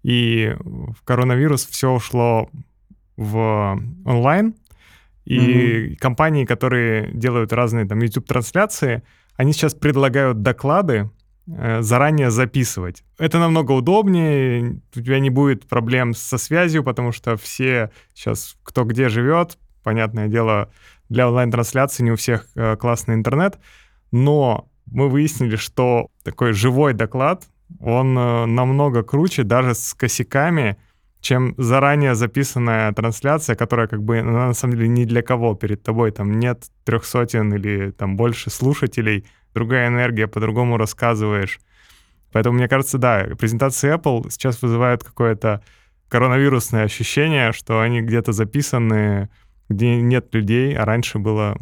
и 0.03 0.55
в 0.61 1.03
коронавирус 1.05 1.67
все 1.67 1.93
ушло 1.93 2.49
в 3.17 3.81
онлайн, 4.05 4.55
и 5.25 5.39
mm-hmm. 5.39 5.97
компании, 5.97 6.45
которые 6.45 7.11
делают 7.13 7.53
разные 7.53 7.87
там 7.87 7.99
YouTube-трансляции, 7.99 9.03
они 9.35 9.53
сейчас 9.53 9.75
предлагают 9.75 10.43
доклады 10.43 11.11
заранее 11.47 12.31
записывать. 12.31 13.05
Это 13.19 13.39
намного 13.39 13.73
удобнее, 13.73 14.81
у 14.95 15.01
тебя 15.01 15.21
не 15.21 15.31
будет 15.31 15.67
проблем 15.67 16.13
со 16.15 16.39
связью, 16.39 16.83
потому 16.83 17.13
что 17.13 17.37
все 17.37 17.91
сейчас, 18.15 18.57
кто 18.65 18.85
где 18.85 19.09
живет, 19.09 19.59
понятное 19.85 20.27
дело, 20.27 20.71
для 21.09 21.29
онлайн-трансляции 21.29 22.03
не 22.03 22.11
у 22.11 22.17
всех 22.17 22.49
э, 22.57 22.77
классный 22.77 23.15
интернет, 23.15 23.59
но 24.11 24.69
мы 24.87 25.09
выяснили, 25.09 25.57
что 25.57 26.09
такой 26.25 26.53
живой 26.53 26.95
доклад, 26.95 27.45
он 27.81 28.19
э, 28.19 28.47
намного 28.47 29.03
круче 29.03 29.45
даже 29.45 29.75
с 29.75 29.95
косяками, 29.95 30.77
чем 31.27 31.55
заранее 31.59 32.15
записанная 32.15 32.93
трансляция, 32.93 33.57
которая 33.57 33.89
как 33.89 34.01
бы 34.01 34.23
на 34.23 34.55
самом 34.55 34.75
деле 34.75 34.87
ни 34.87 35.05
для 35.05 35.23
кого 35.23 35.57
перед 35.57 35.83
тобой. 35.83 36.13
Там 36.13 36.39
нет 36.39 36.67
трех 36.85 37.05
сотен 37.05 37.53
или 37.53 37.91
там 37.91 38.17
больше 38.17 38.49
слушателей, 38.49 39.27
другая 39.53 39.89
энергия, 39.89 40.29
по-другому 40.29 40.77
рассказываешь. 40.77 41.59
Поэтому, 42.31 42.59
мне 42.59 42.69
кажется, 42.69 42.99
да, 42.99 43.27
презентации 43.37 43.93
Apple 43.93 44.31
сейчас 44.31 44.63
вызывают 44.63 45.03
какое-то 45.03 45.63
коронавирусное 46.09 46.85
ощущение, 46.85 47.51
что 47.51 47.81
они 47.81 48.03
где-то 48.03 48.31
записаны, 48.31 49.29
где 49.69 50.01
нет 50.01 50.33
людей, 50.33 50.77
а 50.77 50.85
раньше 50.85 51.19
было 51.19 51.59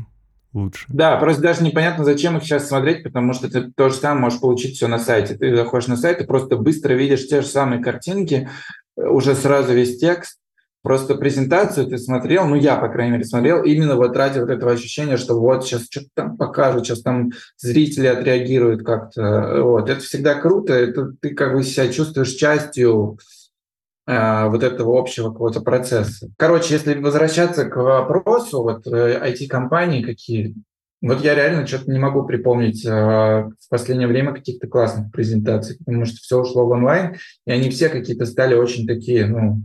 лучше. 0.52 0.84
Да, 0.88 1.16
просто 1.16 1.40
даже 1.40 1.64
непонятно, 1.64 2.04
зачем 2.04 2.36
их 2.36 2.42
сейчас 2.42 2.68
смотреть, 2.68 3.02
потому 3.02 3.32
что 3.32 3.50
ты 3.50 3.70
то 3.70 3.88
же 3.88 3.94
самое 3.94 4.20
можешь 4.24 4.40
получить 4.40 4.76
все 4.76 4.88
на 4.88 4.98
сайте. 4.98 5.36
Ты 5.36 5.56
заходишь 5.56 5.88
на 5.88 5.96
сайт 5.96 6.20
и 6.20 6.26
просто 6.26 6.58
быстро 6.58 6.92
видишь 6.92 7.26
те 7.26 7.40
же 7.40 7.46
самые 7.46 7.82
картинки, 7.82 8.50
уже 8.96 9.34
сразу 9.34 9.72
весь 9.72 9.98
текст. 9.98 10.38
Просто 10.84 11.14
презентацию 11.14 11.86
ты 11.86 11.96
смотрел, 11.96 12.46
ну 12.46 12.56
я, 12.56 12.76
по 12.76 12.88
крайней 12.88 13.12
мере, 13.12 13.24
смотрел, 13.24 13.62
именно 13.62 13.96
вот 13.96 14.14
ради 14.18 14.38
вот 14.38 14.50
этого 14.50 14.72
ощущения, 14.72 15.16
что 15.16 15.40
вот 15.40 15.64
сейчас 15.64 15.86
что-то 15.90 16.08
там 16.12 16.36
покажут, 16.36 16.84
сейчас 16.84 17.00
там 17.00 17.30
зрители 17.56 18.06
отреагируют 18.06 18.84
как-то. 18.84 19.62
Вот. 19.62 19.88
Это 19.88 20.00
всегда 20.00 20.34
круто, 20.34 20.74
это 20.74 21.12
ты 21.22 21.30
как 21.30 21.54
бы 21.54 21.62
себя 21.62 21.88
чувствуешь 21.88 22.34
частью 22.34 23.18
э, 24.06 24.48
вот 24.48 24.62
этого 24.62 24.98
общего 24.98 25.30
какого-то 25.30 25.62
процесса. 25.62 26.28
Короче, 26.36 26.74
если 26.74 26.92
возвращаться 27.00 27.64
к 27.64 27.76
вопросу, 27.76 28.62
вот 28.62 28.86
IT-компании 28.86 30.02
э, 30.02 30.06
какие, 30.06 30.54
вот 31.08 31.22
я 31.22 31.34
реально 31.34 31.66
что-то 31.66 31.90
не 31.90 31.98
могу 31.98 32.24
припомнить 32.24 32.84
э, 32.84 32.90
в 32.90 33.68
последнее 33.68 34.08
время 34.08 34.32
каких-то 34.32 34.66
классных 34.66 35.12
презентаций, 35.12 35.76
потому 35.78 36.04
что 36.06 36.16
все 36.16 36.40
ушло 36.40 36.66
в 36.66 36.70
онлайн, 36.70 37.16
и 37.46 37.52
они 37.52 37.70
все 37.70 37.88
какие-то 37.88 38.24
стали 38.24 38.54
очень 38.54 38.86
такие, 38.86 39.26
ну, 39.26 39.62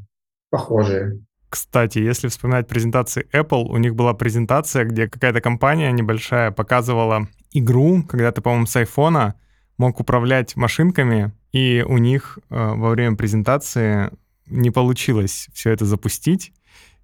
похожие. 0.50 1.20
Кстати, 1.50 2.00
если 2.00 2.28
вспоминать 2.28 2.68
презентации 2.68 3.26
Apple, 3.34 3.66
у 3.70 3.78
них 3.78 3.96
была 3.96 4.14
презентация, 4.14 4.84
где 4.84 5.08
какая-то 5.08 5.42
компания 5.42 5.92
небольшая 5.92 6.52
показывала 6.52 7.28
игру, 7.54 8.04
когда 8.04 8.32
ты, 8.32 8.42
по-моему, 8.42 8.66
с 8.66 8.76
айфона 8.76 9.36
мог 9.78 10.00
управлять 10.00 10.56
машинками, 10.56 11.32
и 11.52 11.84
у 11.88 11.98
них 11.98 12.38
э, 12.50 12.56
во 12.56 12.90
время 12.90 13.16
презентации 13.16 14.12
не 14.46 14.72
получилось 14.72 15.48
все 15.54 15.72
это 15.72 15.86
запустить. 15.86 16.52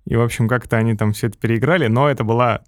И, 0.05 0.15
в 0.15 0.21
общем, 0.21 0.47
как-то 0.47 0.77
они 0.77 0.95
там 0.95 1.13
все 1.13 1.27
это 1.27 1.37
переиграли, 1.37 1.87
но 1.87 2.09
это 2.09 2.23
была 2.23 2.61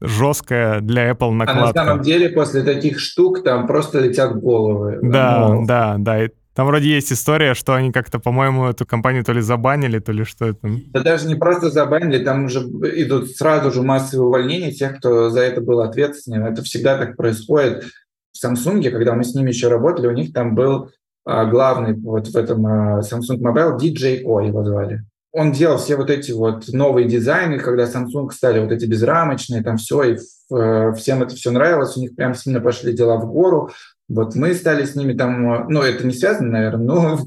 жесткая 0.00 0.80
для 0.80 1.10
Apple 1.10 1.30
накладка. 1.30 1.80
А 1.80 1.84
на 1.84 1.90
самом 1.90 2.02
деле 2.02 2.28
после 2.28 2.62
таких 2.62 3.00
штук 3.00 3.42
там 3.42 3.66
просто 3.66 4.00
летят 4.00 4.38
головы. 4.40 4.98
Да, 5.02 5.48
ну, 5.48 5.66
да, 5.66 5.96
да. 5.98 6.24
И 6.24 6.28
там 6.54 6.66
вроде 6.68 6.88
есть 6.88 7.12
история, 7.12 7.54
что 7.54 7.74
они 7.74 7.90
как-то, 7.90 8.20
по-моему, 8.20 8.66
эту 8.66 8.86
компанию 8.86 9.24
то 9.24 9.32
ли 9.32 9.40
забанили, 9.40 9.98
то 9.98 10.12
ли 10.12 10.24
что 10.24 10.46
это. 10.46 10.68
Да 10.92 11.00
даже 11.00 11.26
не 11.26 11.34
просто 11.34 11.70
забанили, 11.70 12.22
там 12.22 12.44
уже 12.44 12.60
идут 12.60 13.30
сразу 13.30 13.72
же 13.72 13.82
массовые 13.82 14.28
увольнения 14.28 14.70
тех, 14.70 14.98
кто 14.98 15.30
за 15.30 15.40
это 15.40 15.60
был 15.60 15.80
ответственен. 15.80 16.44
Это 16.44 16.62
всегда 16.62 16.96
так 16.96 17.16
происходит. 17.16 17.84
В 18.32 18.44
Samsung, 18.44 18.88
когда 18.90 19.14
мы 19.14 19.24
с 19.24 19.34
ними 19.34 19.48
еще 19.48 19.68
работали, 19.68 20.06
у 20.06 20.12
них 20.12 20.32
там 20.32 20.54
был 20.54 20.90
а, 21.24 21.44
главный 21.46 21.94
вот 21.94 22.28
в 22.28 22.36
этом 22.36 22.66
а, 22.66 23.00
Samsung 23.00 23.38
Mobile 23.38 23.76
DJ 23.76 24.24
Ko 24.24 24.46
его 24.46 24.64
звали 24.64 25.04
он 25.34 25.50
делал 25.50 25.78
все 25.78 25.96
вот 25.96 26.10
эти 26.10 26.30
вот 26.30 26.68
новые 26.68 27.08
дизайны, 27.08 27.58
когда 27.58 27.84
Samsung 27.86 28.30
стали 28.30 28.60
вот 28.60 28.70
эти 28.70 28.84
безрамочные, 28.86 29.64
там 29.64 29.78
все, 29.78 30.02
и 30.04 30.16
э, 30.16 30.92
всем 30.92 31.24
это 31.24 31.34
все 31.34 31.50
нравилось, 31.50 31.96
у 31.96 32.00
них 32.00 32.14
прям 32.14 32.34
сильно 32.34 32.60
пошли 32.60 32.92
дела 32.92 33.16
в 33.16 33.26
гору. 33.26 33.70
Вот 34.08 34.36
мы 34.36 34.54
стали 34.54 34.84
с 34.84 34.94
ними 34.94 35.12
там, 35.12 35.66
ну, 35.68 35.82
это 35.82 36.06
не 36.06 36.12
связано, 36.12 36.50
наверное, 36.50 36.86
но, 36.86 37.18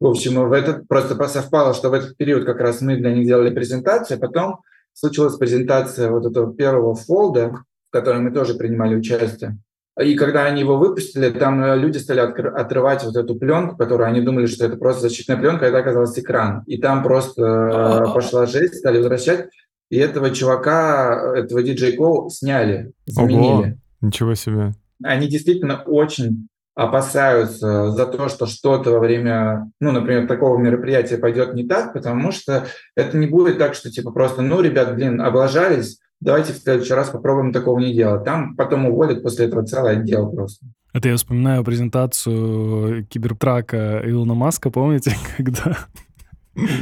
в 0.00 0.06
общем, 0.06 0.48
в 0.48 0.52
этот 0.52 0.88
просто 0.88 1.22
совпало, 1.28 1.74
что 1.74 1.90
в 1.90 1.92
этот 1.92 2.16
период 2.16 2.46
как 2.46 2.60
раз 2.60 2.80
мы 2.80 2.96
для 2.96 3.12
них 3.12 3.26
делали 3.26 3.54
презентацию, 3.54 4.16
а 4.16 4.20
потом 4.20 4.60
случилась 4.94 5.36
презентация 5.36 6.10
вот 6.10 6.24
этого 6.24 6.54
первого 6.54 6.94
фолда, 6.94 7.50
в 7.50 7.92
которой 7.92 8.22
мы 8.22 8.30
тоже 8.30 8.54
принимали 8.54 8.94
участие. 8.94 9.58
И 10.02 10.14
когда 10.14 10.44
они 10.44 10.60
его 10.60 10.76
выпустили, 10.76 11.30
там 11.30 11.62
э, 11.62 11.76
люди 11.76 11.98
стали 11.98 12.20
отрывать 12.20 13.04
вот 13.04 13.16
эту 13.16 13.34
пленку, 13.36 13.76
которую 13.76 14.08
они 14.08 14.20
думали, 14.20 14.46
что 14.46 14.66
это 14.66 14.76
просто 14.76 15.02
защитная 15.02 15.36
пленка, 15.36 15.66
а 15.66 15.68
это 15.68 15.78
оказалось 15.78 16.18
экран. 16.18 16.62
И 16.66 16.78
там 16.78 17.02
просто 17.02 17.42
э, 17.42 18.14
пошла 18.14 18.46
жесть, 18.46 18.76
стали 18.76 18.98
возвращать. 18.98 19.48
И 19.90 19.96
этого 19.96 20.30
чувака, 20.30 21.34
этого 21.36 21.62
диджей 21.62 21.96
Коу 21.96 22.30
сняли, 22.30 22.92
заменили. 23.06 23.72
Ого, 23.72 23.74
ничего 24.00 24.34
себе. 24.34 24.72
Они 25.02 25.26
действительно 25.28 25.82
очень 25.82 26.48
опасаются 26.74 27.90
за 27.90 28.06
то, 28.06 28.28
что 28.28 28.46
что-то 28.46 28.92
во 28.92 29.00
время, 29.00 29.70
ну, 29.80 29.90
например, 29.92 30.26
такого 30.26 30.56
мероприятия 30.56 31.18
пойдет 31.18 31.54
не 31.54 31.66
так, 31.66 31.92
потому 31.92 32.30
что 32.32 32.66
это 32.94 33.18
не 33.18 33.26
будет 33.26 33.58
так, 33.58 33.74
что 33.74 33.90
типа 33.90 34.12
просто, 34.12 34.40
ну, 34.40 34.60
ребят, 34.60 34.94
блин, 34.94 35.20
облажались, 35.20 35.98
давайте 36.20 36.52
в 36.52 36.56
следующий 36.56 36.94
раз 36.94 37.10
попробуем 37.10 37.52
такого 37.52 37.78
не 37.78 37.94
делать. 37.94 38.24
Там 38.24 38.56
потом 38.56 38.86
уволят 38.86 39.22
после 39.22 39.46
этого 39.46 39.64
целый 39.64 39.92
отдел 39.92 40.30
просто. 40.30 40.66
Это 40.92 41.08
я 41.08 41.16
вспоминаю 41.16 41.64
презентацию 41.64 43.06
кибертрака 43.06 44.02
Илона 44.04 44.34
Маска, 44.34 44.70
помните, 44.70 45.14
когда... 45.36 45.76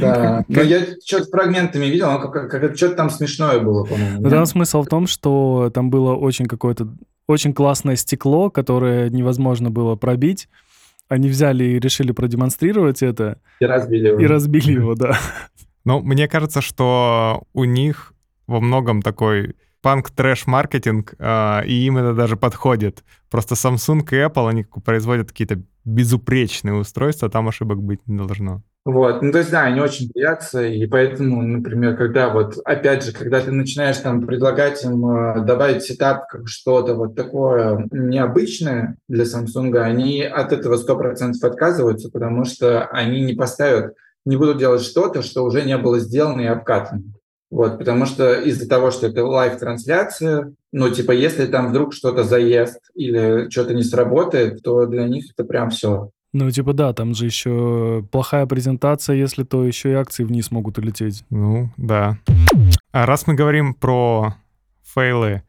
Да, 0.01 0.43
но 0.47 0.61
я 0.61 0.81
что-то 1.05 1.25
фрагментами 1.25 1.85
видел, 1.85 2.11
но 2.11 2.19
как, 2.19 2.49
как, 2.49 2.75
что-то 2.75 2.95
там 2.95 3.09
смешное 3.09 3.59
было, 3.59 3.85
по-моему. 3.85 4.21
Ну, 4.21 4.29
там 4.29 4.45
смысл 4.45 4.81
в 4.81 4.87
том, 4.87 5.05
что 5.05 5.71
там 5.73 5.89
было 5.89 6.15
очень 6.15 6.47
какое-то 6.47 6.89
очень 7.27 7.53
классное 7.53 7.95
стекло, 7.95 8.49
которое 8.49 9.09
невозможно 9.11 9.69
было 9.69 9.95
пробить. 9.95 10.49
Они 11.07 11.29
взяли 11.29 11.63
и 11.63 11.79
решили 11.79 12.11
продемонстрировать 12.11 13.03
это. 13.03 13.39
И 13.59 13.65
разбили 13.65 14.07
его. 14.07 14.19
И 14.19 14.25
разбили 14.25 14.73
его, 14.73 14.95
да. 14.95 15.17
Ну, 15.85 16.01
мне 16.01 16.27
кажется, 16.27 16.61
что 16.61 17.43
у 17.53 17.63
них 17.63 18.13
во 18.49 18.59
многом 18.59 19.01
такой 19.01 19.55
панк-трэш-маркетинг, 19.81 21.13
э, 21.17 21.65
и 21.65 21.85
им 21.85 21.97
это 21.97 22.13
даже 22.13 22.35
подходит. 22.35 23.03
Просто 23.29 23.55
Samsung 23.55 24.01
и 24.11 24.15
Apple, 24.15 24.49
они 24.49 24.65
производят 24.83 25.29
какие-то 25.29 25.61
безупречные 25.85 26.75
устройства, 26.75 27.29
там 27.29 27.47
ошибок 27.47 27.81
быть 27.81 28.01
не 28.07 28.17
должно. 28.17 28.63
Вот, 28.85 29.21
ну 29.21 29.31
то 29.31 29.39
есть 29.39 29.51
да, 29.51 29.63
они 29.63 29.81
очень 29.81 30.09
боятся, 30.13 30.65
и 30.65 30.87
поэтому, 30.87 31.41
например, 31.41 31.97
когда 31.97 32.29
вот, 32.29 32.57
опять 32.63 33.03
же, 33.03 33.11
когда 33.11 33.41
ты 33.41 33.51
начинаешь 33.51 33.97
там 33.97 34.25
предлагать 34.25 34.83
им 34.83 35.05
э, 35.05 35.45
добавить 35.45 35.83
сетап 35.83 36.27
как 36.27 36.47
что-то 36.47 36.95
вот 36.95 37.15
такое 37.15 37.87
необычное 37.91 38.97
для 39.07 39.25
Samsung, 39.25 39.77
они 39.77 40.23
от 40.23 40.53
этого 40.53 40.75
100% 40.75 41.33
отказываются, 41.41 42.09
потому 42.09 42.45
что 42.45 42.85
они 42.85 43.21
не 43.21 43.33
поставят, 43.33 43.95
не 44.25 44.37
будут 44.37 44.57
делать 44.57 44.81
что-то, 44.81 45.21
что 45.21 45.43
уже 45.43 45.61
не 45.63 45.77
было 45.77 45.99
сделано 45.99 46.41
и 46.41 46.45
обкатано. 46.45 47.03
Вот, 47.51 47.79
потому 47.79 48.05
что 48.05 48.33
из-за 48.33 48.69
того, 48.69 48.91
что 48.91 49.07
это 49.07 49.25
live 49.25 49.52
-трансляция, 49.52 50.53
ну, 50.71 50.89
типа, 50.89 51.11
если 51.11 51.47
там 51.47 51.69
вдруг 51.69 51.93
что-то 51.93 52.23
заест 52.23 52.79
или 52.93 53.49
что-то 53.49 53.73
не 53.73 53.83
сработает, 53.83 54.61
то 54.61 54.85
для 54.85 55.07
них 55.07 55.25
это 55.33 55.43
прям 55.43 55.71
все. 55.71 56.11
Ну, 56.31 56.51
типа, 56.51 56.73
да, 56.73 56.93
там 56.93 57.15
же 57.15 57.25
еще 57.25 58.05
плохая 58.11 58.45
презентация, 58.45 59.15
если 59.15 59.43
то 59.43 59.65
еще 59.65 59.91
и 59.91 59.95
акции 59.95 60.23
вниз 60.23 60.51
могут 60.51 60.77
улететь. 60.77 61.23
Ну, 61.31 61.71
да. 61.75 62.19
А 62.91 63.07
раз 63.07 63.25
мы 63.25 63.33
говорим 63.33 63.73
про 63.73 64.35
фейлы, 64.83 65.41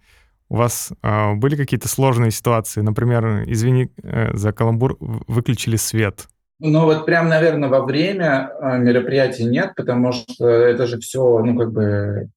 у 0.48 0.56
вас 0.56 0.92
э, 1.02 1.34
были 1.34 1.54
какие-то 1.54 1.86
сложные 1.86 2.30
ситуации? 2.30 2.80
Например, 2.80 3.44
извини 3.46 3.90
э, 4.02 4.36
за 4.36 4.52
каламбур, 4.52 4.96
выключили 4.98 5.76
свет. 5.76 6.28
Ну 6.60 6.84
вот 6.84 7.06
прям, 7.06 7.28
наверное, 7.28 7.68
во 7.68 7.84
время 7.84 8.52
а, 8.60 8.78
мероприятия 8.78 9.44
нет, 9.44 9.72
потому 9.76 10.12
что 10.12 10.46
это 10.46 10.86
же 10.86 10.98
все, 10.98 11.38
ну 11.40 11.56
как 11.58 11.72
бы 11.72 12.28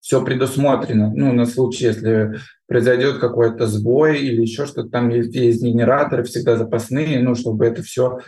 все 0.00 0.24
предусмотрено. 0.24 1.12
Ну 1.14 1.32
на 1.32 1.46
случай, 1.46 1.86
если 1.86 2.36
произойдет 2.66 3.18
какой-то 3.18 3.66
сбой 3.66 4.18
или 4.18 4.40
еще 4.40 4.66
что-то, 4.66 4.88
там 4.88 5.10
есть, 5.10 5.34
есть 5.34 5.62
генераторы 5.62 6.24
всегда 6.24 6.56
запасные, 6.56 7.20
ну 7.20 7.34
чтобы 7.34 7.66
это 7.66 7.82
все 7.82 8.18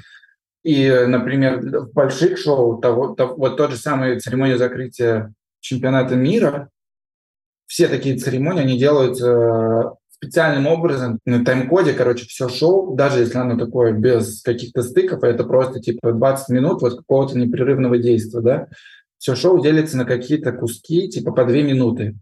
и, 0.64 0.90
например, 1.06 1.60
в 1.60 1.92
больших 1.92 2.36
шоу, 2.38 2.78
того, 2.78 3.14
того, 3.14 3.36
вот 3.36 3.56
тот 3.56 3.70
же 3.70 3.76
самый 3.76 4.18
церемония 4.20 4.58
закрытия 4.58 5.32
чемпионата 5.60 6.16
мира, 6.16 6.68
все 7.66 7.88
такие 7.88 8.18
церемонии, 8.18 8.62
они 8.62 8.78
делаются 8.78 9.94
специальным 10.20 10.66
образом 10.66 11.20
на 11.24 11.44
тайм-коде, 11.44 11.92
короче, 11.92 12.26
все 12.26 12.48
шоу, 12.48 12.96
даже 12.96 13.20
если 13.20 13.38
оно 13.38 13.56
такое 13.56 13.92
без 13.92 14.42
каких-то 14.42 14.82
стыков, 14.82 15.22
это 15.22 15.44
просто 15.44 15.80
типа 15.80 16.12
20 16.12 16.48
минут 16.48 16.82
вот 16.82 16.96
какого-то 16.96 17.38
непрерывного 17.38 17.98
действия, 17.98 18.40
да, 18.40 18.66
все 19.18 19.34
шоу 19.34 19.62
делится 19.62 19.96
на 19.96 20.04
какие-то 20.04 20.52
куски, 20.52 21.08
типа 21.08 21.32
по 21.32 21.44
2 21.44 21.52
минуты. 21.62 22.16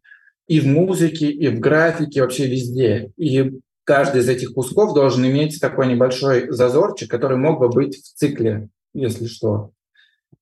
И 0.46 0.60
в 0.60 0.66
музыке, 0.66 1.28
и 1.28 1.48
в 1.48 1.58
графике, 1.58 2.22
вообще 2.22 2.46
везде. 2.46 3.10
И 3.16 3.52
каждый 3.84 4.20
из 4.20 4.28
этих 4.28 4.52
кусков 4.52 4.94
должен 4.94 5.26
иметь 5.26 5.60
такой 5.60 5.88
небольшой 5.88 6.50
зазорчик, 6.50 7.10
который 7.10 7.36
мог 7.36 7.58
бы 7.58 7.68
быть 7.68 7.96
в 7.96 8.14
цикле, 8.14 8.68
если 8.94 9.26
что. 9.26 9.72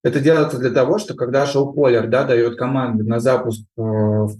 Это 0.04 0.20
делается 0.20 0.58
для 0.58 0.70
того, 0.70 0.98
что 0.98 1.14
когда 1.14 1.46
шоу-полер 1.46 2.08
да, 2.08 2.24
дает 2.24 2.56
команды 2.56 3.04
на 3.04 3.20
запуск 3.20 3.62
э, 3.78 3.80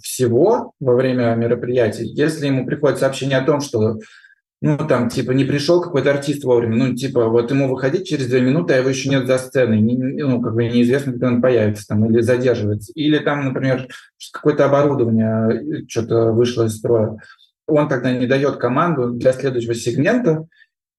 всего 0.03 0.73
во 0.79 0.95
время 0.95 1.35
мероприятий, 1.35 2.05
если 2.05 2.47
ему 2.47 2.67
приходит 2.67 2.99
сообщение 2.99 3.39
о 3.39 3.47
том, 3.47 3.61
что 3.61 3.97
ну, 4.61 4.77
там, 4.79 5.09
типа, 5.09 5.33
не 5.33 5.45
пришел 5.45 5.81
какой-то 5.81 6.11
артист 6.11 6.45
вовремя, 6.45 6.77
ну, 6.77 6.95
типа, 6.95 7.29
вот 7.29 7.51
ему 7.51 7.69
выходить 7.69 8.07
через 8.07 8.29
две 8.29 8.41
минуты, 8.41 8.75
а 8.75 8.79
его 8.79 8.91
еще 8.91 9.09
нет 9.09 9.27
за 9.27 9.39
сценой, 9.39 9.81
не, 9.81 9.97
ну, 9.97 10.41
как 10.41 10.55
бы 10.55 10.65
неизвестно, 10.65 11.13
когда 11.13 11.29
он 11.29 11.43
появится 11.43 11.87
там, 11.87 12.05
или 12.07 12.21
задерживается. 12.21 12.93
Или 12.95 13.19
там, 13.19 13.45
например, 13.45 13.89
какое-то 14.33 14.67
оборудование 14.67 15.81
э, 15.81 15.87
что-то 15.89 16.33
вышло 16.33 16.65
из 16.65 16.77
строя. 16.77 17.17
Он 17.67 17.89
тогда 17.89 18.13
не 18.13 18.27
дает 18.27 18.57
команду 18.57 19.11
для 19.11 19.33
следующего 19.33 19.75
сегмента, 19.75 20.47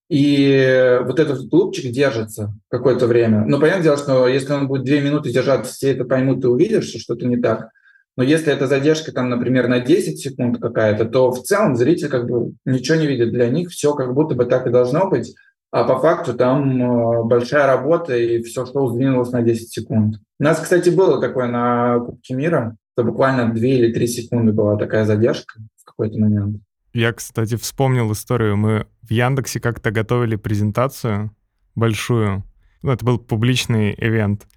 и 0.10 0.99
вот 1.03 1.20
этот 1.20 1.49
клубчик 1.49 1.91
держится 1.91 2.53
какое-то 2.70 3.08
время. 3.08 3.43
Но 3.45 3.60
понятное 3.60 3.84
дело, 3.84 3.97
что 3.97 4.28
если 4.28 4.53
он 4.53 4.68
будет 4.68 4.84
две 4.84 5.01
минуты 5.01 5.32
держаться, 5.32 5.74
все 5.74 5.91
это 5.91 6.06
поймут 6.06 6.43
и 6.43 6.47
увидят, 6.47 6.84
что 6.84 6.99
что-то 6.99 7.26
не 7.26 7.38
так. 7.38 7.70
Но 8.18 8.24
если 8.24 8.53
эта 8.53 8.68
задержка, 8.68 9.12
там, 9.12 9.30
например, 9.30 9.68
на 9.68 9.80
10 9.80 10.20
секунд 10.20 10.60
какая-то, 10.62 11.06
то 11.06 11.32
в 11.32 11.43
целом 11.43 11.76
зритель 11.76 12.08
как 12.08 12.28
бы 12.30 12.53
ничего 12.66 12.97
не 12.97 13.08
видит. 13.08 13.32
Для 13.32 13.49
них 13.49 13.72
все 13.72 13.93
как 13.93 14.14
будто 14.14 14.36
бы 14.36 14.45
так 14.45 14.68
и 14.68 14.72
должно 14.72 15.10
быть. 15.10 15.36
А 15.72 15.84
по 15.84 15.99
факту 15.99 16.34
там 16.34 16.82
э, 16.82 17.24
большая 17.26 17.68
работа, 17.68 18.16
и 18.16 18.41
все 18.43 18.66
шоу 18.66 18.88
сдвинулось 18.88 19.32
на 19.32 19.41
10 19.41 19.70
секунд. 19.70 20.16
У 20.39 20.43
нас, 20.43 20.60
кстати, 20.60 20.89
было 20.89 21.20
такое 21.20 21.47
на 21.47 21.99
Кубке 21.99 22.34
мира, 22.34 22.78
что 22.93 23.03
буквально 23.03 23.53
2 23.53 23.66
или 23.66 23.91
3 23.91 24.08
секунды 24.08 24.53
была 24.53 24.78
такая 24.78 25.03
задержка 25.03 25.60
в 25.76 25.84
какой-то 25.84 26.18
момент. 26.18 26.62
Я, 26.96 27.12
кстати, 27.12 27.58
вспомнил 27.58 28.10
историю. 28.14 28.56
Мы 28.56 28.88
в 29.02 29.12
Яндексе 29.12 29.60
как-то 29.60 29.91
готовили 29.91 30.38
презентацию 30.38 31.36
большую. 31.76 32.46
Ну, 32.84 32.91
это 32.93 33.04
был 33.04 33.20
публичный 33.20 33.93
ивент. 33.98 34.48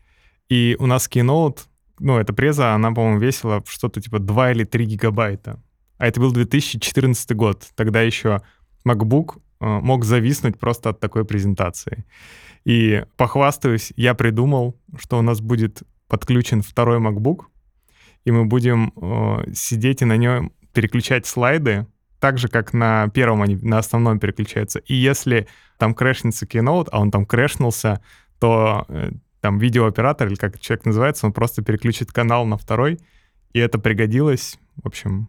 И 0.48 0.76
у 0.78 0.86
нас 0.86 1.10
Keynote 1.10 1.58
ну, 1.98 2.16
эта 2.16 2.32
преза, 2.32 2.74
она, 2.74 2.92
по-моему, 2.92 3.18
весила 3.18 3.60
что-то 3.66 4.00
типа 4.00 4.20
2 4.20 4.52
или 4.52 4.62
3 4.62 4.84
гигабайта. 4.86 5.60
А 5.96 6.06
это 6.06 6.20
был 6.20 6.30
2014 6.30 7.34
год. 7.34 7.66
Тогда 7.74 8.02
еще 8.02 8.42
MacBook 8.86 9.40
э, 9.58 9.66
мог 9.66 10.04
зависнуть 10.04 10.60
просто 10.60 10.90
от 10.90 11.00
такой 11.00 11.24
презентации. 11.24 12.04
И 12.64 13.04
похвастаюсь, 13.16 13.92
я 13.96 14.14
придумал, 14.14 14.80
что 14.96 15.18
у 15.18 15.22
нас 15.22 15.40
будет 15.40 15.82
подключен 16.06 16.62
второй 16.62 17.00
MacBook, 17.00 17.46
и 18.24 18.30
мы 18.30 18.44
будем 18.44 18.92
э, 18.94 19.52
сидеть 19.52 20.02
и 20.02 20.04
на 20.04 20.16
нем 20.16 20.52
переключать 20.72 21.26
слайды, 21.26 21.88
так 22.20 22.38
же, 22.38 22.48
как 22.48 22.72
на 22.72 23.08
первом 23.08 23.42
они 23.42 23.56
на 23.56 23.78
основном 23.78 24.18
переключаются. 24.18 24.80
И 24.80 24.94
если 24.94 25.46
там 25.78 25.94
крэшнется 25.94 26.46
Keynote, 26.46 26.88
а 26.90 27.00
он 27.00 27.10
там 27.10 27.26
крэшнулся, 27.26 28.02
то 28.38 28.84
э, 28.88 29.10
там 29.40 29.58
видеооператор, 29.58 30.28
или 30.28 30.34
как 30.34 30.58
человек 30.58 30.84
называется, 30.84 31.26
он 31.26 31.32
просто 31.32 31.62
переключит 31.62 32.12
канал 32.12 32.44
на 32.46 32.56
второй, 32.56 32.98
и 33.52 33.58
это 33.58 33.78
пригодилось. 33.78 34.58
В 34.82 34.86
общем, 34.86 35.28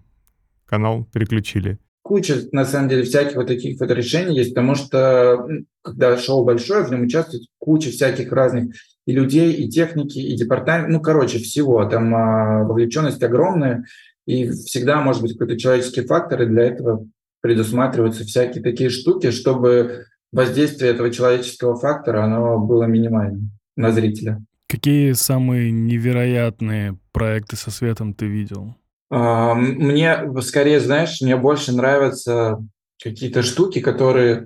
канал 0.66 1.06
переключили. 1.12 1.78
Куча, 2.02 2.38
на 2.52 2.66
самом 2.66 2.90
деле, 2.90 3.04
всяких 3.04 3.36
вот 3.36 3.48
таких 3.48 3.80
вот 3.80 3.92
решений 3.92 4.36
есть, 4.36 4.56
потому 4.56 4.74
что 4.74 5.48
когда 5.84 6.18
шоу 6.18 6.44
большое, 6.44 6.84
в 6.84 6.92
нем 6.92 7.04
участвует 7.04 7.44
куча 7.60 7.92
всяких 7.92 8.32
разных 8.32 8.74
и 9.06 9.12
людей, 9.12 9.54
и 9.54 9.70
техники, 9.70 10.18
и 10.18 10.36
департамент, 10.36 10.90
ну, 10.90 11.02
короче, 11.02 11.40
всего. 11.40 11.84
Там 11.86 12.16
а, 12.16 12.64
вовлеченность 12.64 13.22
огромная, 13.22 13.86
и 14.30 14.48
всегда 14.52 15.02
может 15.02 15.24
быть 15.24 15.34
какой-то 15.34 15.58
человеческий 15.58 16.06
фактор, 16.06 16.44
и 16.44 16.46
для 16.46 16.66
этого 16.66 17.04
предусматриваются 17.42 18.24
всякие 18.26 18.64
такие 18.64 18.92
штуки, 18.92 19.32
чтобы 19.32 20.06
воздействие 20.32 20.92
этого 20.92 21.10
человеческого 21.10 21.76
фактора, 21.76 22.26
оно 22.26 22.60
было 22.60 22.84
минимальным 22.84 23.50
на 23.76 23.92
зрителя. 23.92 24.40
Какие 24.68 25.14
самые 25.14 25.72
невероятные 25.72 27.00
проекты 27.12 27.56
со 27.56 27.72
светом 27.72 28.14
ты 28.14 28.28
видел? 28.28 28.76
А, 29.10 29.56
мне 29.56 30.32
скорее, 30.42 30.80
знаешь, 30.80 31.22
мне 31.22 31.36
больше 31.36 31.72
нравятся 31.72 32.64
какие-то 33.02 33.42
штуки, 33.42 33.80
которые 33.80 34.46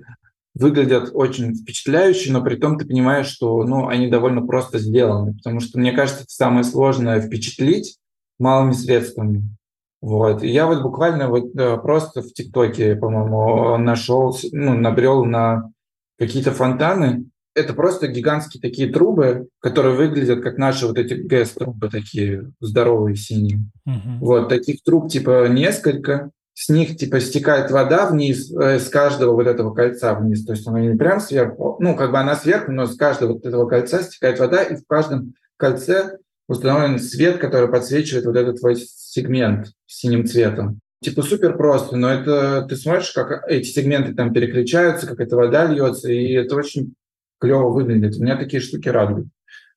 выглядят 0.54 1.10
очень 1.12 1.54
впечатляюще, 1.54 2.32
но 2.32 2.42
при 2.42 2.56
том 2.56 2.78
ты 2.78 2.86
понимаешь, 2.86 3.26
что 3.26 3.62
ну, 3.64 3.88
они 3.88 4.08
довольно 4.08 4.40
просто 4.46 4.78
сделаны. 4.78 5.34
Потому 5.34 5.60
что, 5.60 5.78
мне 5.78 5.92
кажется, 5.92 6.22
это 6.22 6.30
самое 6.30 6.64
сложное 6.64 7.20
впечатлить 7.20 7.98
малыми 8.38 8.72
средствами. 8.72 9.42
Вот. 10.04 10.42
И 10.42 10.48
я 10.48 10.66
вот 10.66 10.82
буквально 10.82 11.28
вот 11.28 11.54
просто 11.82 12.20
в 12.20 12.30
ТикТоке, 12.30 12.94
по-моему, 12.94 13.78
нашел, 13.78 14.36
ну, 14.52 14.74
набрел 14.74 15.24
на 15.24 15.70
какие-то 16.18 16.50
фонтаны, 16.50 17.24
это 17.54 17.72
просто 17.72 18.08
гигантские 18.08 18.60
такие 18.60 18.92
трубы, 18.92 19.48
которые 19.60 19.96
выглядят 19.96 20.42
как 20.42 20.58
наши 20.58 20.86
вот 20.86 20.98
эти 20.98 21.14
ГЭС-трубы 21.14 21.88
такие 21.88 22.50
здоровые 22.60 23.16
синие. 23.16 23.60
Uh-huh. 23.88 24.18
Вот 24.20 24.50
таких 24.50 24.82
труб 24.82 25.08
типа 25.08 25.48
несколько. 25.48 26.30
С 26.52 26.68
них 26.68 26.98
типа 26.98 27.20
стекает 27.20 27.70
вода 27.70 28.06
вниз, 28.06 28.52
э, 28.52 28.78
с 28.78 28.90
каждого 28.90 29.32
вот 29.32 29.46
этого 29.46 29.72
кольца 29.72 30.14
вниз. 30.14 30.44
То 30.44 30.52
есть 30.52 30.68
она 30.68 30.80
не 30.80 30.96
прям 30.96 31.18
сверху, 31.18 31.78
ну 31.80 31.96
как 31.96 32.10
бы 32.12 32.18
она 32.18 32.36
сверху, 32.36 32.72
но 32.72 32.86
с 32.86 32.94
каждого 32.94 33.32
вот 33.32 33.46
этого 33.46 33.66
кольца 33.66 34.02
стекает 34.02 34.38
вода, 34.38 34.62
и 34.62 34.76
в 34.76 34.86
каждом 34.86 35.32
кольце 35.56 36.18
установлен 36.48 36.98
свет, 36.98 37.38
который 37.38 37.68
подсвечивает 37.68 38.26
вот 38.26 38.36
этот 38.36 38.60
твой 38.60 38.76
сегмент 38.76 39.72
синим 39.86 40.26
цветом. 40.26 40.80
Типа 41.02 41.22
супер 41.22 41.56
просто, 41.56 41.96
но 41.96 42.08
это 42.08 42.62
ты 42.62 42.76
смотришь, 42.76 43.12
как 43.12 43.46
эти 43.48 43.66
сегменты 43.66 44.14
там 44.14 44.32
переключаются, 44.32 45.06
как 45.06 45.20
эта 45.20 45.36
вода 45.36 45.66
льется, 45.66 46.10
и 46.10 46.32
это 46.32 46.56
очень 46.56 46.94
клево 47.38 47.68
выглядит. 47.68 48.18
Меня 48.18 48.36
такие 48.36 48.60
штуки 48.60 48.88
радуют. 48.88 49.28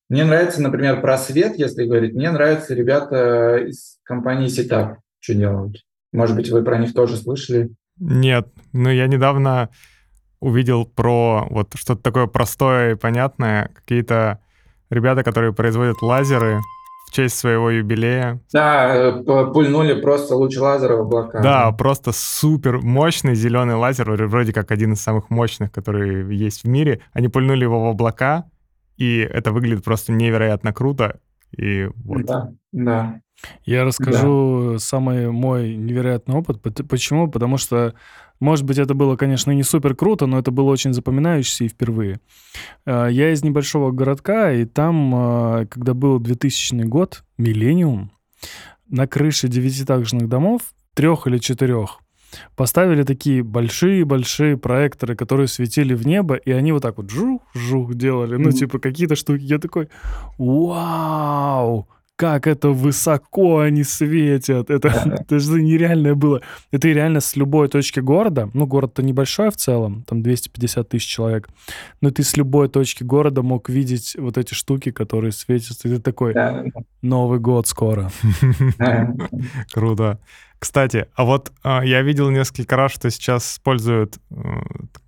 Мне 0.10 0.24
нравится, 0.24 0.62
например, 0.62 1.02
просвет, 1.02 1.58
если 1.58 1.86
говорить. 1.86 2.14
Мне 2.14 2.32
нравятся 2.32 2.74
ребята 2.74 3.58
из 3.58 4.00
компании 4.04 4.48
Setup, 4.48 4.96
что 5.20 5.34
делают. 5.34 5.84
Может 6.14 6.38
быть, 6.38 6.50
вы 6.50 6.64
про 6.64 6.78
них 6.78 6.94
тоже 6.94 7.18
слышали? 7.18 7.72
Нет, 8.00 8.48
но 8.72 8.90
я 8.90 9.08
недавно 9.08 9.70
увидел 10.40 10.86
про 10.86 11.46
вот 11.50 11.74
что-то 11.76 12.02
такое 12.02 12.28
простое 12.28 12.94
и 12.94 12.98
понятное. 12.98 13.70
Какие-то 13.74 14.40
ребята, 14.90 15.24
которые 15.24 15.54
производят 15.54 16.02
лазеры, 16.02 16.62
в 17.08 17.12
честь 17.12 17.38
своего 17.38 17.70
юбилея. 17.70 18.42
Да, 18.52 18.94
э, 18.94 19.24
пульнули 19.24 20.02
просто 20.02 20.36
луч 20.36 20.58
лазера 20.58 20.98
в 20.98 21.02
облака. 21.02 21.42
Да, 21.42 21.72
просто 21.72 22.12
супер 22.14 22.80
мощный 22.80 23.34
зеленый 23.34 23.76
лазер, 23.76 24.12
вроде 24.28 24.52
как 24.52 24.72
один 24.72 24.94
из 24.94 25.02
самых 25.02 25.30
мощных, 25.30 25.72
которые 25.72 26.36
есть 26.38 26.64
в 26.64 26.68
мире. 26.68 27.02
Они 27.14 27.30
пульнули 27.30 27.64
его 27.64 27.82
в 27.82 27.88
облака, 27.88 28.46
и 28.98 29.20
это 29.20 29.54
выглядит 29.54 29.86
просто 29.86 30.12
невероятно 30.12 30.74
круто. 30.74 31.20
И 31.56 31.88
вот. 32.04 32.26
Да, 32.26 32.52
да. 32.74 33.22
Я 33.66 33.84
расскажу 33.84 34.72
да. 34.74 34.80
самый 34.80 35.32
мой 35.32 35.76
невероятный 35.76 36.36
опыт. 36.36 36.62
Почему? 36.88 37.30
Потому 37.30 37.58
что 37.58 37.94
может 38.40 38.66
быть, 38.66 38.78
это 38.78 38.94
было, 38.94 39.16
конечно, 39.16 39.52
не 39.52 39.64
супер 39.64 39.96
круто, 39.96 40.28
но 40.28 40.38
это 40.38 40.52
было 40.52 40.70
очень 40.70 40.94
запоминающееся 40.94 41.64
и 41.64 41.70
впервые. 41.70 42.20
Э, 42.86 43.08
я 43.10 43.32
из 43.32 43.44
небольшого 43.44 43.92
городка, 43.92 44.52
и 44.52 44.66
там, 44.66 45.14
э, 45.62 45.66
когда 45.68 45.94
был 45.94 46.20
2000 46.20 46.84
год, 46.84 47.24
миллениум, 47.38 48.12
на 48.90 49.08
крыше 49.08 49.48
девятиэтажных 49.48 50.30
домов, 50.30 50.62
трех 50.94 51.26
или 51.26 51.40
четырех, 51.40 52.00
поставили 52.56 53.04
такие 53.04 53.44
большие-большие 53.44 54.58
проекторы, 54.58 55.16
которые 55.16 55.48
светили 55.48 55.96
в 55.96 56.06
небо, 56.06 56.36
и 56.36 56.52
они 56.52 56.72
вот 56.72 56.84
так 56.84 56.98
вот 56.98 57.10
жух-жух 57.10 57.96
делали, 57.96 58.36
ну, 58.36 58.52
типа 58.52 58.78
какие-то 58.78 59.16
штуки. 59.16 59.42
Я 59.42 59.58
такой, 59.58 59.90
вау! 60.38 61.88
Как 62.18 62.48
это 62.48 62.70
высоко 62.70 63.60
они 63.60 63.84
светят. 63.84 64.70
Это, 64.70 64.88
это 65.22 65.40
же 65.40 65.62
нереальное 65.62 66.16
было. 66.16 66.42
Это 66.72 66.90
реально 66.90 67.22
с 67.22 67.36
любой 67.38 67.70
точки 67.70 68.02
города, 68.02 68.50
ну, 68.54 68.66
город-то 68.66 69.04
небольшой 69.04 69.52
в 69.52 69.56
целом, 69.56 70.04
там 70.04 70.22
250 70.22 70.90
тысяч 70.90 71.08
человек, 71.08 71.48
но 72.02 72.10
ты 72.10 72.24
с 72.24 72.36
любой 72.36 72.70
точки 72.70 73.04
города 73.04 73.44
мог 73.44 73.70
видеть 73.70 74.16
вот 74.18 74.38
эти 74.38 74.54
штуки, 74.54 74.92
которые 74.92 75.32
светятся. 75.32 75.88
И 75.88 75.92
ты 75.92 76.02
такой, 76.02 76.34
Новый 77.02 77.40
год 77.40 77.68
скоро. 77.68 78.12
Круто. 79.72 80.20
Кстати, 80.60 81.08
а 81.16 81.24
вот 81.24 81.52
э, 81.64 81.80
я 81.84 82.02
видел 82.02 82.30
несколько 82.32 82.76
раз, 82.76 82.92
что 82.92 83.12
сейчас 83.12 83.54
используют 83.54 84.16
э, 84.32 84.36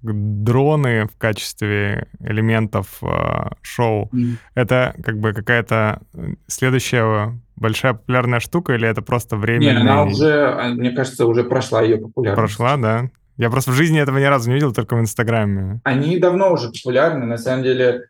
дроны 0.02 1.08
в 1.08 1.18
качестве 1.18 2.08
элементов 2.20 3.00
э, 3.02 3.50
шоу. 3.62 4.10
Mm. 4.14 4.34
Это 4.54 4.94
как 5.04 5.20
бы 5.20 5.34
какая-то 5.34 6.02
э, 6.14 6.34
следующая 6.48 7.40
большая 7.56 7.94
популярная 7.94 8.40
штука, 8.40 8.74
или 8.74 8.88
это 8.88 9.02
просто 9.02 9.36
время? 9.36 9.60
Не, 9.60 9.72
она 9.72 10.04
уже, 10.04 10.48
а, 10.48 10.70
мне 10.70 10.92
кажется, 10.92 11.26
уже 11.26 11.44
прошла 11.44 11.82
ее 11.82 11.98
популярность. 11.98 12.38
Прошла, 12.38 12.78
да? 12.78 13.10
Я 13.38 13.50
просто 13.50 13.72
в 13.72 13.74
жизни 13.74 14.00
этого 14.00 14.18
ни 14.18 14.24
разу 14.24 14.50
не 14.50 14.56
видел, 14.56 14.74
только 14.74 14.96
в 14.96 15.00
Инстаграме. 15.00 15.82
Они 15.84 16.18
давно 16.20 16.54
уже 16.54 16.70
популярны. 16.70 17.26
На 17.26 17.38
самом 17.38 17.64
деле, 17.64 18.04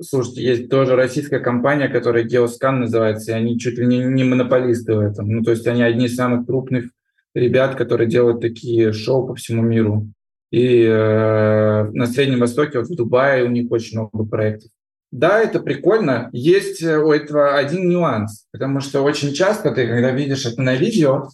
Слушайте, 0.00 0.42
есть 0.42 0.70
тоже 0.70 0.94
российская 0.94 1.40
компания, 1.40 1.88
которая 1.88 2.24
Geoscan 2.24 2.72
называется, 2.72 3.32
и 3.32 3.34
они 3.34 3.58
чуть 3.58 3.78
ли 3.78 3.86
не, 3.86 3.98
не 3.98 4.22
монополисты 4.22 4.94
в 4.94 5.00
этом. 5.00 5.28
Ну, 5.28 5.42
то 5.42 5.50
есть 5.50 5.66
они 5.66 5.82
одни 5.82 6.06
из 6.06 6.14
самых 6.14 6.46
крупных 6.46 6.90
ребят, 7.34 7.74
которые 7.74 8.08
делают 8.08 8.40
такие 8.40 8.92
шоу 8.92 9.26
по 9.26 9.34
всему 9.34 9.62
миру. 9.62 10.06
И 10.50 10.84
э, 10.84 11.90
на 11.92 12.06
Среднем 12.06 12.40
Востоке, 12.40 12.78
вот 12.78 12.88
в 12.88 12.94
Дубае 12.94 13.44
у 13.44 13.48
них 13.48 13.70
очень 13.70 13.98
много 13.98 14.24
проектов. 14.24 14.70
Да, 15.10 15.40
это 15.40 15.60
прикольно. 15.60 16.30
Есть 16.32 16.82
э, 16.82 16.98
у 16.98 17.12
этого 17.12 17.56
один 17.56 17.88
нюанс, 17.88 18.46
потому 18.52 18.80
что 18.80 19.02
очень 19.02 19.32
часто 19.32 19.72
ты, 19.72 19.86
когда 19.86 20.12
видишь 20.12 20.46
это 20.46 20.62
на 20.62 20.74
видео, 20.74 21.28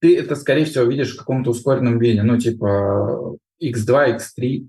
ты 0.00 0.18
это, 0.18 0.36
скорее 0.36 0.66
всего, 0.66 0.84
видишь 0.84 1.14
в 1.14 1.18
каком-то 1.18 1.50
ускоренном 1.50 1.98
виде. 1.98 2.22
Ну, 2.22 2.38
типа, 2.38 3.36
X2, 3.62 4.18
X3, 4.18 4.68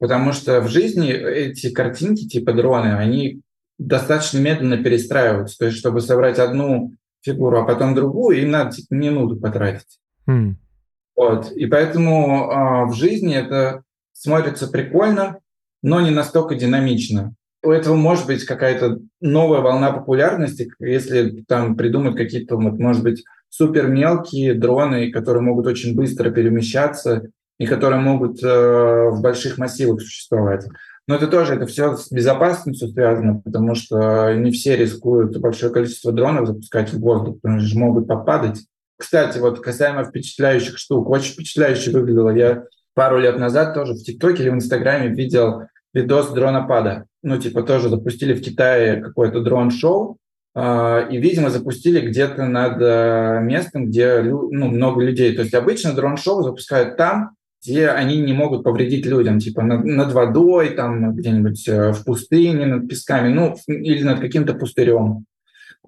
потому 0.00 0.32
что 0.32 0.60
в 0.62 0.68
жизни 0.68 1.12
эти 1.12 1.70
картинки 1.70 2.26
типа 2.26 2.52
дроны, 2.52 2.96
они 2.96 3.42
достаточно 3.78 4.38
медленно 4.38 4.82
перестраиваются. 4.82 5.58
То 5.58 5.66
есть, 5.66 5.78
чтобы 5.78 6.00
собрать 6.00 6.38
одну 6.38 6.92
фигуру, 7.22 7.60
а 7.60 7.64
потом 7.64 7.94
другую, 7.94 8.42
им 8.42 8.50
надо 8.50 8.72
типа, 8.72 8.94
минуту 8.94 9.36
потратить. 9.36 10.00
Mm. 10.28 10.54
Вот. 11.16 11.52
И 11.52 11.66
поэтому 11.66 12.50
э, 12.50 12.90
в 12.90 12.94
жизни 12.94 13.36
это 13.36 13.82
смотрится 14.12 14.68
прикольно, 14.68 15.38
но 15.82 16.00
не 16.00 16.10
настолько 16.10 16.54
динамично. 16.54 17.34
У 17.62 17.70
этого 17.70 17.94
может 17.94 18.26
быть 18.26 18.44
какая-то 18.44 19.00
новая 19.20 19.60
волна 19.60 19.92
популярности, 19.92 20.70
если 20.78 21.44
там 21.46 21.76
придумать 21.76 22.16
какие-то, 22.16 22.58
может 22.58 23.02
быть, 23.02 23.22
супер 23.50 23.88
мелкие 23.88 24.54
дроны, 24.54 25.10
которые 25.10 25.42
могут 25.42 25.66
очень 25.66 25.94
быстро 25.94 26.30
перемещаться 26.30 27.28
и 27.60 27.66
которые 27.66 28.00
могут 28.00 28.42
э, 28.42 29.10
в 29.10 29.20
больших 29.20 29.58
массивах 29.58 30.00
существовать. 30.00 30.66
Но 31.06 31.16
это 31.16 31.26
тоже, 31.26 31.56
это 31.56 31.66
все 31.66 31.94
с 31.94 32.10
безопасностью 32.10 32.88
связано, 32.88 33.42
потому 33.44 33.74
что 33.74 34.32
не 34.32 34.50
все 34.50 34.76
рискуют 34.76 35.36
большое 35.36 35.70
количество 35.70 36.10
дронов 36.10 36.46
запускать 36.46 36.90
в 36.90 36.98
воздух, 36.98 37.36
потому 37.42 37.60
что 37.60 37.78
могут 37.78 38.08
попадать. 38.08 38.60
Кстати, 38.96 39.38
вот 39.38 39.60
касаемо 39.60 40.04
впечатляющих 40.04 40.78
штук, 40.78 41.10
очень 41.10 41.34
впечатляюще 41.34 41.90
выглядело. 41.90 42.30
Я 42.30 42.64
пару 42.94 43.18
лет 43.18 43.38
назад 43.38 43.74
тоже 43.74 43.92
в 43.92 43.98
ТикТоке 43.98 44.42
или 44.42 44.48
в 44.50 44.54
Инстаграме 44.54 45.08
видел 45.08 45.64
видос 45.92 46.30
дронопада. 46.30 47.04
Ну, 47.22 47.36
типа 47.36 47.62
тоже 47.62 47.90
запустили 47.90 48.32
в 48.32 48.40
Китае 48.40 49.02
какое-то 49.02 49.42
дрон-шоу, 49.42 50.16
э, 50.54 51.08
и, 51.10 51.18
видимо, 51.18 51.50
запустили 51.50 52.00
где-то 52.08 52.46
над 52.46 52.80
э, 52.80 53.40
местом, 53.42 53.88
где 53.88 54.22
ну, 54.22 54.68
много 54.68 55.02
людей. 55.02 55.36
То 55.36 55.42
есть 55.42 55.52
обычно 55.52 55.92
дрон-шоу 55.92 56.42
запускают 56.42 56.96
там, 56.96 57.32
где 57.62 57.88
они 57.88 58.18
не 58.18 58.32
могут 58.32 58.64
повредить 58.64 59.06
людям, 59.06 59.38
типа 59.38 59.62
над, 59.62 59.84
над 59.84 60.12
водой, 60.12 60.70
там 60.70 61.14
где-нибудь 61.14 61.68
э, 61.68 61.92
в 61.92 62.04
пустыне, 62.04 62.66
над 62.66 62.88
песками, 62.88 63.32
ну, 63.32 63.56
или 63.66 64.02
над 64.02 64.20
каким-то 64.20 64.54
пустырем. 64.54 65.26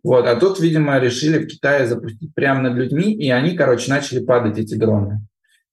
Вот, 0.02 0.26
а 0.26 0.36
тут, 0.36 0.60
видимо, 0.60 0.98
решили 0.98 1.38
в 1.38 1.46
Китае 1.46 1.86
запустить 1.86 2.34
прямо 2.34 2.60
над 2.60 2.74
людьми, 2.74 3.14
и 3.14 3.30
они, 3.30 3.56
короче, 3.56 3.90
начали 3.90 4.24
падать, 4.24 4.58
эти 4.58 4.74
дроны. 4.74 5.20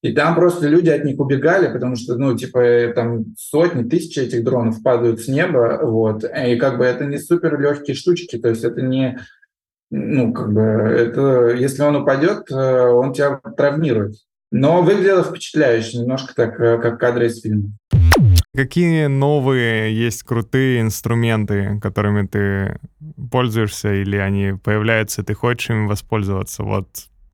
И 0.02 0.14
там 0.14 0.36
просто 0.36 0.70
люди 0.70 0.90
от 0.90 1.04
них 1.04 1.20
убегали, 1.20 1.72
потому 1.72 1.96
что, 1.98 2.16
ну, 2.16 2.38
типа, 2.38 2.94
там 2.96 3.36
сотни, 3.38 3.84
тысячи 3.84 4.20
этих 4.20 4.44
дронов 4.46 4.82
падают 4.82 5.20
с 5.20 5.28
неба, 5.28 5.80
вот, 5.84 6.24
и 6.24 6.56
как 6.56 6.78
бы 6.78 6.86
это 6.86 7.06
не 7.06 7.18
супер 7.18 7.60
легкие 7.60 7.96
штучки, 7.96 8.38
то 8.38 8.48
есть 8.48 8.64
это 8.64 8.82
не, 8.82 9.20
ну, 9.92 10.32
как 10.32 10.54
бы, 10.54 10.62
это, 10.62 11.50
если 11.50 11.82
он 11.82 11.98
упадет, 11.98 12.50
э, 12.50 12.88
он 12.88 13.12
тебя 13.12 13.42
травмирует. 13.58 14.16
Но 14.52 14.82
выглядело 14.82 15.24
впечатляюще, 15.24 16.00
немножко 16.00 16.34
так, 16.36 16.60
э, 16.60 16.80
как 16.80 17.00
кадры 17.00 17.28
из 17.28 17.42
фильма. 17.42 17.70
Какие 18.56 19.06
новые 19.06 19.96
есть 19.96 20.24
крутые 20.24 20.82
инструменты, 20.82 21.80
которыми 21.82 22.26
ты 22.28 22.80
пользуешься, 23.32 23.94
или 23.94 24.18
они 24.18 24.54
появляются, 24.62 25.24
ты 25.24 25.34
хочешь 25.34 25.70
им 25.70 25.88
воспользоваться? 25.88 26.64
Вот 26.64 26.88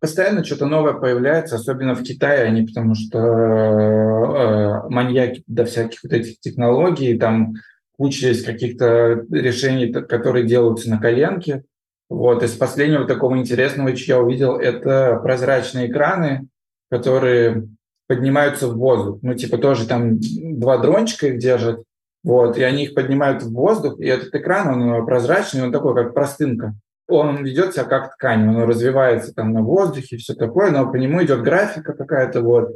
Постоянно 0.05 0.43
что-то 0.43 0.67
новое 0.67 0.93
появляется, 0.93 1.55
особенно 1.55 1.95
в 1.95 2.03
Китае, 2.03 2.43
они 2.43 2.63
потому 2.67 2.93
что 2.95 3.17
э, 3.17 4.89
маньяки 4.89 5.43
до 5.47 5.65
всяких 5.65 6.03
вот 6.03 6.13
этих 6.13 6.39
технологий, 6.41 7.17
там 7.17 7.53
куча 7.97 8.27
есть 8.27 8.45
каких-то 8.45 9.23
решений, 9.31 9.91
которые 9.91 10.45
делаются 10.45 10.89
на 10.89 10.99
коленке. 10.99 11.63
Вот, 12.07 12.43
из 12.43 12.51
последнего 12.51 13.05
такого 13.05 13.37
интересного, 13.37 13.95
что 13.95 14.11
я 14.11 14.19
увидел, 14.19 14.57
это 14.57 15.19
прозрачные 15.23 15.89
экраны, 15.89 16.49
которые 16.89 17.67
поднимаются 18.07 18.67
в 18.67 18.77
воздух. 18.77 19.19
Ну, 19.21 19.33
типа 19.33 19.57
тоже 19.57 19.87
там 19.87 20.19
два 20.19 20.77
дрончика 20.77 21.27
их 21.27 21.39
держат, 21.39 21.83
вот, 22.23 22.57
и 22.57 22.63
они 22.63 22.85
их 22.85 22.95
поднимают 22.95 23.43
в 23.43 23.51
воздух, 23.53 23.99
и 23.99 24.05
этот 24.05 24.33
экран, 24.33 24.67
он 24.67 25.05
прозрачный, 25.05 25.63
он 25.63 25.71
такой, 25.71 25.95
как 25.95 26.13
простынка. 26.13 26.73
Он 27.07 27.43
ведет 27.43 27.73
себя 27.73 27.83
как 27.83 28.15
ткань, 28.15 28.47
он 28.49 28.63
развивается 28.63 29.31
там 29.33 29.53
на 29.53 29.61
воздухе, 29.61 30.17
все 30.17 30.33
такое, 30.33 30.71
но 30.71 30.91
по 30.91 30.95
нему 30.95 31.23
идет 31.23 31.43
графика 31.43 31.93
какая-то, 31.93 32.41
вот. 32.41 32.71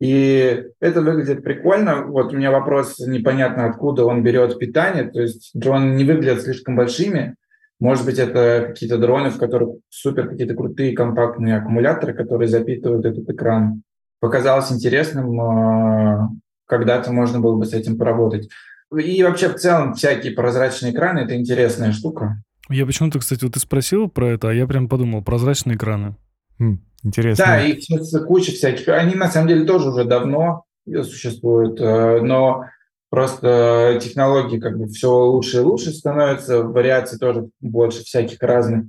И 0.00 0.64
это 0.80 1.02
выглядит 1.02 1.42
прикольно. 1.42 2.04
Вот 2.06 2.32
у 2.32 2.36
меня 2.36 2.50
вопрос, 2.50 2.98
непонятно 3.00 3.66
откуда 3.66 4.04
он 4.04 4.22
берет 4.22 4.58
питание, 4.58 5.04
то 5.04 5.20
есть 5.20 5.50
дроны 5.54 5.94
не 5.94 6.04
выглядят 6.04 6.42
слишком 6.42 6.76
большими, 6.76 7.34
может 7.80 8.04
быть, 8.04 8.18
это 8.18 8.66
какие-то 8.68 8.98
дроны, 8.98 9.30
в 9.30 9.38
которых 9.38 9.76
супер 9.88 10.28
какие-то 10.28 10.54
крутые 10.54 10.96
компактные 10.96 11.56
аккумуляторы, 11.56 12.12
которые 12.12 12.48
запитывают 12.48 13.06
этот 13.06 13.28
экран. 13.30 13.82
Показалось 14.20 14.72
интересным, 14.72 15.40
а, 15.40 16.28
когда-то 16.66 17.12
можно 17.12 17.38
было 17.40 17.56
бы 17.56 17.66
с 17.66 17.72
этим 17.72 17.96
поработать. 17.96 18.48
И 18.96 19.22
вообще 19.22 19.48
в 19.48 19.56
целом 19.56 19.94
всякие 19.94 20.32
прозрачные 20.32 20.92
экраны– 20.92 21.18
это 21.20 21.36
интересная 21.36 21.92
штука. 21.92 22.42
Я 22.68 22.84
почему-то, 22.84 23.18
кстати, 23.18 23.44
вот 23.44 23.54
ты 23.54 23.60
спросил 23.60 24.08
про 24.08 24.30
это, 24.30 24.50
а 24.50 24.52
я 24.52 24.66
прям 24.66 24.88
подумал, 24.88 25.22
прозрачные 25.22 25.76
экраны. 25.76 26.16
Хм, 26.58 26.80
интересно. 27.04 27.44
Да, 27.44 27.60
их 27.62 27.78
куча 28.26 28.52
всяких. 28.52 28.88
Они 28.88 29.14
на 29.14 29.28
самом 29.28 29.48
деле 29.48 29.64
тоже 29.64 29.90
уже 29.90 30.04
давно 30.04 30.64
существуют, 30.86 31.80
э, 31.80 32.20
но 32.22 32.64
Просто 33.10 33.98
технологии 34.02 34.58
как 34.58 34.78
бы 34.78 34.86
все 34.88 35.10
лучше 35.10 35.58
и 35.58 35.60
лучше 35.60 35.92
становятся, 35.92 36.62
вариаций 36.62 37.18
тоже 37.18 37.48
больше 37.60 38.04
всяких 38.04 38.40
разных. 38.42 38.84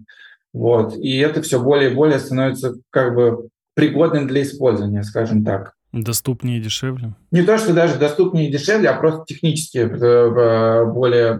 Вот. 0.53 0.95
И 0.97 1.17
это 1.17 1.41
все 1.41 1.61
более 1.61 1.91
и 1.91 1.95
более 1.95 2.19
становится 2.19 2.75
как 2.89 3.15
бы 3.15 3.49
пригодным 3.75 4.27
для 4.27 4.41
использования, 4.41 5.03
скажем 5.03 5.45
так. 5.45 5.73
Доступнее 5.91 6.59
и 6.59 6.61
дешевле? 6.61 7.15
Не 7.31 7.41
то, 7.41 7.57
что 7.57 7.73
даже 7.73 7.97
доступнее 7.97 8.47
и 8.47 8.51
дешевле, 8.51 8.89
а 8.89 8.99
просто 8.99 9.23
технически 9.25 9.79
э, 9.79 10.85
более 10.85 11.39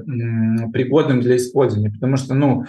пригодным 0.72 1.22
для 1.22 1.38
использования. 1.38 1.92
Потому 1.92 2.18
что, 2.18 2.34
ну, 2.34 2.66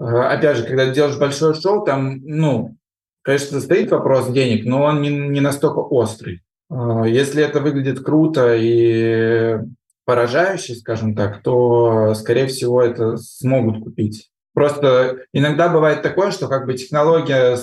э, 0.00 0.04
опять 0.04 0.56
же, 0.56 0.62
когда 0.64 0.90
делаешь 0.90 1.18
большое 1.18 1.54
шоу, 1.54 1.84
там, 1.84 2.18
ну, 2.24 2.76
конечно, 3.22 3.60
стоит 3.60 3.90
вопрос 3.90 4.30
денег, 4.30 4.64
но 4.64 4.84
он 4.84 5.02
не, 5.02 5.10
не 5.10 5.40
настолько 5.40 5.80
острый. 5.80 6.42
А, 6.70 7.04
если 7.04 7.42
это 7.42 7.60
выглядит 7.60 8.00
круто 8.00 8.54
и 8.54 9.58
поражающе, 10.04 10.74
скажем 10.74 11.14
так, 11.14 11.42
то, 11.42 12.14
скорее 12.14 12.46
всего, 12.46 12.82
это 12.82 13.16
смогут 13.16 13.82
купить. 13.82 14.30
Просто 14.54 15.18
иногда 15.32 15.68
бывает 15.68 16.02
такое, 16.02 16.30
что 16.30 16.48
как 16.48 16.66
бы 16.66 16.74
технология, 16.74 17.58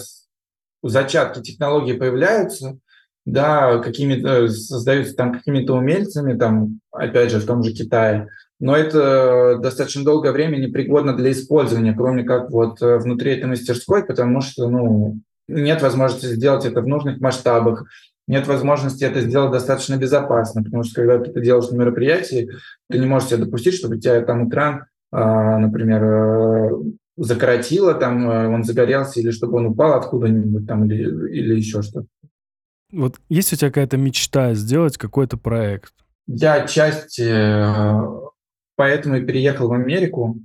зачатки 0.84 1.42
технологии 1.42 1.94
появляются, 1.94 2.78
да, 3.26 3.80
какими-то 3.80 4.48
создаются 4.48 5.16
там 5.16 5.34
какими-то 5.34 5.74
умельцами, 5.74 6.38
там, 6.38 6.80
опять 6.92 7.32
же, 7.32 7.40
в 7.40 7.46
том 7.46 7.64
же 7.64 7.74
Китае, 7.74 8.28
но 8.60 8.76
это 8.76 9.58
достаточно 9.62 10.06
долгое 10.06 10.32
время 10.32 10.58
непригодно 10.58 11.18
для 11.18 11.32
использования, 11.32 11.94
кроме 11.94 12.24
как 12.24 12.52
вот 12.52 12.80
внутри 12.80 13.32
этой 13.32 13.46
мастерской, 13.46 14.06
потому 14.06 14.42
что, 14.42 14.70
ну, 14.70 15.18
нет 15.48 15.82
возможности 15.82 16.28
сделать 16.28 16.66
это 16.66 16.82
в 16.82 16.88
нужных 16.88 17.20
масштабах, 17.20 17.86
нет 18.28 18.48
возможности 18.48 19.04
это 19.04 19.22
сделать 19.22 19.52
достаточно 19.52 19.98
безопасно, 19.98 20.64
потому 20.64 20.84
что 20.84 20.96
когда 20.96 21.20
ты 21.20 21.32
это 21.32 21.42
делаешь 21.42 21.70
на 21.70 21.78
мероприятии, 21.78 22.50
ты 22.90 22.98
не 22.98 23.06
можешь 23.06 23.30
себе 23.30 23.46
допустить, 23.46 23.76
чтобы 23.76 23.96
у 23.96 24.00
тебя 24.00 24.22
там 24.22 24.50
экран, 24.50 24.86
а, 25.12 25.60
например, 25.60 26.04
э, 26.04 26.70
закоротило, 27.18 27.94
там 27.94 28.30
э, 28.30 28.48
он 28.48 28.64
загорелся, 28.64 29.20
или 29.20 29.32
чтобы 29.32 29.58
он 29.58 29.68
упал 29.68 29.94
откуда-нибудь 29.94 30.68
там, 30.68 30.86
или, 30.86 31.32
или 31.32 31.56
еще 31.56 31.82
что-то. 31.82 32.08
Вот 32.92 33.20
есть 33.30 33.54
у 33.54 33.56
тебя 33.56 33.70
какая-то 33.70 33.98
мечта 33.98 34.54
сделать 34.54 34.98
какой-то 34.98 35.38
проект? 35.38 35.94
Я 36.28 36.66
часть, 36.68 37.20
э, 37.20 38.02
поэтому 38.76 39.18
и 39.18 39.26
переехал 39.26 39.68
в 39.68 39.74
Америку. 39.74 40.40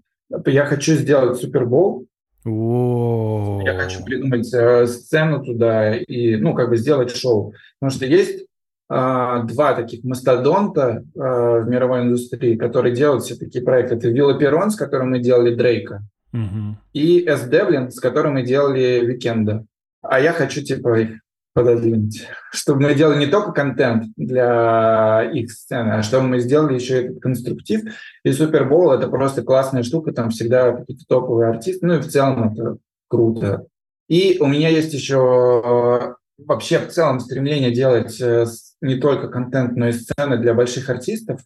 Я 0.47 0.67
хочу 0.67 0.95
сделать 0.95 1.41
Супербол, 1.41 2.07
о 2.45 3.61
Я 3.65 3.75
хочу 3.75 4.03
придумать 4.05 4.53
э, 4.53 4.87
сцену 4.87 5.45
туда 5.45 5.95
и, 5.95 6.37
ну, 6.37 6.55
как 6.55 6.71
бы 6.71 6.77
сделать 6.77 7.15
шоу. 7.15 7.53
Потому 7.79 7.97
что 7.97 8.07
есть 8.07 8.41
э, 8.41 8.45
два 8.89 9.75
таких 9.75 10.05
мастодонта 10.05 11.05
э, 11.15 11.19
в 11.19 11.67
мировой 11.69 12.03
индустрии, 12.03 12.57
которые 12.57 12.95
делают 12.95 13.25
все 13.25 13.37
такие 13.37 13.65
проекты. 13.65 13.97
Это 13.97 14.09
Вилло 14.09 14.39
Перрон, 14.39 14.71
с 14.71 14.77
которым 14.77 15.11
мы 15.11 15.19
делали 15.19 15.55
Дрейка, 15.55 16.03
угу. 16.33 16.77
и 16.93 17.27
Эс 17.27 17.49
Девлин, 17.49 17.91
с 17.91 18.01
которым 18.01 18.35
мы 18.35 18.43
делали 18.43 19.05
Викенда. 19.05 19.65
А 20.03 20.19
я 20.19 20.33
хочу, 20.33 20.63
типа, 20.63 21.01
их 21.01 21.21
пододвинуть, 21.53 22.29
чтобы 22.53 22.83
мы 22.83 22.95
делали 22.95 23.19
не 23.19 23.27
только 23.27 23.53
контент 23.53 24.05
для 24.17 25.29
их 25.33 25.51
сцены, 25.51 25.91
а 25.91 26.03
чтобы 26.03 26.29
мы 26.29 26.39
сделали 26.39 26.75
еще 26.75 27.07
этот 27.07 27.21
конструктив. 27.21 27.83
И 28.25 28.33
Супербол— 28.33 28.93
это 28.93 29.09
просто 29.09 29.43
классная 29.43 29.83
штука, 29.83 30.13
там 30.13 30.31
всегда 30.31 30.73
какие-то 30.73 31.05
топовые 31.09 31.51
артисты, 31.51 31.87
ну 31.87 31.95
и 31.95 32.01
в 32.01 32.09
целом 32.09 32.53
это 32.53 32.77
круто. 33.09 33.67
И 34.09 34.39
у 34.41 34.47
меня 34.47 34.69
есть 34.69 34.93
еще 34.93 35.63
э, 35.65 36.15
вообще 36.45 36.79
в 36.79 36.89
целом 36.89 37.21
стремление 37.21 37.71
делать 37.73 38.21
э, 38.21 38.47
не 38.81 38.97
только 38.97 39.29
контент, 39.29 39.77
но 39.77 39.89
и 39.89 39.93
сцены 39.93 40.39
для 40.39 40.55
больших 40.55 40.89
артистов. 40.91 41.41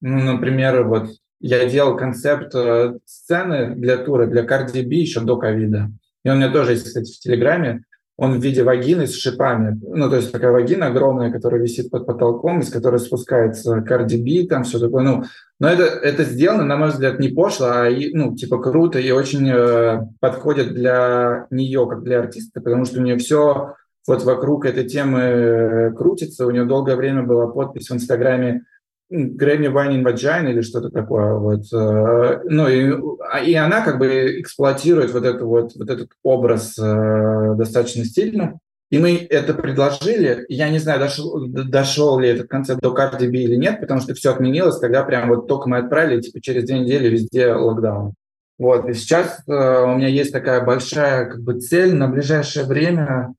Ну, 0.00 0.20
например, 0.20 0.86
вот 0.86 1.08
я 1.40 1.68
делал 1.68 1.96
концепт 1.96 2.54
э, 2.54 2.98
сцены 3.04 3.74
для 3.74 3.96
тура, 3.96 4.26
для 4.26 4.44
Cardi 4.44 4.82
B 4.82 4.96
еще 4.96 5.20
до 5.20 5.36
ковида. 5.36 5.90
И 6.24 6.28
он 6.28 6.36
у 6.36 6.40
меня 6.40 6.52
тоже 6.52 6.72
есть, 6.72 6.86
кстати, 6.86 7.12
в 7.12 7.18
Телеграме. 7.18 7.84
Он 8.16 8.38
в 8.38 8.42
виде 8.42 8.62
вагины 8.62 9.06
с 9.06 9.14
шипами. 9.14 9.80
Ну, 9.82 10.08
то 10.08 10.16
есть 10.16 10.30
такая 10.30 10.52
вагина 10.52 10.86
огромная, 10.86 11.32
которая 11.32 11.60
висит 11.60 11.90
под 11.90 12.06
потолком, 12.06 12.60
из 12.60 12.70
которой 12.70 13.00
спускается 13.00 13.76
B, 13.76 14.46
там 14.48 14.62
все 14.62 14.78
такое. 14.78 15.02
Ну, 15.02 15.24
но 15.58 15.68
это, 15.68 15.82
это 15.82 16.24
сделано, 16.24 16.64
на 16.64 16.76
мой 16.76 16.90
взгляд, 16.90 17.18
не 17.18 17.28
пошло, 17.28 17.66
а, 17.70 17.90
ну, 18.12 18.36
типа, 18.36 18.58
круто 18.58 18.98
и 18.98 19.10
очень 19.10 19.50
э, 19.50 20.02
подходит 20.20 20.74
для 20.74 21.46
нее, 21.50 21.86
как 21.88 22.02
для 22.02 22.20
артиста, 22.20 22.60
потому 22.60 22.84
что 22.84 23.00
у 23.00 23.02
нее 23.02 23.16
все 23.18 23.74
вот 24.06 24.22
вокруг 24.24 24.66
этой 24.66 24.84
темы 24.84 25.20
э, 25.20 25.90
крутится. 25.92 26.46
У 26.46 26.50
нее 26.50 26.64
долгое 26.64 26.96
время 26.96 27.22
была 27.22 27.48
подпись 27.48 27.90
в 27.90 27.94
Инстаграме 27.94 28.62
Wine 29.10 29.94
in 29.94 30.02
Vagina 30.02 30.50
или 30.50 30.62
что-то 30.62 30.90
такое. 30.90 31.34
Вот. 31.34 31.62
Э, 31.72 32.40
ну, 32.44 32.68
и, 32.68 32.92
а, 33.30 33.40
и 33.40 33.54
она 33.54 33.82
как 33.82 33.98
бы 33.98 34.40
эксплуатирует 34.40 35.12
вот, 35.12 35.24
это 35.24 35.44
вот, 35.44 35.72
вот 35.76 35.90
этот 35.90 36.10
образ 36.22 36.78
э, 36.78 37.54
достаточно 37.56 38.04
стильно. 38.04 38.58
И 38.90 38.98
мы 38.98 39.26
это 39.28 39.54
предложили. 39.54 40.44
Я 40.48 40.68
не 40.68 40.78
знаю, 40.78 41.00
дошел, 41.00 41.46
дошел 41.46 42.18
ли 42.18 42.28
этот 42.28 42.48
концерт 42.48 42.80
до 42.80 42.94
Cardi 42.94 43.28
B 43.28 43.38
или 43.38 43.56
нет, 43.56 43.80
потому 43.80 44.00
что 44.00 44.14
все 44.14 44.32
отменилось, 44.32 44.78
когда 44.78 45.02
прям 45.02 45.28
вот 45.28 45.48
только 45.48 45.68
мы 45.68 45.78
отправили, 45.78 46.20
типа 46.20 46.40
через 46.40 46.64
две 46.64 46.78
недели 46.78 47.08
везде 47.08 47.52
локдаун. 47.52 48.14
Вот, 48.56 48.88
и 48.88 48.94
сейчас 48.94 49.42
э, 49.48 49.52
у 49.52 49.96
меня 49.96 50.06
есть 50.06 50.32
такая 50.32 50.64
большая 50.64 51.26
как 51.26 51.42
бы 51.42 51.58
цель 51.58 51.94
на 51.94 52.06
ближайшее 52.06 52.66
время 52.66 53.34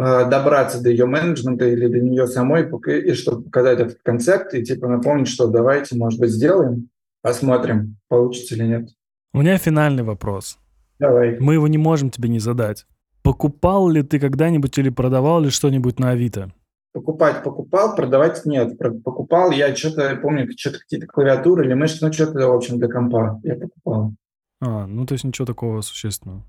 добраться 0.00 0.82
до 0.82 0.88
ее 0.88 1.04
менеджмента 1.04 1.66
или 1.66 1.86
до 1.86 1.98
нее 1.98 2.26
самой, 2.26 2.70
и 2.86 3.12
чтобы 3.12 3.42
показать 3.42 3.80
этот 3.80 3.98
концепт 4.02 4.54
и 4.54 4.64
типа 4.64 4.88
напомнить, 4.88 5.28
что 5.28 5.46
давайте, 5.46 5.94
может 5.96 6.18
быть, 6.18 6.30
сделаем, 6.30 6.88
посмотрим, 7.20 7.96
получится 8.08 8.54
или 8.54 8.64
нет. 8.64 8.88
У 9.34 9.40
меня 9.40 9.58
финальный 9.58 10.02
вопрос. 10.02 10.58
Давай. 10.98 11.38
Мы 11.38 11.54
его 11.54 11.68
не 11.68 11.78
можем 11.78 12.10
тебе 12.10 12.30
не 12.30 12.38
задать. 12.38 12.86
Покупал 13.22 13.90
ли 13.90 14.02
ты 14.02 14.18
когда-нибудь 14.18 14.76
или 14.78 14.88
продавал 14.88 15.42
ли 15.42 15.50
что-нибудь 15.50 15.98
на 15.98 16.10
Авито? 16.10 16.50
Покупать 16.92 17.42
покупал, 17.44 17.94
продавать 17.94 18.44
нет. 18.46 18.78
Покупал 19.04 19.50
я 19.50 19.74
что-то, 19.76 20.16
помню, 20.16 20.48
что-то 20.56 20.78
какие-то 20.78 21.06
клавиатуры 21.06 21.66
или 21.66 21.74
мышцы, 21.74 22.04
ну 22.04 22.12
что-то, 22.12 22.48
в 22.48 22.54
общем, 22.54 22.78
для 22.78 22.88
компа 22.88 23.38
я 23.44 23.54
покупал. 23.54 24.14
А, 24.62 24.86
ну 24.86 25.06
то 25.06 25.12
есть 25.12 25.24
ничего 25.24 25.46
такого 25.46 25.82
существенного. 25.82 26.42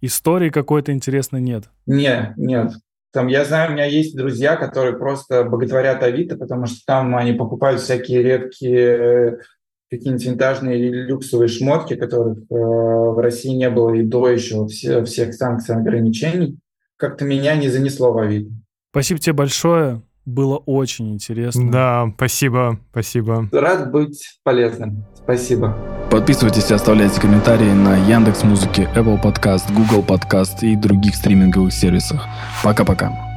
Истории 0.00 0.50
какой-то 0.50 0.92
интересной 0.92 1.40
нет? 1.40 1.64
Нет, 1.86 2.36
нет. 2.36 2.72
Там, 3.12 3.26
я 3.28 3.44
знаю, 3.44 3.70
у 3.70 3.72
меня 3.72 3.86
есть 3.86 4.16
друзья, 4.16 4.56
которые 4.56 4.96
просто 4.96 5.44
боготворят 5.44 6.02
Авито, 6.02 6.36
потому 6.36 6.66
что 6.66 6.80
там 6.86 7.16
они 7.16 7.32
покупают 7.32 7.80
всякие 7.80 8.22
редкие 8.22 9.38
какие-нибудь 9.90 10.26
винтажные 10.26 10.78
или 10.78 11.06
люксовые 11.06 11.48
шмотки, 11.48 11.96
которых 11.96 12.38
э, 12.38 12.54
в 12.54 13.18
России 13.18 13.54
не 13.54 13.70
было 13.70 13.94
и 13.94 14.02
до 14.02 14.28
еще 14.28 14.66
все, 14.66 15.02
всех 15.04 15.34
санкций 15.34 15.74
и 15.74 15.78
ограничений. 15.78 16.58
Как-то 16.96 17.24
меня 17.24 17.56
не 17.56 17.68
занесло 17.68 18.12
в 18.12 18.18
Авито. 18.18 18.50
Спасибо 18.90 19.20
тебе 19.20 19.32
большое. 19.32 20.02
Было 20.26 20.58
очень 20.58 21.14
интересно. 21.14 21.70
Да, 21.72 22.12
спасибо, 22.16 22.78
спасибо. 22.90 23.48
Рад 23.50 23.90
быть 23.90 24.38
полезным. 24.42 25.06
Спасибо. 25.28 25.76
Подписывайтесь 26.10 26.70
и 26.70 26.74
оставляйте 26.74 27.20
комментарии 27.20 27.70
на 27.70 27.98
Яндекс 28.08 28.44
Музыке, 28.44 28.88
Apple 28.94 29.20
Podcast, 29.20 29.70
Google 29.74 30.02
Podcast 30.02 30.62
и 30.62 30.74
других 30.74 31.14
стриминговых 31.14 31.70
сервисах. 31.70 32.26
Пока-пока. 32.64 33.27